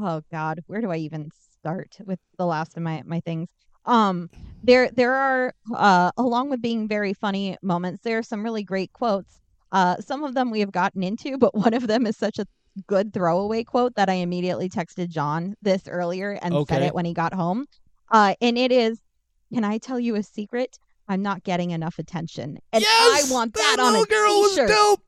oh 0.00 0.22
god, 0.30 0.60
where 0.66 0.80
do 0.80 0.90
I 0.90 0.96
even 0.96 1.30
start 1.58 1.96
with 2.04 2.18
the 2.38 2.46
last 2.46 2.76
of 2.76 2.82
my 2.82 3.02
my 3.06 3.20
things? 3.20 3.48
Um 3.84 4.30
there 4.62 4.90
there 4.90 5.14
are 5.14 5.54
uh 5.74 6.10
along 6.16 6.50
with 6.50 6.62
being 6.62 6.88
very 6.88 7.14
funny 7.14 7.56
moments, 7.62 8.02
there 8.02 8.18
are 8.18 8.22
some 8.22 8.42
really 8.42 8.62
great 8.62 8.92
quotes. 8.92 9.40
Uh 9.72 9.96
some 10.00 10.24
of 10.24 10.34
them 10.34 10.50
we 10.50 10.60
have 10.60 10.72
gotten 10.72 11.02
into, 11.02 11.38
but 11.38 11.54
one 11.66 11.74
of 11.74 11.86
them 11.86 12.06
is 12.06 12.16
such 12.16 12.38
a 12.38 12.46
good 12.86 13.12
throwaway 13.12 13.64
quote 13.64 13.94
that 13.96 14.08
I 14.08 14.14
immediately 14.14 14.68
texted 14.68 15.08
John 15.08 15.54
this 15.62 15.88
earlier 15.88 16.38
and 16.42 16.54
said 16.68 16.82
it 16.82 16.94
when 16.94 17.04
he 17.04 17.14
got 17.14 17.34
home. 17.34 17.66
Uh 18.10 18.34
and 18.40 18.56
it 18.58 18.72
is 18.72 19.00
can 19.52 19.64
I 19.64 19.78
tell 19.78 19.98
you 19.98 20.14
a 20.14 20.22
secret? 20.22 20.78
I'm 21.08 21.22
not 21.22 21.42
getting 21.42 21.70
enough 21.70 21.98
attention. 21.98 22.58
And 22.70 22.82
yes, 22.82 23.30
I 23.30 23.32
want 23.32 23.54
that, 23.54 23.76
that 23.78 23.82
on 23.82 23.96
a 23.96 24.04
girl 24.04 24.40
was 24.40 24.50
t-shirt 24.50 24.68
dope. 24.68 25.00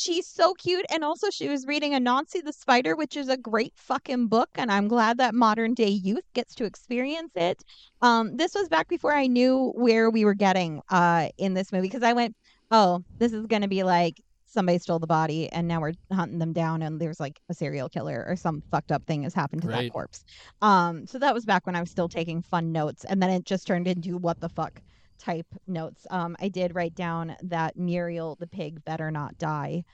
She's 0.00 0.26
so 0.26 0.54
cute 0.54 0.86
and 0.90 1.04
also 1.04 1.28
she 1.30 1.48
was 1.48 1.66
reading 1.66 1.92
anansi 1.92 2.42
the 2.42 2.52
spider 2.52 2.96
which 2.96 3.16
is 3.16 3.28
a 3.28 3.36
great 3.36 3.72
fucking 3.76 4.26
book 4.28 4.48
and 4.54 4.72
i'm 4.72 4.88
glad 4.88 5.18
that 5.18 5.34
modern 5.34 5.74
day 5.74 5.88
youth 5.88 6.24
gets 6.34 6.54
to 6.54 6.64
experience 6.64 7.32
it. 7.34 7.62
Um 8.00 8.36
this 8.36 8.54
was 8.54 8.68
back 8.68 8.88
before 8.88 9.14
i 9.14 9.26
knew 9.26 9.72
where 9.76 10.10
we 10.10 10.24
were 10.24 10.34
getting 10.34 10.80
uh 10.90 11.28
in 11.38 11.54
this 11.54 11.70
movie 11.72 11.88
because 11.88 12.02
i 12.02 12.12
went 12.14 12.34
oh 12.70 13.04
this 13.18 13.32
is 13.32 13.46
gonna 13.46 13.68
be 13.68 13.82
like 13.82 14.14
somebody 14.46 14.78
stole 14.78 14.98
the 14.98 15.06
body 15.06 15.48
and 15.52 15.68
now 15.68 15.80
we're 15.80 15.92
hunting 16.12 16.38
them 16.38 16.52
down 16.52 16.82
and 16.82 17.00
there's 17.00 17.20
like 17.20 17.38
a 17.50 17.54
serial 17.54 17.88
killer 17.88 18.24
or 18.26 18.34
some 18.36 18.62
fucked 18.70 18.90
up 18.90 19.04
thing 19.06 19.22
has 19.22 19.34
happened 19.34 19.62
to 19.62 19.68
Right. 19.68 19.86
that 19.86 19.92
corpse. 19.92 20.24
Um 20.62 21.06
so 21.06 21.18
that 21.18 21.34
was 21.34 21.44
back 21.44 21.66
when 21.66 21.76
i 21.76 21.80
was 21.80 21.90
still 21.90 22.08
taking 22.08 22.42
fun 22.42 22.72
notes 22.72 23.04
and 23.04 23.22
then 23.22 23.30
it 23.30 23.44
just 23.44 23.66
turned 23.66 23.86
into 23.86 24.16
what 24.16 24.40
the 24.40 24.48
fuck 24.48 24.80
type 25.20 25.46
notes 25.66 26.06
um 26.10 26.34
i 26.40 26.48
did 26.48 26.74
write 26.74 26.94
down 26.94 27.36
that 27.42 27.76
muriel 27.76 28.36
the 28.40 28.46
pig 28.46 28.82
better 28.84 29.10
not 29.10 29.36
die 29.38 29.84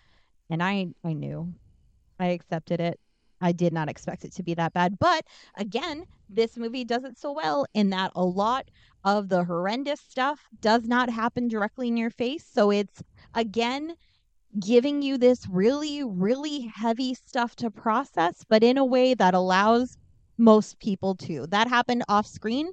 and 0.51 0.63
I 0.63 0.89
I 1.05 1.13
knew. 1.13 1.53
I 2.19 2.27
accepted 2.29 2.81
it. 2.81 2.99
I 3.41 3.53
did 3.53 3.73
not 3.73 3.89
expect 3.91 4.25
it 4.25 4.33
to 4.37 4.43
be 4.43 4.55
that 4.55 4.73
bad. 4.73 4.99
But 4.99 5.27
again, 5.57 6.07
this 6.31 6.57
movie 6.57 6.85
does 6.85 7.05
it 7.05 7.19
so 7.19 7.33
well 7.33 7.67
in 7.75 7.91
that 7.91 8.13
a 8.17 8.25
lot 8.25 8.71
of 9.05 9.29
the 9.29 9.45
horrendous 9.45 10.01
stuff 10.01 10.41
does 10.61 10.85
not 10.85 11.11
happen 11.11 11.49
directly 11.49 11.89
in 11.89 11.97
your 11.97 12.11
face. 12.11 12.47
So 12.51 12.71
it's 12.71 13.03
again 13.35 13.95
giving 14.59 15.03
you 15.03 15.19
this 15.19 15.47
really, 15.51 16.03
really 16.03 16.63
heavy 16.75 17.13
stuff 17.13 17.55
to 17.57 17.71
process, 17.71 18.43
but 18.49 18.63
in 18.63 18.79
a 18.79 18.85
way 18.85 19.13
that 19.13 19.35
allows 19.35 19.99
most 20.39 20.79
people 20.79 21.15
to. 21.15 21.47
That 21.49 21.69
happened 21.69 22.05
off 22.09 22.27
screen. 22.27 22.69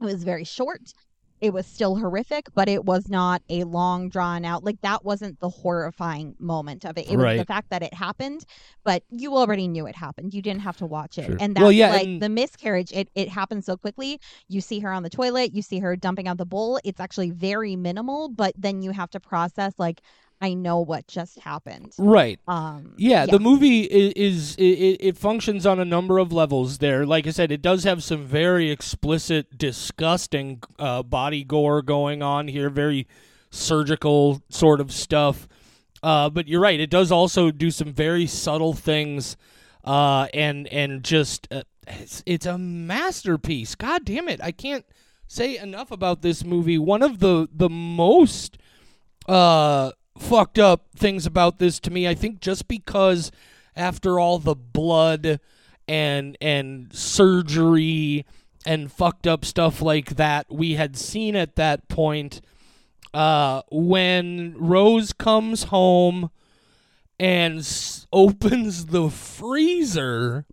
It 0.00 0.04
was 0.04 0.22
very 0.22 0.44
short 0.44 0.92
it 1.40 1.52
was 1.52 1.66
still 1.66 1.96
horrific, 1.96 2.46
but 2.54 2.68
it 2.68 2.84
was 2.84 3.08
not 3.08 3.42
a 3.48 3.64
long 3.64 4.08
drawn 4.08 4.44
out 4.44 4.64
like 4.64 4.80
that 4.82 5.04
wasn't 5.04 5.38
the 5.40 5.48
horrifying 5.48 6.34
moment 6.38 6.84
of 6.84 6.98
it. 6.98 7.10
It 7.10 7.16
Right. 7.16 7.32
was 7.36 7.42
the 7.42 7.46
fact 7.46 7.70
that 7.70 7.82
it 7.82 7.94
happened, 7.94 8.44
but 8.84 9.02
you 9.10 9.36
already 9.36 9.68
knew 9.68 9.86
it 9.86 9.96
happened. 9.96 10.34
You 10.34 10.42
didn't 10.42 10.60
have 10.62 10.76
to 10.78 10.86
watch 10.86 11.18
it. 11.18 11.26
Sure. 11.26 11.36
And 11.40 11.54
that's 11.54 11.62
Well, 11.62 11.72
yeah, 11.72 11.90
like 11.90 12.06
and- 12.06 12.22
the 12.22 12.28
miscarriage, 12.28 12.92
it 12.92 13.08
it 13.14 13.28
happens 13.28 13.66
so 13.66 13.76
quickly. 13.76 14.20
You 14.48 14.60
see 14.60 14.80
her 14.80 14.92
on 14.92 15.02
the 15.02 15.10
toilet, 15.10 15.54
you 15.54 15.62
see 15.62 15.78
her 15.78 15.94
dumping 15.96 16.26
out 16.28 16.38
the 16.38 16.46
bowl. 16.46 16.80
It's 16.84 17.00
actually 17.00 17.30
very 17.30 17.76
minimal, 17.76 18.28
but 18.28 18.54
then 18.56 18.82
you 18.82 18.90
have 18.92 19.10
to 19.10 19.20
process 19.20 19.74
like 19.78 20.00
I 20.40 20.54
know 20.54 20.80
what 20.80 21.08
just 21.08 21.38
happened. 21.40 21.94
Right. 21.98 22.38
Um 22.46 22.94
Yeah, 22.96 23.26
the 23.26 23.40
movie 23.40 23.82
is, 23.82 24.12
is 24.14 24.56
it, 24.56 24.98
it 25.00 25.16
functions 25.16 25.66
on 25.66 25.80
a 25.80 25.84
number 25.84 26.18
of 26.18 26.32
levels. 26.32 26.78
There, 26.78 27.04
like 27.04 27.26
I 27.26 27.30
said, 27.30 27.50
it 27.50 27.62
does 27.62 27.84
have 27.84 28.02
some 28.02 28.24
very 28.24 28.70
explicit, 28.70 29.58
disgusting 29.58 30.62
uh, 30.78 31.02
body 31.02 31.44
gore 31.44 31.82
going 31.82 32.22
on 32.22 32.48
here. 32.48 32.70
Very 32.70 33.06
surgical 33.50 34.42
sort 34.48 34.80
of 34.80 34.92
stuff. 34.92 35.48
Uh, 36.02 36.30
but 36.30 36.46
you're 36.46 36.60
right; 36.60 36.78
it 36.78 36.90
does 36.90 37.10
also 37.10 37.50
do 37.50 37.72
some 37.72 37.92
very 37.92 38.26
subtle 38.26 38.72
things, 38.72 39.36
uh, 39.84 40.28
and 40.32 40.68
and 40.68 41.02
just 41.02 41.48
uh, 41.50 41.62
it's, 41.88 42.22
it's 42.24 42.46
a 42.46 42.56
masterpiece. 42.56 43.74
God 43.74 44.04
damn 44.04 44.28
it! 44.28 44.40
I 44.40 44.52
can't 44.52 44.84
say 45.26 45.58
enough 45.58 45.90
about 45.90 46.22
this 46.22 46.44
movie. 46.44 46.78
One 46.78 47.02
of 47.02 47.18
the 47.18 47.48
the 47.52 47.68
most 47.68 48.58
uh 49.26 49.90
fucked 50.20 50.58
up 50.58 50.86
things 50.96 51.26
about 51.26 51.58
this 51.58 51.78
to 51.80 51.90
me. 51.90 52.06
I 52.08 52.14
think 52.14 52.40
just 52.40 52.68
because 52.68 53.30
after 53.76 54.18
all 54.18 54.38
the 54.38 54.54
blood 54.54 55.40
and 55.86 56.36
and 56.40 56.92
surgery 56.92 58.26
and 58.66 58.92
fucked 58.92 59.26
up 59.26 59.44
stuff 59.44 59.80
like 59.80 60.16
that 60.16 60.46
we 60.50 60.74
had 60.74 60.96
seen 60.96 61.34
at 61.34 61.56
that 61.56 61.88
point 61.88 62.40
uh 63.14 63.62
when 63.70 64.54
Rose 64.58 65.12
comes 65.14 65.64
home 65.64 66.30
and 67.18 67.60
s- 67.60 68.06
opens 68.12 68.86
the 68.86 69.08
freezer 69.08 70.44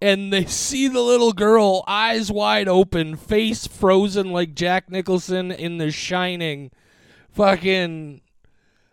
and 0.00 0.32
they 0.32 0.44
see 0.46 0.88
the 0.88 1.00
little 1.00 1.32
girl 1.32 1.84
eyes 1.86 2.32
wide 2.32 2.68
open 2.68 3.16
face 3.16 3.66
frozen 3.66 4.32
like 4.32 4.54
Jack 4.54 4.90
Nicholson 4.90 5.52
in 5.52 5.78
The 5.78 5.90
Shining 5.92 6.70
fucking 7.30 8.20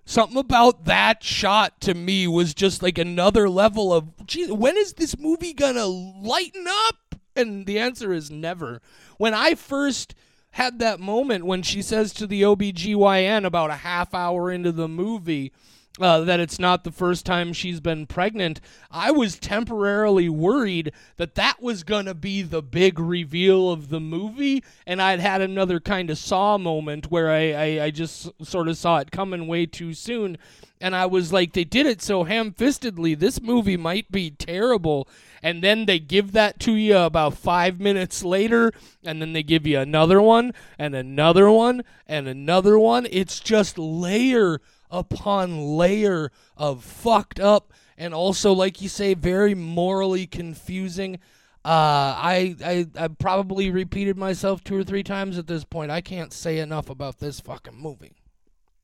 something 0.06 0.38
about 0.38 0.86
that 0.86 1.24
shot 1.24 1.80
to 1.82 1.94
me 1.94 2.28
was 2.28 2.54
just 2.54 2.84
like 2.84 2.98
another 2.98 3.50
level 3.50 3.94
of 3.94 4.26
geez, 4.26 4.52
when 4.52 4.78
is 4.78 4.94
this 4.94 5.18
movie 5.18 5.54
gonna 5.54 5.86
lighten 5.86 6.66
up? 6.68 7.16
And 7.36 7.66
the 7.66 7.80
answer 7.80 8.14
is 8.14 8.30
never. 8.30 8.82
When 9.18 9.34
i 9.34 9.56
first 9.56 10.14
had 10.52 10.78
that 10.80 11.00
moment 11.00 11.46
when 11.46 11.64
she 11.64 11.82
says 11.82 12.14
to 12.14 12.28
the 12.28 12.44
obgyn 12.44 13.44
about 13.46 13.72
a 13.72 13.76
half 13.76 14.14
hour 14.14 14.52
into 14.52 14.72
the 14.72 14.88
movie 14.88 15.52
uh, 16.00 16.22
that 16.22 16.40
it's 16.40 16.58
not 16.58 16.84
the 16.84 16.92
first 16.92 17.26
time 17.26 17.54
she's 17.54 17.80
been 17.80 18.08
pregnant, 18.08 18.60
I 18.90 19.12
was 19.12 19.38
temporarily 19.38 20.28
worried 20.28 20.92
that 21.18 21.36
that 21.36 21.62
was 21.62 21.84
going 21.84 22.06
to 22.06 22.16
be 22.16 22.42
the 22.42 22.64
big 22.64 23.00
reveal 23.00 23.70
of 23.70 23.90
the 23.90 24.00
movie. 24.00 24.64
And 24.88 25.02
I'd 25.02 25.20
had 25.20 25.42
another 25.42 25.80
kind 25.80 26.10
of 26.10 26.18
saw 26.18 26.58
moment 26.58 27.12
where 27.12 27.30
I, 27.30 27.52
I, 27.52 27.84
I 27.86 27.92
just 27.92 28.32
sort 28.44 28.68
of 28.68 28.78
saw 28.78 28.98
it 28.98 29.12
coming 29.12 29.48
way 29.48 29.68
too 29.68 29.94
soon. 29.94 30.40
And 30.82 30.96
I 30.96 31.06
was 31.06 31.32
like, 31.32 31.54
they 31.54 31.64
did 31.64 31.86
it 31.86 32.02
so 32.02 32.24
ham 32.24 32.52
fistedly. 32.52 33.18
This 33.18 33.40
movie 33.40 33.78
might 33.78 34.12
be 34.12 34.32
terrible. 34.32 35.08
And 35.42 35.64
then 35.64 35.86
they 35.86 36.00
give 36.00 36.32
that 36.32 36.60
to 36.62 36.74
you 36.74 36.98
about 36.98 37.38
five 37.38 37.80
minutes 37.80 38.24
later. 38.24 38.72
And 39.06 39.22
then 39.22 39.34
they 39.34 39.44
give 39.44 39.68
you 39.68 39.80
another 39.80 40.22
one, 40.22 40.54
and 40.80 40.96
another 40.96 41.50
one, 41.52 41.84
and 42.08 42.28
another 42.28 42.80
one. 42.80 43.08
It's 43.12 43.40
just 43.40 43.78
layer 43.78 44.60
upon 44.94 45.60
layer 45.78 46.32
of 46.56 46.84
fucked 46.84 47.40
up 47.40 47.74
and 47.98 48.14
also 48.14 48.54
like 48.54 48.82
you 48.82 48.88
say 48.88 49.14
very 49.14 49.54
morally 49.56 50.26
confusing 50.28 51.20
uh, 51.66 52.12
I, 52.20 52.56
I 52.64 52.88
I 52.98 53.08
probably 53.08 53.72
repeated 53.72 54.18
myself 54.18 54.64
two 54.66 54.76
or 54.76 54.84
three 54.84 55.02
times 55.04 55.38
at 55.38 55.48
this 55.48 55.64
point. 55.64 55.92
I 55.92 56.02
can't 56.02 56.34
say 56.34 56.60
enough 56.60 56.90
about 56.90 57.20
this 57.20 57.40
fucking 57.40 57.78
movie. 57.78 58.18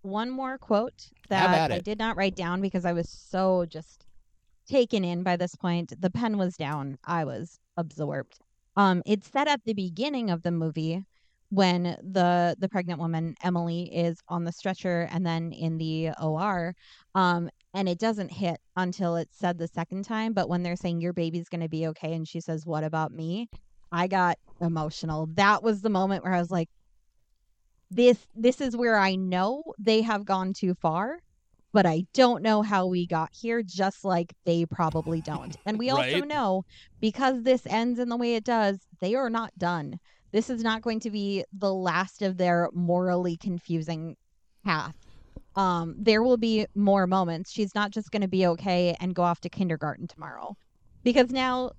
one 0.01 0.29
more 0.29 0.57
quote 0.57 1.09
that 1.29 1.71
I 1.71 1.79
did 1.79 1.99
not 1.99 2.15
write 2.15 2.35
down 2.35 2.61
because 2.61 2.85
I 2.85 2.93
was 2.93 3.09
so 3.09 3.65
just 3.65 4.05
taken 4.67 5.03
in 5.03 5.23
by 5.23 5.35
this 5.35 5.55
point. 5.55 5.93
The 5.99 6.09
pen 6.09 6.37
was 6.37 6.55
down. 6.55 6.97
I 7.03 7.25
was 7.25 7.59
absorbed. 7.75 8.39
Um, 8.77 9.03
it's 9.05 9.27
said 9.29 9.47
at 9.49 9.65
the 9.65 9.73
beginning 9.73 10.29
of 10.29 10.43
the 10.43 10.51
movie 10.51 11.05
when 11.49 11.83
the 11.83 12.55
the 12.59 12.69
pregnant 12.69 12.99
woman 12.99 13.35
Emily 13.43 13.83
is 13.95 14.19
on 14.27 14.43
the 14.43 14.51
stretcher 14.51 15.07
and 15.11 15.25
then 15.25 15.51
in 15.51 15.77
the 15.77 16.11
OR. 16.21 16.75
Um, 17.15 17.49
and 17.73 17.87
it 17.87 17.99
doesn't 17.99 18.31
hit 18.31 18.59
until 18.75 19.15
it's 19.15 19.37
said 19.37 19.57
the 19.57 19.67
second 19.67 20.03
time. 20.05 20.33
But 20.33 20.49
when 20.49 20.63
they're 20.63 20.75
saying 20.75 21.01
your 21.01 21.13
baby's 21.13 21.49
gonna 21.49 21.69
be 21.69 21.87
okay, 21.87 22.13
and 22.13 22.27
she 22.27 22.41
says, 22.41 22.65
"What 22.65 22.83
about 22.83 23.11
me?" 23.11 23.49
I 23.91 24.07
got 24.07 24.37
emotional. 24.61 25.27
That 25.35 25.63
was 25.63 25.81
the 25.81 25.89
moment 25.89 26.23
where 26.23 26.33
I 26.33 26.39
was 26.39 26.51
like, 26.51 26.69
this 27.91 28.27
this 28.35 28.61
is 28.61 28.77
where 28.77 28.97
I 28.97 29.15
know 29.15 29.63
they 29.79 30.01
have 30.01 30.25
gone 30.25 30.53
too 30.53 30.75
far, 30.75 31.19
but 31.73 31.85
I 31.85 32.03
don't 32.13 32.43
know 32.43 32.61
how 32.61 32.85
we 32.87 33.07
got 33.07 33.29
here, 33.33 33.63
just 33.63 34.03
like 34.05 34.33
they 34.45 34.65
probably 34.65 35.21
don't. 35.21 35.55
And 35.65 35.79
we 35.79 35.89
also 35.89 36.19
know 36.19 36.63
because 37.01 37.43
this 37.43 37.65
ends 37.67 37.99
in 37.99 38.09
the 38.09 38.17
way 38.17 38.35
it 38.35 38.43
does, 38.43 38.79
they 39.01 39.15
are 39.15 39.29
not 39.29 39.57
done. 39.57 39.99
This 40.31 40.49
is 40.49 40.63
not 40.63 40.81
going 40.81 40.99
to 41.01 41.09
be 41.09 41.43
the 41.57 41.73
last 41.73 42.21
of 42.21 42.37
their 42.37 42.69
morally 42.73 43.37
confusing 43.37 44.15
path. 44.63 44.95
Um, 45.55 45.95
there 45.97 46.21
will 46.23 46.37
be 46.37 46.67
more 46.75 47.07
moments. 47.07 47.51
She's 47.51 47.73
not 47.73 47.91
just 47.91 48.11
going 48.11 48.21
to 48.21 48.27
be 48.27 48.45
okay 48.47 48.95
and 48.99 49.15
go 49.15 49.23
off 49.23 49.41
to 49.41 49.49
kindergarten 49.49 50.07
tomorrow. 50.07 50.55
Because 51.03 51.31
now, 51.31 51.71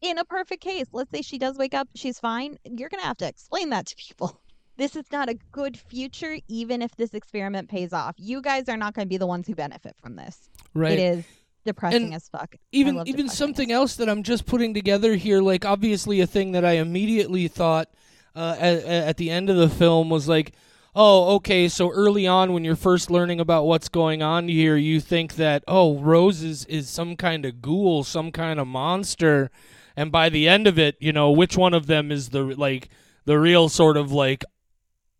in 0.00 0.18
a 0.18 0.24
perfect 0.24 0.62
case, 0.62 0.86
let's 0.92 1.10
say 1.10 1.22
she 1.22 1.38
does 1.38 1.56
wake 1.56 1.74
up, 1.74 1.88
she's 1.94 2.18
fine. 2.18 2.58
You're 2.64 2.88
going 2.88 3.00
to 3.00 3.06
have 3.06 3.16
to 3.18 3.28
explain 3.28 3.70
that 3.70 3.86
to 3.86 3.96
people 3.96 4.40
this 4.76 4.96
is 4.96 5.04
not 5.10 5.28
a 5.28 5.34
good 5.52 5.78
future, 5.78 6.36
even 6.48 6.82
if 6.82 6.94
this 6.96 7.14
experiment 7.14 7.68
pays 7.68 7.92
off. 7.92 8.14
You 8.18 8.40
guys 8.40 8.68
are 8.68 8.76
not 8.76 8.94
going 8.94 9.06
to 9.06 9.08
be 9.08 9.16
the 9.16 9.26
ones 9.26 9.46
who 9.46 9.54
benefit 9.54 9.96
from 10.00 10.16
this. 10.16 10.50
Right. 10.74 10.92
It 10.92 10.98
is 10.98 11.24
depressing 11.66 12.04
And 12.04 12.14
as 12.14 12.28
fuck. 12.28 12.56
Even 12.72 13.02
even 13.06 13.28
something 13.28 13.70
else 13.70 13.96
that 13.96 14.08
I'm 14.08 14.22
just 14.22 14.46
putting 14.46 14.72
together 14.72 15.14
here, 15.14 15.40
like 15.40 15.64
obviously 15.64 16.20
a 16.20 16.26
thing 16.26 16.52
that 16.52 16.64
I 16.64 16.72
immediately 16.72 17.48
thought 17.48 17.88
uh, 18.34 18.56
at, 18.58 18.84
at 18.84 19.16
the 19.16 19.30
end 19.30 19.50
of 19.50 19.56
the 19.56 19.68
film 19.68 20.08
was 20.10 20.28
like, 20.28 20.54
oh, 20.94 21.34
okay, 21.36 21.68
so 21.68 21.90
early 21.90 22.26
on 22.26 22.52
when 22.52 22.64
you're 22.64 22.76
first 22.76 23.10
learning 23.10 23.40
about 23.40 23.66
what's 23.66 23.88
going 23.88 24.22
on 24.22 24.48
here, 24.48 24.76
you 24.76 25.00
think 25.00 25.34
that 25.36 25.62
oh, 25.68 25.98
Rose 25.98 26.42
is, 26.42 26.64
is 26.64 26.88
some 26.88 27.16
kind 27.16 27.44
of 27.44 27.60
ghoul, 27.60 28.02
some 28.02 28.32
kind 28.32 28.58
of 28.58 28.66
monster, 28.66 29.50
and 29.96 30.10
by 30.10 30.28
the 30.28 30.48
end 30.48 30.66
of 30.66 30.78
it, 30.78 30.96
you 31.00 31.12
know, 31.12 31.30
which 31.30 31.56
one 31.56 31.74
of 31.74 31.86
them 31.86 32.10
is 32.10 32.30
the 32.30 32.42
like 32.42 32.88
the 33.26 33.38
real 33.38 33.68
sort 33.68 33.96
of 33.96 34.12
like 34.12 34.44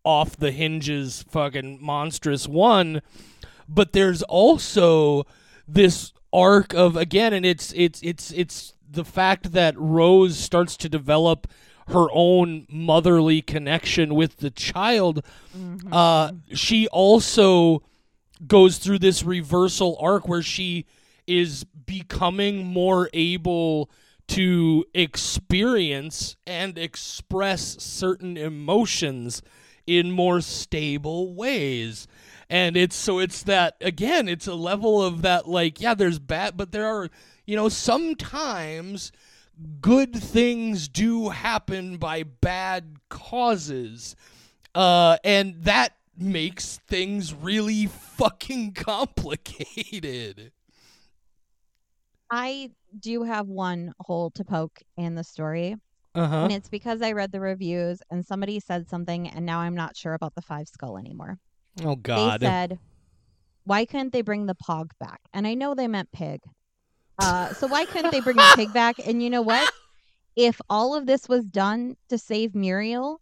off 0.03 0.37
the 0.37 0.51
hinges 0.51 1.23
fucking 1.29 1.79
monstrous 1.81 2.47
one. 2.47 3.01
But 3.67 3.91
there's 3.91 4.23
also 4.23 5.25
this 5.67 6.13
arc 6.37 6.73
of 6.73 6.95
again 6.95 7.33
and 7.33 7.45
it's 7.45 7.73
it's 7.75 7.99
it's 8.03 8.31
it's 8.31 8.73
the 8.89 9.03
fact 9.05 9.51
that 9.53 9.73
Rose 9.77 10.37
starts 10.37 10.77
to 10.77 10.87
develop 10.89 11.47
her 11.89 12.07
own 12.13 12.65
motherly 12.69 13.41
connection 13.41 14.13
with 14.15 14.37
the 14.37 14.51
child 14.51 15.23
Mhm. 15.57 15.89
uh 15.91 16.31
she 16.53 16.87
also 16.89 17.81
goes 18.45 18.77
through 18.77 18.99
this 18.99 19.23
reversal 19.23 19.97
arc 19.99 20.27
where 20.27 20.43
she 20.43 20.85
is 21.25 21.63
becoming 21.85 22.65
more 22.65 23.09
able 23.13 23.89
to 24.27 24.85
experience 24.93 26.35
and 26.45 26.77
express 26.77 27.81
certain 27.81 28.37
emotions 28.37 29.41
in 29.85 30.11
more 30.11 30.41
stable 30.41 31.33
ways 31.33 32.07
and 32.49 32.77
it's 32.77 32.95
so 32.95 33.19
it's 33.19 33.43
that 33.43 33.75
again 33.81 34.27
it's 34.27 34.47
a 34.47 34.55
level 34.55 35.01
of 35.03 35.21
that 35.21 35.47
like 35.47 35.81
yeah 35.81 35.93
there's 35.93 36.19
bad 36.19 36.55
but 36.57 36.71
there 36.71 36.85
are 36.87 37.09
you 37.45 37.55
know 37.55 37.69
sometimes 37.69 39.11
good 39.81 40.15
things 40.15 40.87
do 40.87 41.29
happen 41.29 41.97
by 41.97 42.23
bad 42.23 42.97
causes 43.09 44.15
uh 44.75 45.17
and 45.23 45.63
that 45.63 45.93
makes 46.17 46.77
things 46.87 47.33
really 47.33 47.85
fucking 47.87 48.71
complicated 48.75 50.51
I 52.29 52.71
do 52.99 53.23
have 53.23 53.47
one 53.47 53.93
hole 53.99 54.31
to 54.31 54.43
poke 54.43 54.81
in 54.97 55.15
the 55.15 55.23
story, 55.23 55.75
Uh 56.15 56.27
huh. 56.27 56.35
and 56.43 56.51
it's 56.51 56.69
because 56.69 57.01
I 57.01 57.13
read 57.13 57.31
the 57.31 57.39
reviews 57.39 58.01
and 58.11 58.25
somebody 58.25 58.59
said 58.59 58.89
something, 58.89 59.29
and 59.29 59.45
now 59.45 59.59
I'm 59.59 59.75
not 59.75 59.95
sure 59.95 60.13
about 60.13 60.35
the 60.35 60.41
five 60.41 60.67
skull 60.67 60.97
anymore. 60.97 61.37
Oh 61.83 61.95
God. 61.95 62.39
They 62.41 62.45
said, 62.47 62.79
"Why 63.65 63.85
couldn't 63.85 64.13
they 64.13 64.21
bring 64.21 64.45
the 64.45 64.55
pog 64.55 64.91
back?" 64.99 65.21
And 65.33 65.45
I 65.47 65.53
know 65.53 65.73
they 65.75 65.87
meant 65.87 66.11
pig. 66.11 66.41
Uh, 67.19 67.53
so 67.53 67.67
why 67.67 67.85
couldn't 67.85 68.11
they 68.11 68.21
bring 68.21 68.35
the 68.37 68.53
pig 68.55 68.73
back? 68.73 68.95
And 69.05 69.21
you 69.23 69.29
know 69.29 69.41
what? 69.41 69.71
If 70.35 70.61
all 70.69 70.95
of 70.95 71.05
this 71.07 71.27
was 71.27 71.45
done 71.45 71.97
to 72.09 72.17
save 72.17 72.53
Muriel, 72.53 73.21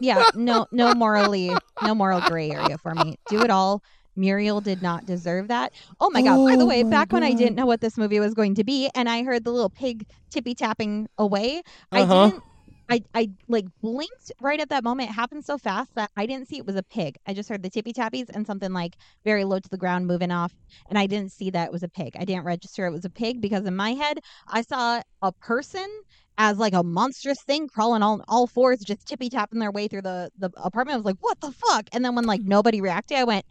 yeah, 0.00 0.22
no, 0.34 0.66
no 0.70 0.94
morally, 0.94 1.50
no 1.82 1.94
moral 1.94 2.20
gray 2.20 2.50
area 2.50 2.76
for 2.78 2.94
me. 2.94 3.16
Do 3.28 3.40
it 3.42 3.50
all. 3.50 3.82
Muriel 4.14 4.60
did 4.60 4.82
not 4.82 5.06
deserve 5.06 5.48
that. 5.48 5.72
Oh 5.98 6.10
my 6.10 6.20
god! 6.20 6.44
By 6.46 6.56
the 6.56 6.64
Oh 6.64 6.66
way, 6.66 6.82
back 6.82 7.12
when 7.12 7.22
I 7.22 7.32
didn't 7.32 7.56
know 7.56 7.64
what 7.64 7.80
this 7.80 7.96
movie 7.96 8.20
was 8.20 8.34
going 8.34 8.54
to 8.56 8.64
be, 8.64 8.90
and 8.94 9.08
I 9.08 9.22
heard 9.22 9.44
the 9.44 9.50
little 9.50 9.70
pig 9.70 10.06
tippy 10.28 10.54
tapping 10.54 11.08
away, 11.16 11.62
Uh-huh. 11.90 12.24
I 12.24 12.26
didn't. 12.30 12.42
I, 12.88 13.02
I 13.14 13.30
like 13.48 13.66
blinked 13.80 14.32
right 14.40 14.60
at 14.60 14.68
that 14.68 14.84
moment. 14.84 15.10
It 15.10 15.14
happened 15.14 15.44
so 15.44 15.58
fast 15.58 15.94
that 15.94 16.10
I 16.16 16.26
didn't 16.26 16.48
see 16.48 16.58
it 16.58 16.66
was 16.66 16.76
a 16.76 16.82
pig. 16.82 17.16
I 17.26 17.34
just 17.34 17.48
heard 17.48 17.62
the 17.62 17.70
tippy 17.70 17.92
tappies 17.92 18.28
and 18.28 18.46
something 18.46 18.72
like 18.72 18.96
very 19.24 19.44
low 19.44 19.58
to 19.60 19.68
the 19.68 19.78
ground 19.78 20.06
moving 20.06 20.30
off. 20.30 20.52
And 20.88 20.98
I 20.98 21.06
didn't 21.06 21.32
see 21.32 21.50
that 21.50 21.66
it 21.66 21.72
was 21.72 21.82
a 21.82 21.88
pig. 21.88 22.16
I 22.18 22.24
didn't 22.24 22.44
register 22.44 22.86
it 22.86 22.90
was 22.90 23.04
a 23.04 23.10
pig 23.10 23.40
because 23.40 23.64
in 23.64 23.76
my 23.76 23.92
head, 23.92 24.18
I 24.48 24.62
saw 24.62 25.00
a 25.22 25.32
person 25.32 25.86
as 26.38 26.58
like 26.58 26.72
a 26.74 26.82
monstrous 26.82 27.42
thing 27.42 27.68
crawling 27.68 28.02
on 28.02 28.22
all 28.28 28.46
fours, 28.46 28.80
just 28.80 29.06
tippy 29.06 29.28
tapping 29.28 29.58
their 29.58 29.70
way 29.70 29.88
through 29.88 30.02
the, 30.02 30.30
the 30.38 30.50
apartment. 30.56 30.94
I 30.94 30.98
was 30.98 31.04
like, 31.04 31.18
what 31.20 31.40
the 31.40 31.52
fuck? 31.52 31.88
And 31.92 32.04
then 32.04 32.14
when 32.14 32.24
like 32.24 32.42
nobody 32.42 32.80
reacted, 32.80 33.18
I 33.18 33.24
went, 33.24 33.44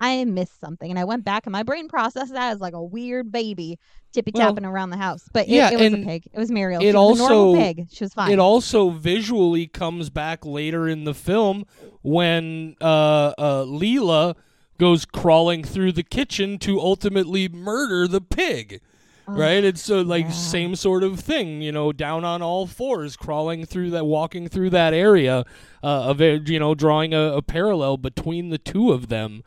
I 0.00 0.24
missed 0.24 0.58
something. 0.60 0.90
And 0.90 0.98
I 0.98 1.04
went 1.04 1.24
back 1.24 1.46
and 1.46 1.52
my 1.52 1.62
brain 1.62 1.88
processed 1.88 2.32
that 2.32 2.52
as 2.52 2.60
like 2.60 2.74
a 2.74 2.82
weird 2.82 3.30
baby 3.30 3.78
tippy 4.12 4.32
Well, 4.34 4.48
tapping 4.48 4.64
around 4.64 4.90
the 4.90 4.96
house. 4.96 5.28
But 5.32 5.46
it, 5.46 5.52
yeah, 5.52 5.70
it 5.70 5.78
was 5.78 5.92
a 5.92 6.04
pig. 6.04 6.28
It 6.32 6.38
was 6.38 6.50
Muriel. 6.50 6.80
it 6.80 6.92
She 6.92 6.96
was 6.96 7.18
a 7.18 7.22
normal 7.22 7.38
also- 7.38 7.60
pig. 7.60 7.86
She 7.92 8.04
was 8.04 8.14
fine. 8.14 8.32
It 8.32 8.38
also 8.38 8.90
visually 8.90 9.66
comes 9.66 10.10
back 10.10 10.44
later 10.44 10.88
in 10.88 11.04
the 11.04 11.14
film 11.14 11.64
when 12.02 12.76
uh, 12.80 13.34
uh, 13.38 13.62
Lila 13.64 14.36
goes 14.78 15.04
crawling 15.04 15.62
through 15.62 15.92
the 15.92 16.02
kitchen 16.02 16.58
to 16.60 16.80
ultimately 16.80 17.48
murder 17.48 18.08
the 18.08 18.20
pig. 18.20 18.80
Right? 19.28 19.62
It's 19.62 19.88
uh, 19.88 20.02
like 20.02 20.24
yeah. 20.24 20.32
same 20.32 20.74
sort 20.74 21.04
of 21.04 21.20
thing, 21.20 21.62
you 21.62 21.70
know, 21.70 21.92
down 21.92 22.24
on 22.24 22.42
all 22.42 22.66
fours, 22.66 23.16
crawling 23.16 23.64
through 23.64 23.90
that, 23.90 24.04
walking 24.04 24.48
through 24.48 24.70
that 24.70 24.92
area, 24.92 25.44
uh, 25.84 25.86
of 25.86 26.20
you 26.20 26.58
know, 26.58 26.74
drawing 26.74 27.14
a, 27.14 27.36
a 27.36 27.42
parallel 27.42 27.96
between 27.96 28.48
the 28.48 28.58
two 28.58 28.90
of 28.90 29.06
them. 29.06 29.44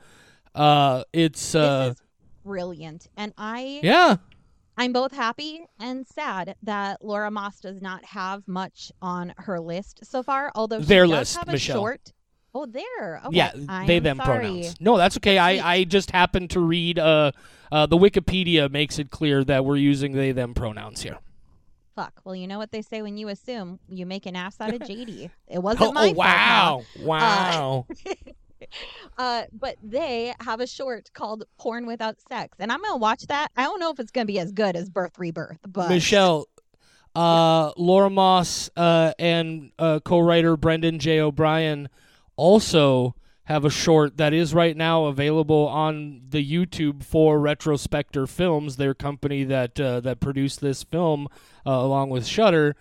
Uh, 0.56 1.04
it's 1.14 1.56
uh, 1.56 1.90
this 1.90 1.98
is 1.98 2.04
brilliant. 2.44 3.08
And 3.18 3.34
I 3.38 3.80
yeah, 3.84 4.18
I'm 4.78 4.94
both 4.94 5.12
happy 5.12 5.66
and 5.80 6.06
sad 6.08 6.56
that 6.64 7.04
Laura 7.04 7.32
Moss 7.32 7.60
does 7.60 7.82
not 7.82 8.04
have 8.06 8.48
much 8.48 8.92
on 9.02 9.34
her 9.38 9.60
list 9.60 10.02
so 10.06 10.24
far, 10.24 10.52
although 10.56 10.80
she 10.80 10.86
Their 10.86 11.04
does 11.04 11.12
list, 11.12 11.38
have 11.38 11.50
a 11.50 11.54
Michelle. 11.54 11.78
short. 11.78 12.14
Oh, 12.56 12.68
there. 12.68 13.20
Okay. 13.26 13.36
yeah, 13.38 13.52
I 13.68 13.88
they 13.88 13.98
them 13.98 14.18
sorry. 14.18 14.38
pronouns. 14.46 14.76
No, 14.80 14.96
that's 14.98 15.18
okay. 15.18 15.40
I 15.40 15.74
I 15.74 15.84
just 15.86 16.12
happened 16.12 16.52
to 16.52 16.60
read 16.60 17.00
uh, 17.00 17.32
uh, 17.72 17.88
the 17.88 17.98
Wikipedia 17.98 18.70
makes 18.70 19.00
it 19.00 19.10
clear 19.10 19.44
that 19.44 19.66
we're 19.66 19.76
using 19.78 20.12
they 20.14 20.32
them 20.34 20.54
pronouns 20.54 21.02
here. 21.02 21.18
Fuck. 21.96 22.22
Well, 22.24 22.36
you 22.36 22.48
know 22.48 22.58
what 22.60 22.72
they 22.72 22.82
say 22.84 23.02
when 23.02 23.18
you 23.18 23.28
assume 23.30 23.80
you 23.90 24.06
make 24.06 24.26
an 24.28 24.36
ass 24.36 24.58
out 24.60 24.74
of 24.74 24.82
JD. 24.88 25.30
It 25.48 25.60
wasn't 25.64 25.90
Oh, 25.90 25.94
my 25.94 26.02
oh, 26.02 26.14
fault. 26.14 26.18
wow, 26.18 26.84
wow. 27.00 27.86
Uh, 28.08 28.14
but 29.18 29.78
they 29.84 30.34
have 30.40 30.60
a 30.60 30.68
short 30.68 31.12
called 31.14 31.44
"Porn 31.58 31.86
Without 31.86 32.18
Sex," 32.30 32.56
and 32.60 32.72
I'm 32.72 32.82
gonna 32.82 32.98
watch 32.98 33.28
that. 33.28 33.50
I 33.56 33.64
don't 33.64 33.80
know 33.80 33.92
if 33.92 34.00
it's 34.00 34.12
gonna 34.12 34.26
be 34.26 34.40
as 34.40 34.52
good 34.52 34.76
as 34.76 34.90
Birth 34.90 35.18
Rebirth, 35.18 35.60
but 35.68 35.90
Michelle, 35.90 36.48
uh, 37.16 37.72
Laura 37.78 38.10
Moss, 38.10 38.70
uh, 38.76 39.14
and 39.20 39.72
uh, 39.80 40.00
co-writer 40.04 40.58
Brendan 40.58 41.00
J. 41.00 41.20
O'Brien 41.20 41.90
also 42.36 43.16
have 43.46 43.66
a 43.66 43.70
short 43.70 44.18
that 44.18 44.34
is 44.34 44.54
right 44.54 44.76
now 44.78 45.06
available 45.06 45.68
on 45.68 46.22
the 46.30 46.44
YouTube 46.44 47.04
for 47.04 47.40
Retrospecter 47.40 48.28
Films, 48.28 48.78
their 48.78 48.94
company 48.94 49.44
that 49.44 49.80
uh, 49.80 50.00
that 50.00 50.20
produced 50.20 50.62
this 50.62 50.84
film 50.84 51.28
uh, 51.66 51.72
along 51.72 52.10
with 52.10 52.26
Shudder. 52.26 52.76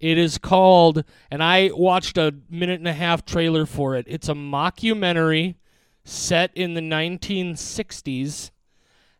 It 0.00 0.16
is 0.16 0.38
called, 0.38 1.02
and 1.30 1.42
I 1.42 1.70
watched 1.74 2.18
a 2.18 2.34
minute 2.48 2.78
and 2.78 2.88
a 2.88 2.92
half 2.92 3.24
trailer 3.24 3.66
for 3.66 3.96
it. 3.96 4.06
It's 4.08 4.28
a 4.28 4.34
mockumentary 4.34 5.56
set 6.04 6.50
in 6.54 6.74
the 6.74 6.80
1960s, 6.80 8.50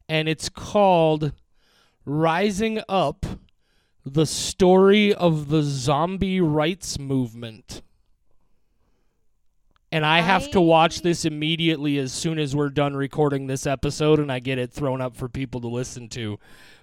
and 0.08 0.28
it's 0.28 0.48
called 0.48 1.32
Rising 2.04 2.80
Up 2.88 3.26
The 4.06 4.24
Story 4.24 5.12
of 5.12 5.48
the 5.48 5.62
Zombie 5.62 6.40
Rights 6.40 6.98
Movement. 6.98 7.82
And 9.90 10.04
I 10.04 10.20
have 10.20 10.50
to 10.50 10.60
watch 10.60 11.00
this 11.00 11.24
immediately 11.24 11.98
as 11.98 12.12
soon 12.12 12.38
as 12.38 12.54
we're 12.54 12.68
done 12.68 12.94
recording 12.94 13.46
this 13.46 13.66
episode 13.66 14.18
and 14.18 14.30
I 14.30 14.38
get 14.38 14.58
it 14.58 14.70
thrown 14.70 15.00
up 15.00 15.16
for 15.16 15.30
people 15.30 15.62
to 15.62 15.68
listen 15.68 16.08
to. 16.10 16.38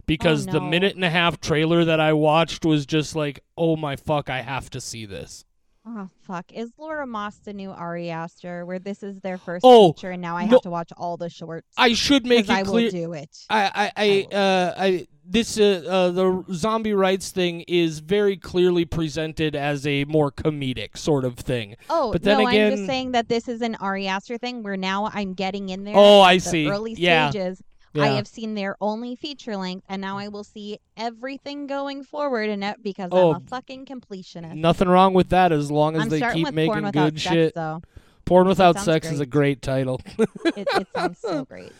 Because 0.06 0.46
the 0.46 0.60
no. 0.60 0.70
minute 0.70 0.96
and 0.96 1.04
a 1.04 1.10
half 1.10 1.40
trailer 1.40 1.84
that 1.86 2.00
I 2.00 2.14
watched 2.14 2.64
was 2.66 2.86
just 2.86 3.16
like, 3.16 3.40
oh 3.58 3.76
my 3.76 3.96
fuck, 3.96 4.30
I 4.30 4.42
have 4.42 4.70
to 4.72 4.82
see 4.82 5.06
this. 5.06 5.46
Oh 5.88 6.10
fuck! 6.24 6.52
Is 6.52 6.72
Laura 6.80 7.06
Moss 7.06 7.38
the 7.38 7.54
new 7.54 7.70
Ari 7.70 8.10
Aster, 8.10 8.66
where 8.66 8.80
this 8.80 9.04
is 9.04 9.20
their 9.20 9.38
first 9.38 9.62
Oh, 9.64 9.94
feature, 9.94 10.10
and 10.10 10.20
now 10.22 10.36
I 10.36 10.46
no. 10.46 10.54
have 10.54 10.62
to 10.62 10.72
watch 10.72 10.92
all 10.98 11.16
the 11.16 11.30
shorts? 11.30 11.68
I 11.78 11.94
should 11.94 12.26
make 12.26 12.46
it 12.46 12.50
I 12.50 12.64
clear. 12.64 12.86
will 12.86 12.92
do 12.92 13.14
it. 13.14 13.30
I, 13.52 13.66
I, 13.66 13.92
I, 13.96 14.28
I 14.32 14.36
uh, 14.36 14.74
I, 14.80 15.08
this, 15.24 15.60
uh, 15.60 15.84
uh, 15.88 16.10
the 16.10 16.44
zombie 16.54 16.94
rights 16.96 17.30
thing 17.30 17.62
is 17.68 18.00
very 18.00 18.36
clearly 18.36 18.86
presented 18.86 19.56
as 19.56 19.86
a 19.86 20.06
more 20.06 20.32
comedic 20.32 20.98
sort 20.98 21.24
of 21.24 21.36
thing. 21.36 21.76
oh 21.92 22.12
but 22.12 22.24
then 22.24 22.40
no, 22.40 22.48
I'm 22.48 22.72
just 22.72 22.88
saying 22.88 23.12
that 23.12 23.30
this 23.30 23.48
is 23.48 23.62
an 23.62 23.76
Ari 23.76 24.08
Aster 24.08 24.40
thing, 24.40 24.64
where 24.64 24.78
now 24.78 25.12
I'm 25.14 25.34
getting 25.36 25.70
in 25.70 25.84
there. 25.84 25.94
Oh, 25.96 26.22
I 26.22 26.38
the 26.38 26.42
see. 26.42 26.68
Early 26.68 26.94
Yeah. 26.98 27.30
stages. 27.30 27.62
Yeah. 27.96 28.04
I 28.04 28.08
have 28.10 28.28
seen 28.28 28.56
their 28.56 28.76
only 28.82 29.16
feature 29.16 29.56
length, 29.56 29.86
and 29.90 30.02
now 30.02 30.18
I 30.18 30.28
will 30.28 30.44
see 30.44 30.80
everything 30.98 31.66
going 31.66 32.04
forward 32.04 32.50
in 32.50 32.62
it 32.62 32.84
because 32.84 33.10
Oh, 33.12 33.32
I'm 33.34 33.38
a 33.38 33.40
fucking 33.48 33.86
completionist. 33.86 34.56
Nothing 34.56 34.90
wrong 34.90 35.14
with 35.14 35.30
that 35.30 35.52
as 35.52 35.72
long 35.72 35.96
as 35.96 36.04
I'm 36.04 36.10
they 36.10 36.22
keep 36.34 36.54
making 36.54 36.92
good 36.92 37.20
sex, 37.20 37.22
shit. 37.22 37.56
though. 37.56 37.82
Porn 38.26 38.48
without 38.48 38.80
sex 38.80 39.10
is 39.10 39.20
a 39.20 39.26
great 39.26 39.62
title. 39.62 40.02
It, 40.58 40.68
it 40.76 40.88
sounds 40.94 41.20
so 41.20 41.46
great. 41.50 41.72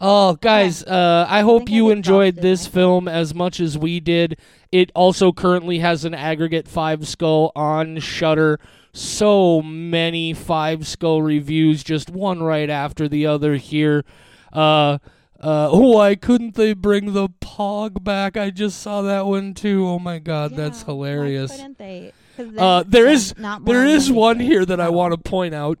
Oh, 0.00 0.34
guys, 0.36 0.84
uh, 0.84 1.26
I 1.28 1.40
hope 1.40 1.62
think 1.62 1.70
you 1.70 1.86
I've 1.90 1.96
enjoyed 1.96 2.36
this 2.36 2.60
myself. 2.62 2.74
film 2.74 3.08
as 3.08 3.34
much 3.34 3.58
as 3.58 3.76
we 3.76 3.98
did. 4.00 4.38
It 4.70 4.92
also 4.94 5.32
currently 5.32 5.80
has 5.80 6.04
an 6.04 6.14
aggregate 6.14 6.68
five 6.68 7.06
skull 7.08 7.50
on 7.56 7.98
Shudder. 7.98 8.60
So 8.92 9.60
many 9.60 10.34
five 10.34 10.86
skull 10.86 11.22
reviews, 11.22 11.82
just 11.82 12.10
one 12.10 12.42
right 12.42 12.70
after 12.70 13.08
the 13.08 13.26
other 13.26 13.56
here. 13.56 14.04
Uh, 14.52 14.98
uh, 15.40 15.70
why 15.72 16.14
couldn't 16.14 16.54
they 16.54 16.72
bring 16.74 17.12
the 17.12 17.28
Pog 17.28 18.02
back? 18.02 18.36
I 18.36 18.50
just 18.50 18.80
saw 18.80 19.02
that 19.02 19.26
one 19.26 19.54
too. 19.54 19.86
Oh 19.86 19.98
my 19.98 20.18
God, 20.18 20.54
that's 20.56 20.82
hilarious. 20.82 21.50
Why 21.50 21.56
couldn't 21.56 21.78
they? 21.78 22.12
Uh, 22.56 22.84
there 22.86 23.12
not 23.36 23.64
There 23.64 23.84
is 23.84 24.12
one 24.12 24.38
here 24.38 24.64
that 24.64 24.80
I 24.80 24.86
Oh. 24.86 24.92
want 24.92 25.12
to 25.12 25.18
point 25.18 25.54
out. 25.54 25.78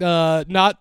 Uh, 0.00 0.44
not 0.48 0.78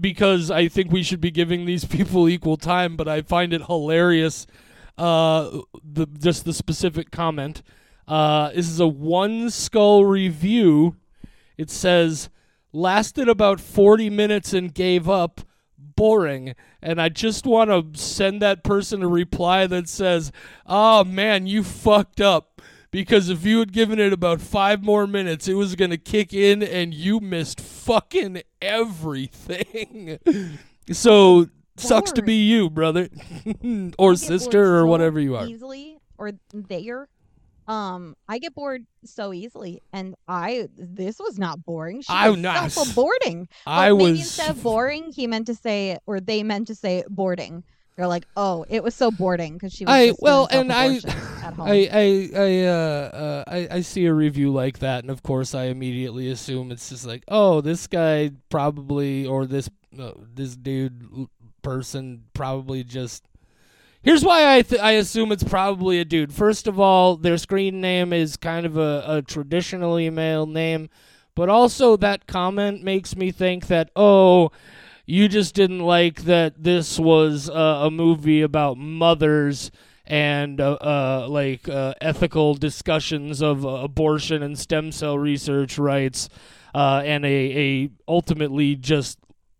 because 0.00 0.50
I 0.50 0.68
think 0.68 0.90
we 0.90 1.02
should 1.02 1.20
be 1.20 1.30
giving 1.30 1.66
these 1.66 1.84
people 1.96 2.28
equal 2.28 2.56
time, 2.56 2.96
but 2.96 3.08
I 3.08 3.20
find 3.22 3.52
it 3.52 3.62
hilarious. 3.66 4.46
Uh, 4.96 5.60
the 5.84 6.06
just 6.06 6.44
the 6.44 6.52
specific 6.54 7.10
comment. 7.10 7.62
Uh, 8.06 8.48
this 8.52 8.68
is 8.68 8.80
a 8.80 8.86
one 8.88 9.50
skull 9.50 10.04
review. 10.06 10.96
It 11.58 11.70
says 11.70 12.30
lasted 12.72 13.28
about 13.28 13.60
forty 13.60 14.08
minutes 14.08 14.54
and 14.54 14.72
gave 14.72 15.08
up. 15.10 15.42
Boring, 15.98 16.54
and 16.80 17.00
I 17.00 17.08
just 17.08 17.44
want 17.44 17.70
to 17.70 18.00
send 18.00 18.40
that 18.40 18.64
person 18.64 19.02
a 19.02 19.08
reply 19.08 19.66
that 19.66 19.88
says, 19.88 20.32
"Oh 20.64 21.04
man, 21.04 21.46
you 21.46 21.62
fucked 21.62 22.20
up." 22.20 22.62
because 22.90 23.28
if 23.28 23.44
you 23.44 23.58
had 23.58 23.72
given 23.72 23.98
it 23.98 24.12
about 24.12 24.40
five 24.40 24.82
more 24.82 25.06
minutes, 25.06 25.48
it 25.48 25.54
was 25.54 25.74
gonna 25.74 25.98
kick 25.98 26.32
in, 26.32 26.62
and 26.62 26.94
you 26.94 27.20
missed 27.20 27.60
fucking 27.60 28.42
everything. 28.62 30.18
so 30.92 31.48
sucks 31.76 32.12
to 32.12 32.22
be 32.22 32.46
you, 32.46 32.70
brother, 32.70 33.08
or 33.98 34.16
sister, 34.16 34.76
or 34.76 34.80
so 34.80 34.86
whatever 34.86 35.20
you 35.20 35.36
are. 35.36 35.46
Easily 35.46 35.98
or 36.16 36.32
there. 36.52 37.08
Um, 37.68 38.16
I 38.26 38.38
get 38.38 38.54
bored 38.54 38.86
so 39.04 39.32
easily, 39.32 39.82
and 39.92 40.14
I 40.26 40.68
this 40.76 41.18
was 41.18 41.38
not 41.38 41.64
boring. 41.64 42.00
She 42.00 42.12
I- 42.12 42.30
was 42.30 42.38
not 42.38 42.56
I- 42.56 42.68
self-aborting. 42.68 43.46
I 43.66 43.92
was. 43.92 44.18
instead 44.20 44.50
of 44.50 44.62
boring, 44.62 45.12
he 45.12 45.26
meant 45.26 45.46
to 45.48 45.54
say, 45.54 45.98
or 46.06 46.18
they 46.18 46.42
meant 46.42 46.66
to 46.68 46.74
say 46.74 47.04
boarding. 47.10 47.62
They're 47.96 48.06
like, 48.06 48.26
oh, 48.36 48.64
it 48.68 48.82
was 48.84 48.94
so 48.94 49.10
boring 49.10 49.54
because 49.54 49.72
she 49.72 49.84
was. 49.84 49.92
I 49.92 50.12
well, 50.20 50.46
and 50.52 50.72
I, 50.72 50.98
self-abortion 51.00 51.44
at 51.44 51.54
home. 51.56 51.66
I, 51.68 51.88
I, 51.92 52.30
I, 52.36 52.64
uh, 52.64 52.72
uh, 52.72 53.44
I, 53.48 53.68
I 53.72 53.80
see 53.80 54.06
a 54.06 54.14
review 54.14 54.50
like 54.52 54.78
that, 54.78 55.02
and 55.02 55.10
of 55.10 55.22
course, 55.24 55.52
I 55.54 55.64
immediately 55.64 56.30
assume 56.30 56.70
it's 56.70 56.88
just 56.88 57.04
like, 57.04 57.24
oh, 57.28 57.60
this 57.60 57.86
guy 57.88 58.30
probably, 58.50 59.26
or 59.26 59.46
this, 59.46 59.68
uh, 59.98 60.12
this 60.32 60.54
dude 60.56 61.26
person 61.62 62.22
probably 62.34 62.84
just, 62.84 63.24
Here's 64.08 64.24
why 64.24 64.56
I 64.56 64.62
th- 64.62 64.80
I 64.80 64.92
assume 64.92 65.32
it's 65.32 65.44
probably 65.44 66.00
a 66.00 66.04
dude. 66.06 66.32
First 66.32 66.66
of 66.66 66.80
all, 66.80 67.14
their 67.14 67.36
screen 67.36 67.82
name 67.82 68.14
is 68.14 68.38
kind 68.38 68.64
of 68.64 68.78
a, 68.78 69.04
a 69.06 69.20
traditionally 69.20 70.08
male 70.08 70.46
name, 70.46 70.88
but 71.34 71.50
also 71.50 71.94
that 71.98 72.26
comment 72.26 72.82
makes 72.82 73.16
me 73.16 73.30
think 73.30 73.66
that 73.66 73.90
oh, 73.94 74.50
you 75.04 75.28
just 75.28 75.54
didn't 75.54 75.80
like 75.80 76.22
that 76.22 76.64
this 76.64 76.98
was 76.98 77.50
uh, 77.50 77.80
a 77.82 77.90
movie 77.90 78.40
about 78.40 78.78
mothers 78.78 79.70
and 80.06 80.58
uh, 80.58 80.78
uh, 80.80 81.26
like 81.28 81.68
uh, 81.68 81.92
ethical 82.00 82.54
discussions 82.54 83.42
of 83.42 83.62
abortion 83.62 84.42
and 84.42 84.58
stem 84.58 84.90
cell 84.90 85.18
research 85.18 85.76
rights, 85.76 86.30
uh, 86.74 87.02
and 87.04 87.26
a, 87.26 87.28
a 87.28 87.90
ultimately 88.08 88.74
just 88.74 89.18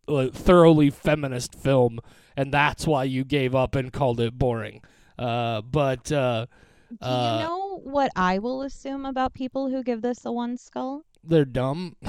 uh, 0.08 0.28
thoroughly 0.28 0.88
feminist 0.88 1.54
film, 1.54 2.00
and 2.38 2.54
that's 2.54 2.86
why 2.86 3.02
you 3.02 3.24
gave 3.24 3.54
up 3.56 3.74
and 3.74 3.92
called 3.92 4.20
it 4.20 4.38
boring. 4.38 4.80
Uh, 5.18 5.60
but 5.60 6.10
uh, 6.12 6.46
Do 6.88 6.96
uh, 7.02 7.38
you 7.40 7.44
know 7.44 7.80
what 7.82 8.12
I 8.14 8.38
will 8.38 8.62
assume 8.62 9.04
about 9.04 9.34
people 9.34 9.68
who 9.68 9.82
give 9.82 10.02
this 10.02 10.24
a 10.24 10.30
one 10.32 10.56
skull? 10.56 11.04
they're 11.24 11.44
dumb. 11.44 11.96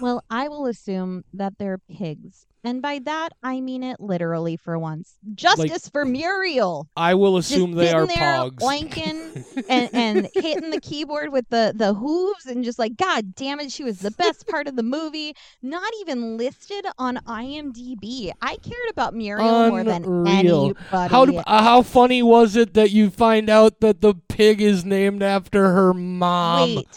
Well, 0.00 0.22
I 0.28 0.48
will 0.48 0.66
assume 0.66 1.24
that 1.32 1.54
they're 1.58 1.78
pigs. 1.78 2.46
And 2.66 2.80
by 2.80 2.98
that, 3.04 3.28
I 3.42 3.60
mean 3.60 3.82
it 3.82 4.00
literally 4.00 4.56
for 4.56 4.78
once. 4.78 5.16
Justice 5.34 5.86
for 5.90 6.06
Muriel. 6.06 6.88
I 6.96 7.12
will 7.14 7.36
Just 7.36 7.50
assume 7.50 7.72
they 7.72 7.88
sitting 7.88 7.98
are 8.00 8.06
there 8.06 8.16
pogs. 8.16 8.56
oinking 8.60 9.64
and, 9.68 9.90
and 9.92 10.28
hitting 10.34 10.70
the 10.70 10.80
keyboard 10.80 11.30
with 11.30 11.46
the, 11.50 11.74
the 11.76 11.92
hooves 11.92 12.46
and 12.46 12.64
just 12.64 12.78
like, 12.78 12.96
God 12.96 13.34
damn 13.34 13.60
it, 13.60 13.70
she 13.70 13.84
was 13.84 13.98
the 13.98 14.12
best 14.12 14.46
part 14.48 14.66
of 14.66 14.76
the 14.76 14.82
movie. 14.82 15.36
Not 15.60 15.92
even 16.00 16.38
listed 16.38 16.86
on 16.98 17.16
IMDb. 17.26 18.32
I 18.40 18.56
cared 18.56 18.90
about 18.90 19.14
Muriel 19.14 19.68
more 19.68 19.84
than 19.84 20.04
Unreal. 20.04 20.64
anybody. 20.64 21.12
How 21.12 21.24
uh, 21.46 21.62
how 21.62 21.82
funny 21.82 22.22
was 22.22 22.56
it 22.56 22.72
that 22.72 22.90
you 22.90 23.10
find 23.10 23.50
out 23.50 23.80
that 23.80 24.00
the 24.00 24.14
pig 24.14 24.62
is 24.62 24.86
named 24.86 25.22
after 25.22 25.72
her 25.72 25.92
mom? 25.92 26.76
Wait, 26.76 26.88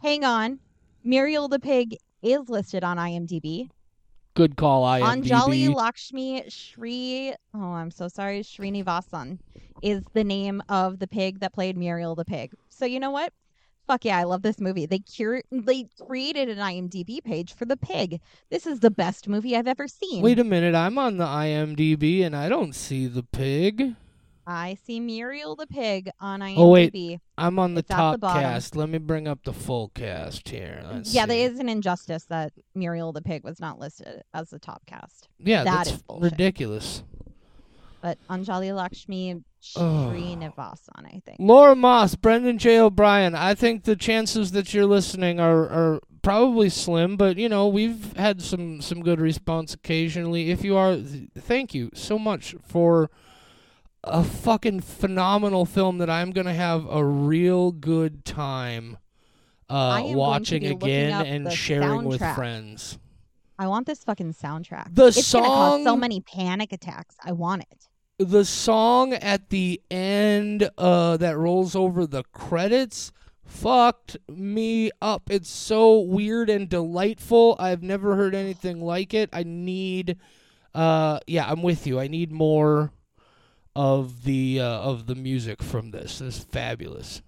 hang 0.00 0.24
on. 0.24 0.60
Muriel 1.04 1.48
the 1.48 1.58
pig 1.58 1.98
is 2.22 2.48
listed 2.48 2.82
on 2.84 2.96
IMDb. 2.96 3.68
Good 4.38 4.54
call, 4.54 4.84
IMDb. 4.84 5.24
Anjali 5.24 5.74
Lakshmi 5.74 6.44
Shri. 6.48 7.34
Oh, 7.52 7.72
I'm 7.72 7.90
so 7.90 8.06
sorry. 8.06 8.42
Srinivasan 8.42 9.40
is 9.82 10.04
the 10.12 10.22
name 10.22 10.62
of 10.68 11.00
the 11.00 11.08
pig 11.08 11.40
that 11.40 11.52
played 11.52 11.76
Muriel 11.76 12.14
the 12.14 12.24
pig. 12.24 12.52
So 12.68 12.84
you 12.84 13.00
know 13.00 13.10
what? 13.10 13.32
Fuck 13.88 14.04
yeah, 14.04 14.16
I 14.16 14.22
love 14.22 14.42
this 14.42 14.60
movie. 14.60 14.86
They 14.86 15.00
cure 15.00 15.42
they 15.50 15.88
created 16.06 16.48
an 16.48 16.58
IMDb 16.58 17.20
page 17.20 17.52
for 17.52 17.64
the 17.64 17.76
pig. 17.76 18.20
This 18.48 18.64
is 18.64 18.78
the 18.78 18.92
best 18.92 19.26
movie 19.26 19.56
I've 19.56 19.66
ever 19.66 19.88
seen. 19.88 20.22
Wait 20.22 20.38
a 20.38 20.44
minute, 20.44 20.76
I'm 20.76 20.98
on 20.98 21.16
the 21.16 21.26
IMDb 21.26 22.24
and 22.24 22.36
I 22.36 22.48
don't 22.48 22.76
see 22.76 23.08
the 23.08 23.24
pig. 23.24 23.96
I 24.50 24.78
see 24.86 24.98
Muriel 24.98 25.56
the 25.56 25.66
pig 25.66 26.08
on 26.20 26.40
IMDb. 26.40 26.54
Oh, 26.56 26.70
wait. 26.70 27.20
I'm 27.36 27.58
on 27.58 27.74
the 27.74 27.80
It's 27.80 27.90
top 27.90 28.18
the 28.20 28.28
cast. 28.28 28.76
Let 28.76 28.88
me 28.88 28.96
bring 28.96 29.28
up 29.28 29.44
the 29.44 29.52
full 29.52 29.90
cast 29.90 30.48
here. 30.48 30.82
Let's 30.90 31.12
yeah, 31.12 31.24
see. 31.24 31.28
there 31.28 31.50
is 31.50 31.58
an 31.58 31.68
injustice 31.68 32.24
that 32.30 32.54
Muriel 32.74 33.12
the 33.12 33.20
pig 33.20 33.44
was 33.44 33.60
not 33.60 33.78
listed 33.78 34.22
as 34.32 34.48
the 34.48 34.58
top 34.58 34.86
cast. 34.86 35.28
yeah, 35.38 35.64
that 35.64 35.84
that's 35.84 35.92
is 35.92 36.02
bullshit. 36.02 36.32
ridiculous. 36.32 37.02
But 38.00 38.16
Anjali 38.30 38.74
Lakshmi. 38.74 39.42
Srinivasan, 39.60 41.04
I 41.04 41.20
think. 41.26 41.38
Laura 41.40 41.74
Moss, 41.74 42.14
Brendan 42.14 42.56
J. 42.58 42.78
O'Brien. 42.78 43.34
I 43.34 43.54
think 43.54 43.82
the 43.84 43.96
chances 43.96 44.52
that 44.52 44.72
you're 44.72 44.86
listening 44.86 45.40
are, 45.40 45.68
are 45.68 46.00
probably 46.22 46.68
slim, 46.68 47.16
but 47.16 47.36
you 47.38 47.48
know 47.48 47.66
we've 47.66 48.16
had 48.16 48.40
some 48.40 48.80
some 48.80 49.02
good 49.02 49.20
response 49.20 49.74
occasionally. 49.74 50.50
If 50.52 50.62
you 50.62 50.76
are, 50.76 50.94
th- 50.94 51.30
thank 51.36 51.74
you 51.74 51.90
so 51.92 52.20
much 52.20 52.54
for 52.62 53.10
a 54.10 54.24
fucking 54.24 54.80
phenomenal 54.80 55.64
film 55.64 55.98
that 55.98 56.10
I'm 56.10 56.30
gonna 56.32 56.54
have 56.54 56.86
a 56.88 57.04
real 57.04 57.72
good 57.72 58.24
time 58.24 58.98
uh, 59.70 59.74
am 59.74 60.02
going 60.02 60.12
to 60.12 60.18
watching 60.18 60.66
again 60.66 61.26
and 61.26 61.52
sharing 61.52 62.04
with 62.04 62.20
friends. 62.34 62.98
I 63.58 63.66
want 63.66 63.86
this 63.86 64.04
fucking 64.04 64.34
soundtrack. 64.34 64.94
The 64.94 65.06
it's 65.06 65.32
gonna 65.32 65.46
cause 65.46 65.84
so 65.84 65.96
many 65.96 66.20
panic 66.20 66.72
attacks. 66.72 67.16
I 67.24 67.32
want 67.32 67.62
it. 67.70 68.28
the 68.30 68.44
song 68.44 69.12
at 69.12 69.50
the 69.50 69.80
end 69.90 70.70
uh, 70.78 71.16
that 71.16 71.36
rolls 71.36 71.74
over 71.74 72.06
the 72.06 72.24
credits 72.32 73.12
fucked 73.44 74.16
me 74.28 74.90
up. 75.00 75.30
It's 75.30 75.50
so 75.50 76.00
weird 76.00 76.50
and 76.50 76.68
delightful. 76.68 77.56
I've 77.58 77.82
never 77.82 78.14
heard 78.14 78.34
anything 78.34 78.80
like 78.80 79.14
it. 79.14 79.30
I 79.32 79.42
need 79.42 80.18
uh 80.74 81.18
yeah, 81.26 81.50
I'm 81.50 81.62
with 81.62 81.86
you. 81.86 81.98
I 81.98 82.08
need 82.08 82.30
more 82.30 82.92
of 83.78 84.24
the 84.24 84.60
uh, 84.60 84.80
of 84.80 85.06
the 85.06 85.14
music 85.14 85.62
from 85.62 85.92
this. 85.92 86.18
This 86.18 86.38
is 86.38 86.44
fabulous. 86.44 87.22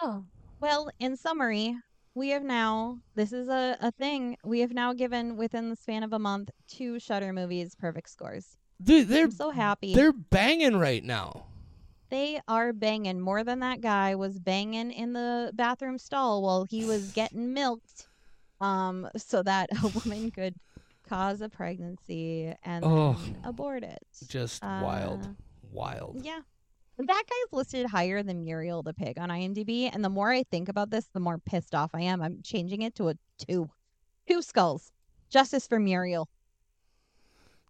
Oh. 0.00 0.24
Well, 0.60 0.90
in 0.98 1.16
summary, 1.16 1.76
we 2.14 2.30
have 2.30 2.42
now 2.42 3.00
this 3.16 3.34
is 3.34 3.48
a, 3.48 3.76
a 3.80 3.90
thing. 3.90 4.38
We 4.44 4.60
have 4.60 4.72
now 4.72 4.94
given 4.94 5.36
within 5.36 5.68
the 5.68 5.76
span 5.76 6.04
of 6.04 6.14
a 6.14 6.18
month 6.18 6.50
two 6.68 6.98
Shudder 6.98 7.34
movies 7.34 7.74
perfect 7.78 8.08
scores. 8.08 8.56
Dude, 8.82 9.08
they're 9.08 9.24
I'm 9.24 9.30
so 9.30 9.50
happy. 9.50 9.94
they're 9.94 10.14
banging 10.14 10.76
right 10.76 11.04
now. 11.04 11.44
They 12.08 12.40
are 12.48 12.72
banging 12.72 13.20
more 13.20 13.44
than 13.44 13.60
that 13.60 13.82
guy 13.82 14.14
was 14.14 14.38
banging 14.38 14.90
in 14.90 15.12
the 15.12 15.50
bathroom 15.54 15.98
stall 15.98 16.42
while 16.42 16.64
he 16.64 16.86
was 16.86 17.12
getting 17.14 17.52
milked, 17.52 18.08
um, 18.62 19.06
so 19.18 19.42
that 19.42 19.68
a 19.84 19.88
woman 19.88 20.30
could 20.30 20.54
cause 21.12 21.42
a 21.42 21.48
pregnancy 21.50 22.54
and 22.64 22.82
Oh. 22.84 23.18
abort 23.44 23.82
it. 23.82 24.02
Just 24.28 24.62
wild. 24.62 25.22
Uh, 25.26 25.28
Wild. 25.70 26.20
Yeah. 26.24 26.40
That 26.98 27.06
guy's 27.28 27.52
listed 27.52 27.86
higher 27.86 28.22
than 28.22 28.44
Muriel 28.44 28.82
the 28.82 28.94
pig 28.94 29.18
on 29.18 29.28
IMDb, 29.30 29.90
and 29.92 30.02
the 30.04 30.08
more 30.10 30.30
I 30.30 30.42
think 30.42 30.68
about 30.70 30.88
this, 30.90 31.06
the 31.12 31.20
more 31.20 31.36
pissed 31.38 31.74
off 31.74 31.90
I 31.94 32.00
am. 32.02 32.22
I'm 32.22 32.40
changing 32.42 32.80
it 32.82 32.94
to 32.96 33.08
a 33.10 33.14
two. 33.38 33.68
Two 34.28 34.40
skulls. 34.40 34.90
Justice 35.28 35.66
for 35.66 35.78
Muriel. 35.78 36.28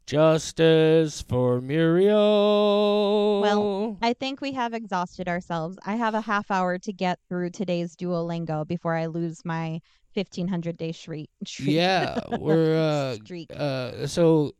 Justice 0.06 1.22
for 1.22 1.60
Muriel. 1.60 3.40
Well, 3.40 3.96
I 4.02 4.12
think 4.12 4.40
we 4.40 4.52
have 4.52 4.74
exhausted 4.74 5.28
ourselves. 5.28 5.78
I 5.86 5.94
have 5.96 6.14
a 6.14 6.20
half 6.20 6.50
hour 6.50 6.78
to 6.78 6.92
get 6.92 7.18
through 7.28 7.50
today's 7.50 7.94
Duolingo 7.96 8.66
before 8.66 8.94
I 8.96 9.06
lose 9.06 9.44
my 9.44 9.80
1500 10.14 10.76
day 10.76 10.92
shriek. 10.92 11.30
yeah, 11.58 12.20
we're 12.38 12.76
uh, 12.76 13.14
streak. 13.14 13.50
uh 13.54 14.06
so 14.06 14.54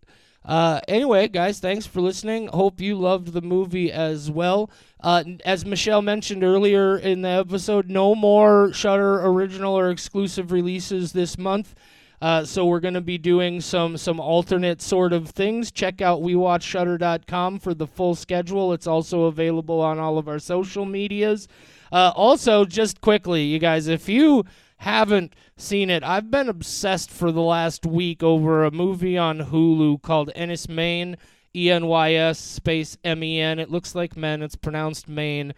uh 0.45 0.81
anyway 0.89 1.29
guys 1.29 1.61
thanks 1.61 1.87
for 1.87 2.01
listening 2.01 2.49
hope 2.49 2.81
you 2.81 2.97
loved 2.97 3.33
the 3.33 3.41
movie 3.41 3.93
as 3.93 4.29
well 4.29 4.69
uh 5.01 5.23
as 5.45 5.65
michelle 5.65 6.03
mentioned 6.03 6.43
earlier 6.43 6.99
in 6.99 7.23
the 7.23 7.29
episode 7.29 7.89
no 7.89 8.13
more 8.13 8.73
shudder 8.73 9.25
original 9.25 9.79
or 9.79 9.89
exclusive 9.89 10.51
releases 10.51 11.13
this 11.13 11.39
month 11.39 11.77
uh, 12.23 12.45
so 12.45 12.65
we're 12.65 12.79
going 12.79 12.95
to 12.95 13.01
be 13.01 13.19
doing 13.19 13.61
some 13.61 13.97
some 13.97 14.21
alternate 14.21 14.81
sort 14.81 15.13
of 15.13 15.29
things. 15.31 15.73
Check 15.73 16.01
out 16.01 16.23
wewatchshudder.com 16.23 17.59
for 17.59 17.75
the 17.75 17.89
full 17.89 18.15
schedule. 18.15 18.73
It's 18.73 18.87
also 18.87 19.25
available 19.25 19.81
on 19.81 19.99
all 19.99 20.19
of 20.19 20.29
our 20.29 20.39
social 20.39 20.85
medias. 20.85 21.49
Uh, 21.91 22.13
also, 22.15 22.65
just 22.65 23.01
quickly, 23.01 23.43
you 23.43 23.59
guys, 23.59 23.89
if 23.89 24.09
you 24.09 24.45
haven't 24.83 25.33
seen 25.57 25.91
it, 25.91 26.03
I've 26.03 26.29
been 26.29 26.49
obsessed 26.49 27.09
for 27.09 27.31
the 27.31 27.41
last 27.41 27.87
week 27.87 28.21
over 28.21 28.65
a 28.65 28.73
movie 28.73 29.17
on 29.17 29.39
Hulu 29.39 30.03
called 30.03 30.31
Enys 30.35 30.69
Men, 30.69 31.17
E 31.55 31.71
N 31.71 31.87
Y 31.87 32.15
S 32.15 32.41
space 32.41 32.99
M 33.05 33.23
E 33.23 33.39
N. 33.41 33.61
It 33.61 33.71
looks 33.71 33.95
like 33.95 34.17
men, 34.17 34.43
it's 34.43 34.57
pronounced 34.57 35.09
Maine. 35.09 35.55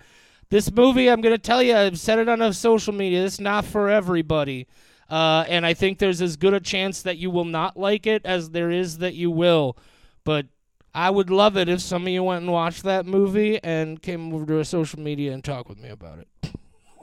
This 0.50 0.70
movie, 0.70 1.10
I'm 1.10 1.22
going 1.22 1.34
to 1.34 1.38
tell 1.38 1.62
you, 1.62 1.74
I've 1.74 1.98
said 1.98 2.18
it 2.18 2.28
on 2.28 2.52
social 2.52 2.92
media, 2.92 3.24
it's 3.24 3.40
not 3.40 3.64
for 3.64 3.88
everybody. 3.88 4.66
Uh, 5.08 5.46
and 5.48 5.64
I 5.64 5.72
think 5.72 5.98
there's 5.98 6.20
as 6.20 6.36
good 6.36 6.52
a 6.52 6.60
chance 6.60 7.00
that 7.02 7.16
you 7.16 7.30
will 7.30 7.46
not 7.46 7.78
like 7.78 8.06
it 8.06 8.26
as 8.26 8.50
there 8.50 8.70
is 8.70 8.98
that 8.98 9.14
you 9.14 9.30
will. 9.30 9.78
But 10.24 10.46
I 10.94 11.08
would 11.08 11.30
love 11.30 11.56
it 11.56 11.70
if 11.70 11.80
some 11.80 12.02
of 12.02 12.08
you 12.08 12.22
went 12.22 12.42
and 12.42 12.52
watched 12.52 12.82
that 12.82 13.06
movie 13.06 13.58
and 13.64 14.02
came 14.02 14.34
over 14.34 14.44
to 14.44 14.58
our 14.58 14.64
social 14.64 15.00
media 15.00 15.32
and 15.32 15.42
talked 15.42 15.70
with 15.70 15.78
me 15.78 15.88
about 15.88 16.18
it. 16.18 16.28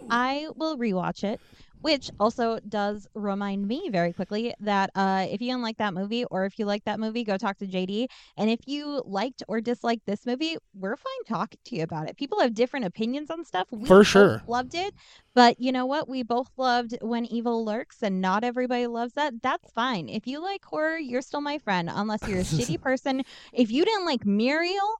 I 0.10 0.48
will 0.56 0.78
rewatch 0.78 1.24
it, 1.24 1.40
which 1.82 2.10
also 2.20 2.60
does 2.68 3.08
remind 3.16 3.68
me 3.68 3.90
very 3.92 4.14
quickly 4.14 4.54
that 4.60 4.90
uh, 4.96 5.26
if 5.30 5.42
you 5.42 5.50
didn't 5.50 5.64
like 5.64 5.78
that 5.78 5.94
movie 5.94 6.26
or 6.26 6.46
if 6.46 6.58
you 6.60 6.66
like 6.66 6.84
that 6.86 7.00
movie, 7.00 7.24
go 7.24 7.38
talk 7.38 7.58
to 7.58 7.68
JD. 7.68 8.08
And 8.38 8.50
if 8.50 8.60
you 8.66 9.04
liked 9.06 9.44
or 9.48 9.62
disliked 9.62 10.06
this 10.06 10.26
movie, 10.26 10.58
we're 10.74 10.96
fine 10.96 11.24
talking 11.28 11.60
to 11.66 11.76
you 11.76 11.84
about 11.84 12.08
it. 12.10 12.18
People 12.18 12.40
have 12.40 12.54
different 12.54 12.86
opinions 12.86 13.30
on 13.30 13.44
stuff. 13.46 13.68
We 13.72 13.88
For 13.88 14.04
sure. 14.04 14.44
loved 14.48 14.76
it, 14.76 14.94
but 15.34 15.60
you 15.60 15.72
know 15.72 15.86
what? 15.86 16.08
We 16.10 16.24
both 16.24 16.50
loved 16.58 16.98
When 17.02 17.26
Evil 17.26 17.64
Lurks, 17.66 18.02
and 18.02 18.22
not 18.22 18.44
everybody 18.44 18.88
loves 18.88 19.14
that. 19.14 19.42
That's 19.42 19.72
fine. 19.72 20.10
If 20.10 20.28
you 20.28 20.42
like 20.42 20.64
horror, 20.64 20.98
you're 20.98 21.22
still 21.22 21.42
my 21.42 21.58
friend, 21.58 21.90
unless 21.92 22.28
you're 22.28 22.40
a 22.40 22.44
shitty 22.44 22.82
person. 22.82 23.24
If 23.54 23.72
you 23.72 23.86
didn't 23.86 24.06
like 24.06 24.26
Muriel, 24.26 24.96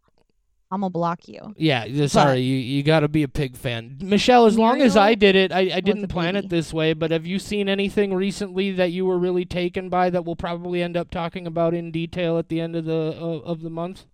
I'm 0.72 0.82
gonna 0.82 0.90
block 0.90 1.28
you. 1.28 1.54
Yeah, 1.58 2.08
sorry, 2.08 2.40
you, 2.40 2.56
you 2.56 2.82
got 2.82 3.02
to 3.02 3.10
be 3.10 3.24
a 3.24 3.28
pig 3.28 3.58
fan. 3.58 3.98
Michelle, 4.02 4.46
as 4.46 4.58
long 4.58 4.82
as 4.82 4.96
I 4.96 5.16
did 5.16 5.36
it, 5.36 5.52
I, 5.52 5.70
I 5.76 5.82
didn't 5.82 6.08
plan 6.08 6.38
it 6.38 6.50
this 6.50 6.74
way, 6.74 6.94
but 6.94 7.12
have 7.12 7.26
you 7.26 7.40
seen 7.40 7.68
anything 7.68 8.14
recently 8.14 8.72
that 8.72 8.92
you 8.92 9.06
were 9.06 9.20
really 9.20 9.44
taken 9.44 9.90
by 9.90 10.10
that 10.10 10.24
we'll 10.24 10.38
probably 10.38 10.82
end 10.82 10.96
up 10.96 11.12
talking 11.12 11.46
about 11.46 11.74
in 11.74 11.92
detail 11.92 12.38
at 12.38 12.48
the 12.48 12.62
end 12.62 12.76
of 12.78 12.86
the 12.86 13.16
uh, 13.20 13.40
of 13.46 13.62
the 13.62 13.70
month? 13.70 14.06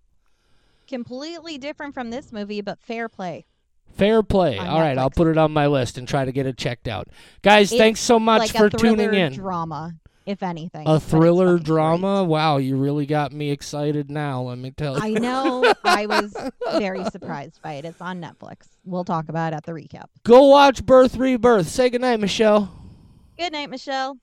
completely 0.88 1.58
different 1.58 1.94
from 1.94 2.10
this 2.10 2.32
movie, 2.32 2.62
but 2.62 2.80
fair 2.80 3.10
play. 3.10 3.46
Fair 3.96 4.24
play. 4.24 4.58
All 4.58 4.80
right, 4.80 4.98
I'll 4.98 5.10
put 5.10 5.28
it 5.28 5.38
on 5.38 5.52
my 5.52 5.68
list 5.68 5.98
and 5.98 6.08
try 6.08 6.24
to 6.26 6.32
get 6.32 6.46
it 6.46 6.58
checked 6.58 6.88
out. 6.88 7.08
Guys, 7.42 7.72
It's 7.72 7.80
thanks 7.80 8.00
so 8.00 8.20
much 8.20 8.40
like 8.40 8.52
for 8.52 8.70
tuning 8.70 9.14
in. 9.14 9.34
drama, 9.34 9.96
if 10.28 10.44
anything. 10.44 10.84
a 10.86 11.00
thriller 11.00 11.58
drama? 11.58 12.24
Wow, 12.24 12.58
you 12.58 12.76
really 12.78 13.06
got 13.06 13.32
me 13.32 13.50
excited 13.50 14.12
now, 14.12 14.42
let 14.44 14.58
me 14.58 14.72
tell 14.72 14.96
you. 14.96 15.18
I 15.18 15.20
know. 15.20 15.74
I 15.84 16.06
was 16.06 16.36
very 16.78 17.04
surprised 17.06 17.62
by 17.62 17.74
it. 17.74 17.86
It's 17.86 18.02
on 18.02 18.22
Netflix. 18.22 18.68
We'll 18.86 19.06
talk 19.06 19.30
about 19.30 19.54
it 19.54 19.56
at 19.56 19.64
the 19.66 19.72
recap. 19.72 20.06
Go 20.24 20.48
watch 20.48 20.86
Birth 20.86 21.16
Rebirth. 21.18 21.68
Say 21.68 21.90
goodnight, 21.90 22.20
Michelle. 22.20 22.72
Good 23.40 23.54
night, 23.54 23.70
Michelle. 23.70 24.18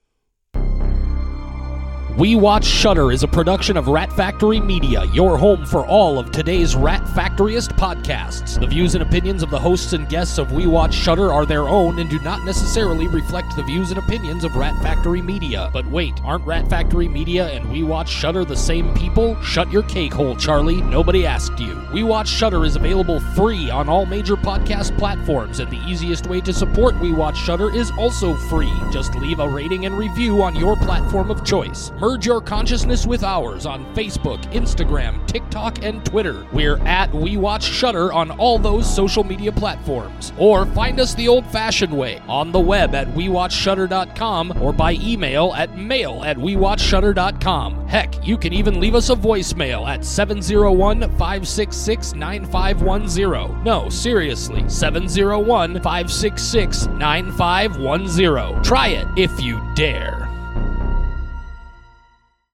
We 2.17 2.37
Watch 2.37 2.65
Shudder 2.65 3.11
is 3.11 3.25
a 3.25 3.29
production 3.29 3.77
of 3.77 3.89
Rat 3.89 4.13
Factory 4.13 4.61
Media, 4.61 5.05
your 5.07 5.37
home 5.37 5.67
for 5.67 5.85
all 5.85 6.17
of 6.17 6.31
today's 6.31 6.77
Rat 6.77 7.03
Factoryist 7.07 7.77
podcasts. 7.77 8.61
The 8.61 8.69
views 8.69 8.95
and 8.95 9.03
opinions 9.03 9.43
of 9.43 9.51
the 9.51 9.59
hosts 9.59 9.95
and 9.95 10.09
guests 10.09 10.39
of 10.39 10.53
We 10.53 10.69
Watch 10.69 10.95
Shudder 10.95 11.33
are 11.33 11.45
their 11.45 11.67
own 11.67 11.99
and 11.99 12.09
do 12.09 12.21
not 12.21 12.45
necessarily 12.45 13.09
reflect 13.09 13.57
the 13.57 13.65
views 13.65 13.91
and 13.91 13.99
opinions 13.99 14.45
of 14.45 14.55
Rat 14.55 14.81
Factory 14.81 15.21
Media. 15.21 15.71
But 15.73 15.87
wait, 15.87 16.15
aren't 16.23 16.47
Rat 16.47 16.71
Factory 16.71 17.09
Media 17.09 17.49
and 17.49 17.69
We 17.69 17.83
Watch 17.83 18.11
Shudder 18.11 18.45
the 18.45 18.55
same 18.55 18.95
people? 18.95 19.35
Shut 19.43 19.73
your 19.73 19.83
cake 19.83 20.13
hole, 20.13 20.37
Charlie. 20.37 20.83
Nobody 20.83 21.27
asked 21.27 21.59
you. 21.59 21.85
We 21.93 22.05
Watch 22.05 22.29
Shudder 22.29 22.65
is 22.65 22.77
available 22.77 23.19
free 23.35 23.71
on 23.71 23.89
all 23.89 24.07
major 24.07 24.37
podcast 24.37 24.97
platforms, 24.99 25.59
and 25.59 25.69
the 25.69 25.83
easiest 25.85 26.29
way 26.29 26.41
to 26.43 26.53
support 26.53 26.97
We 27.01 27.13
Watch 27.13 27.39
Shudder 27.39 27.75
is 27.75 27.91
also 27.99 28.37
free. 28.37 28.73
Just 28.93 29.17
leave 29.17 29.41
a 29.41 29.49
rating 29.49 29.87
and 29.87 29.99
review 29.99 30.45
on 30.45 30.55
your 30.55 30.77
platform 30.77 31.29
of 31.29 31.45
choice. 31.45 31.91
Merge 32.05 32.27
your 32.27 32.43
consciousness 32.43 33.07
with 33.07 33.25
ours 33.25 33.65
on 33.65 33.83
Facebook, 33.95 34.39
Instagram, 34.53 35.27
TikTok, 35.27 35.83
and 35.83 36.05
Twitter. 36.05 36.47
We're 36.53 36.77
at 36.81 37.11
We 37.15 37.39
Watch 37.39 37.63
Shudder 37.63 38.13
on 38.13 38.31
all 38.33 38.59
those 38.59 38.95
social 38.95 39.25
media 39.25 39.51
platforms. 39.51 40.35
Or 40.37 40.67
find 40.67 41.01
us 41.01 41.15
the 41.15 41.29
old 41.29 41.47
fashioned 41.47 41.97
way 41.97 42.21
on 42.29 42.53
the 42.53 42.61
web 42.61 42.95
at 42.95 43.09
WeWatchShudder.com 43.15 44.61
or 44.61 44.75
by 44.75 44.99
email 45.01 45.55
at 45.55 45.79
mail 45.79 46.23
at 46.27 46.37
WeWatchShudder.com. 46.37 47.89
Heck, 47.89 48.27
you 48.27 48.37
can 48.37 48.53
even 48.53 48.81
leave 48.81 48.95
us 48.95 49.09
a 49.09 49.17
voicemail 49.17 49.89
at 49.89 50.05
701 50.05 51.01
566 51.01 52.15
9510. 52.15 53.65
No, 53.65 53.89
seriously, 53.89 54.69
701 54.69 55.77
566 55.77 56.87
9510. 56.89 58.63
Try 58.63 58.89
it 58.89 59.09
if 59.17 59.41
you 59.41 59.59
dare. 59.75 60.34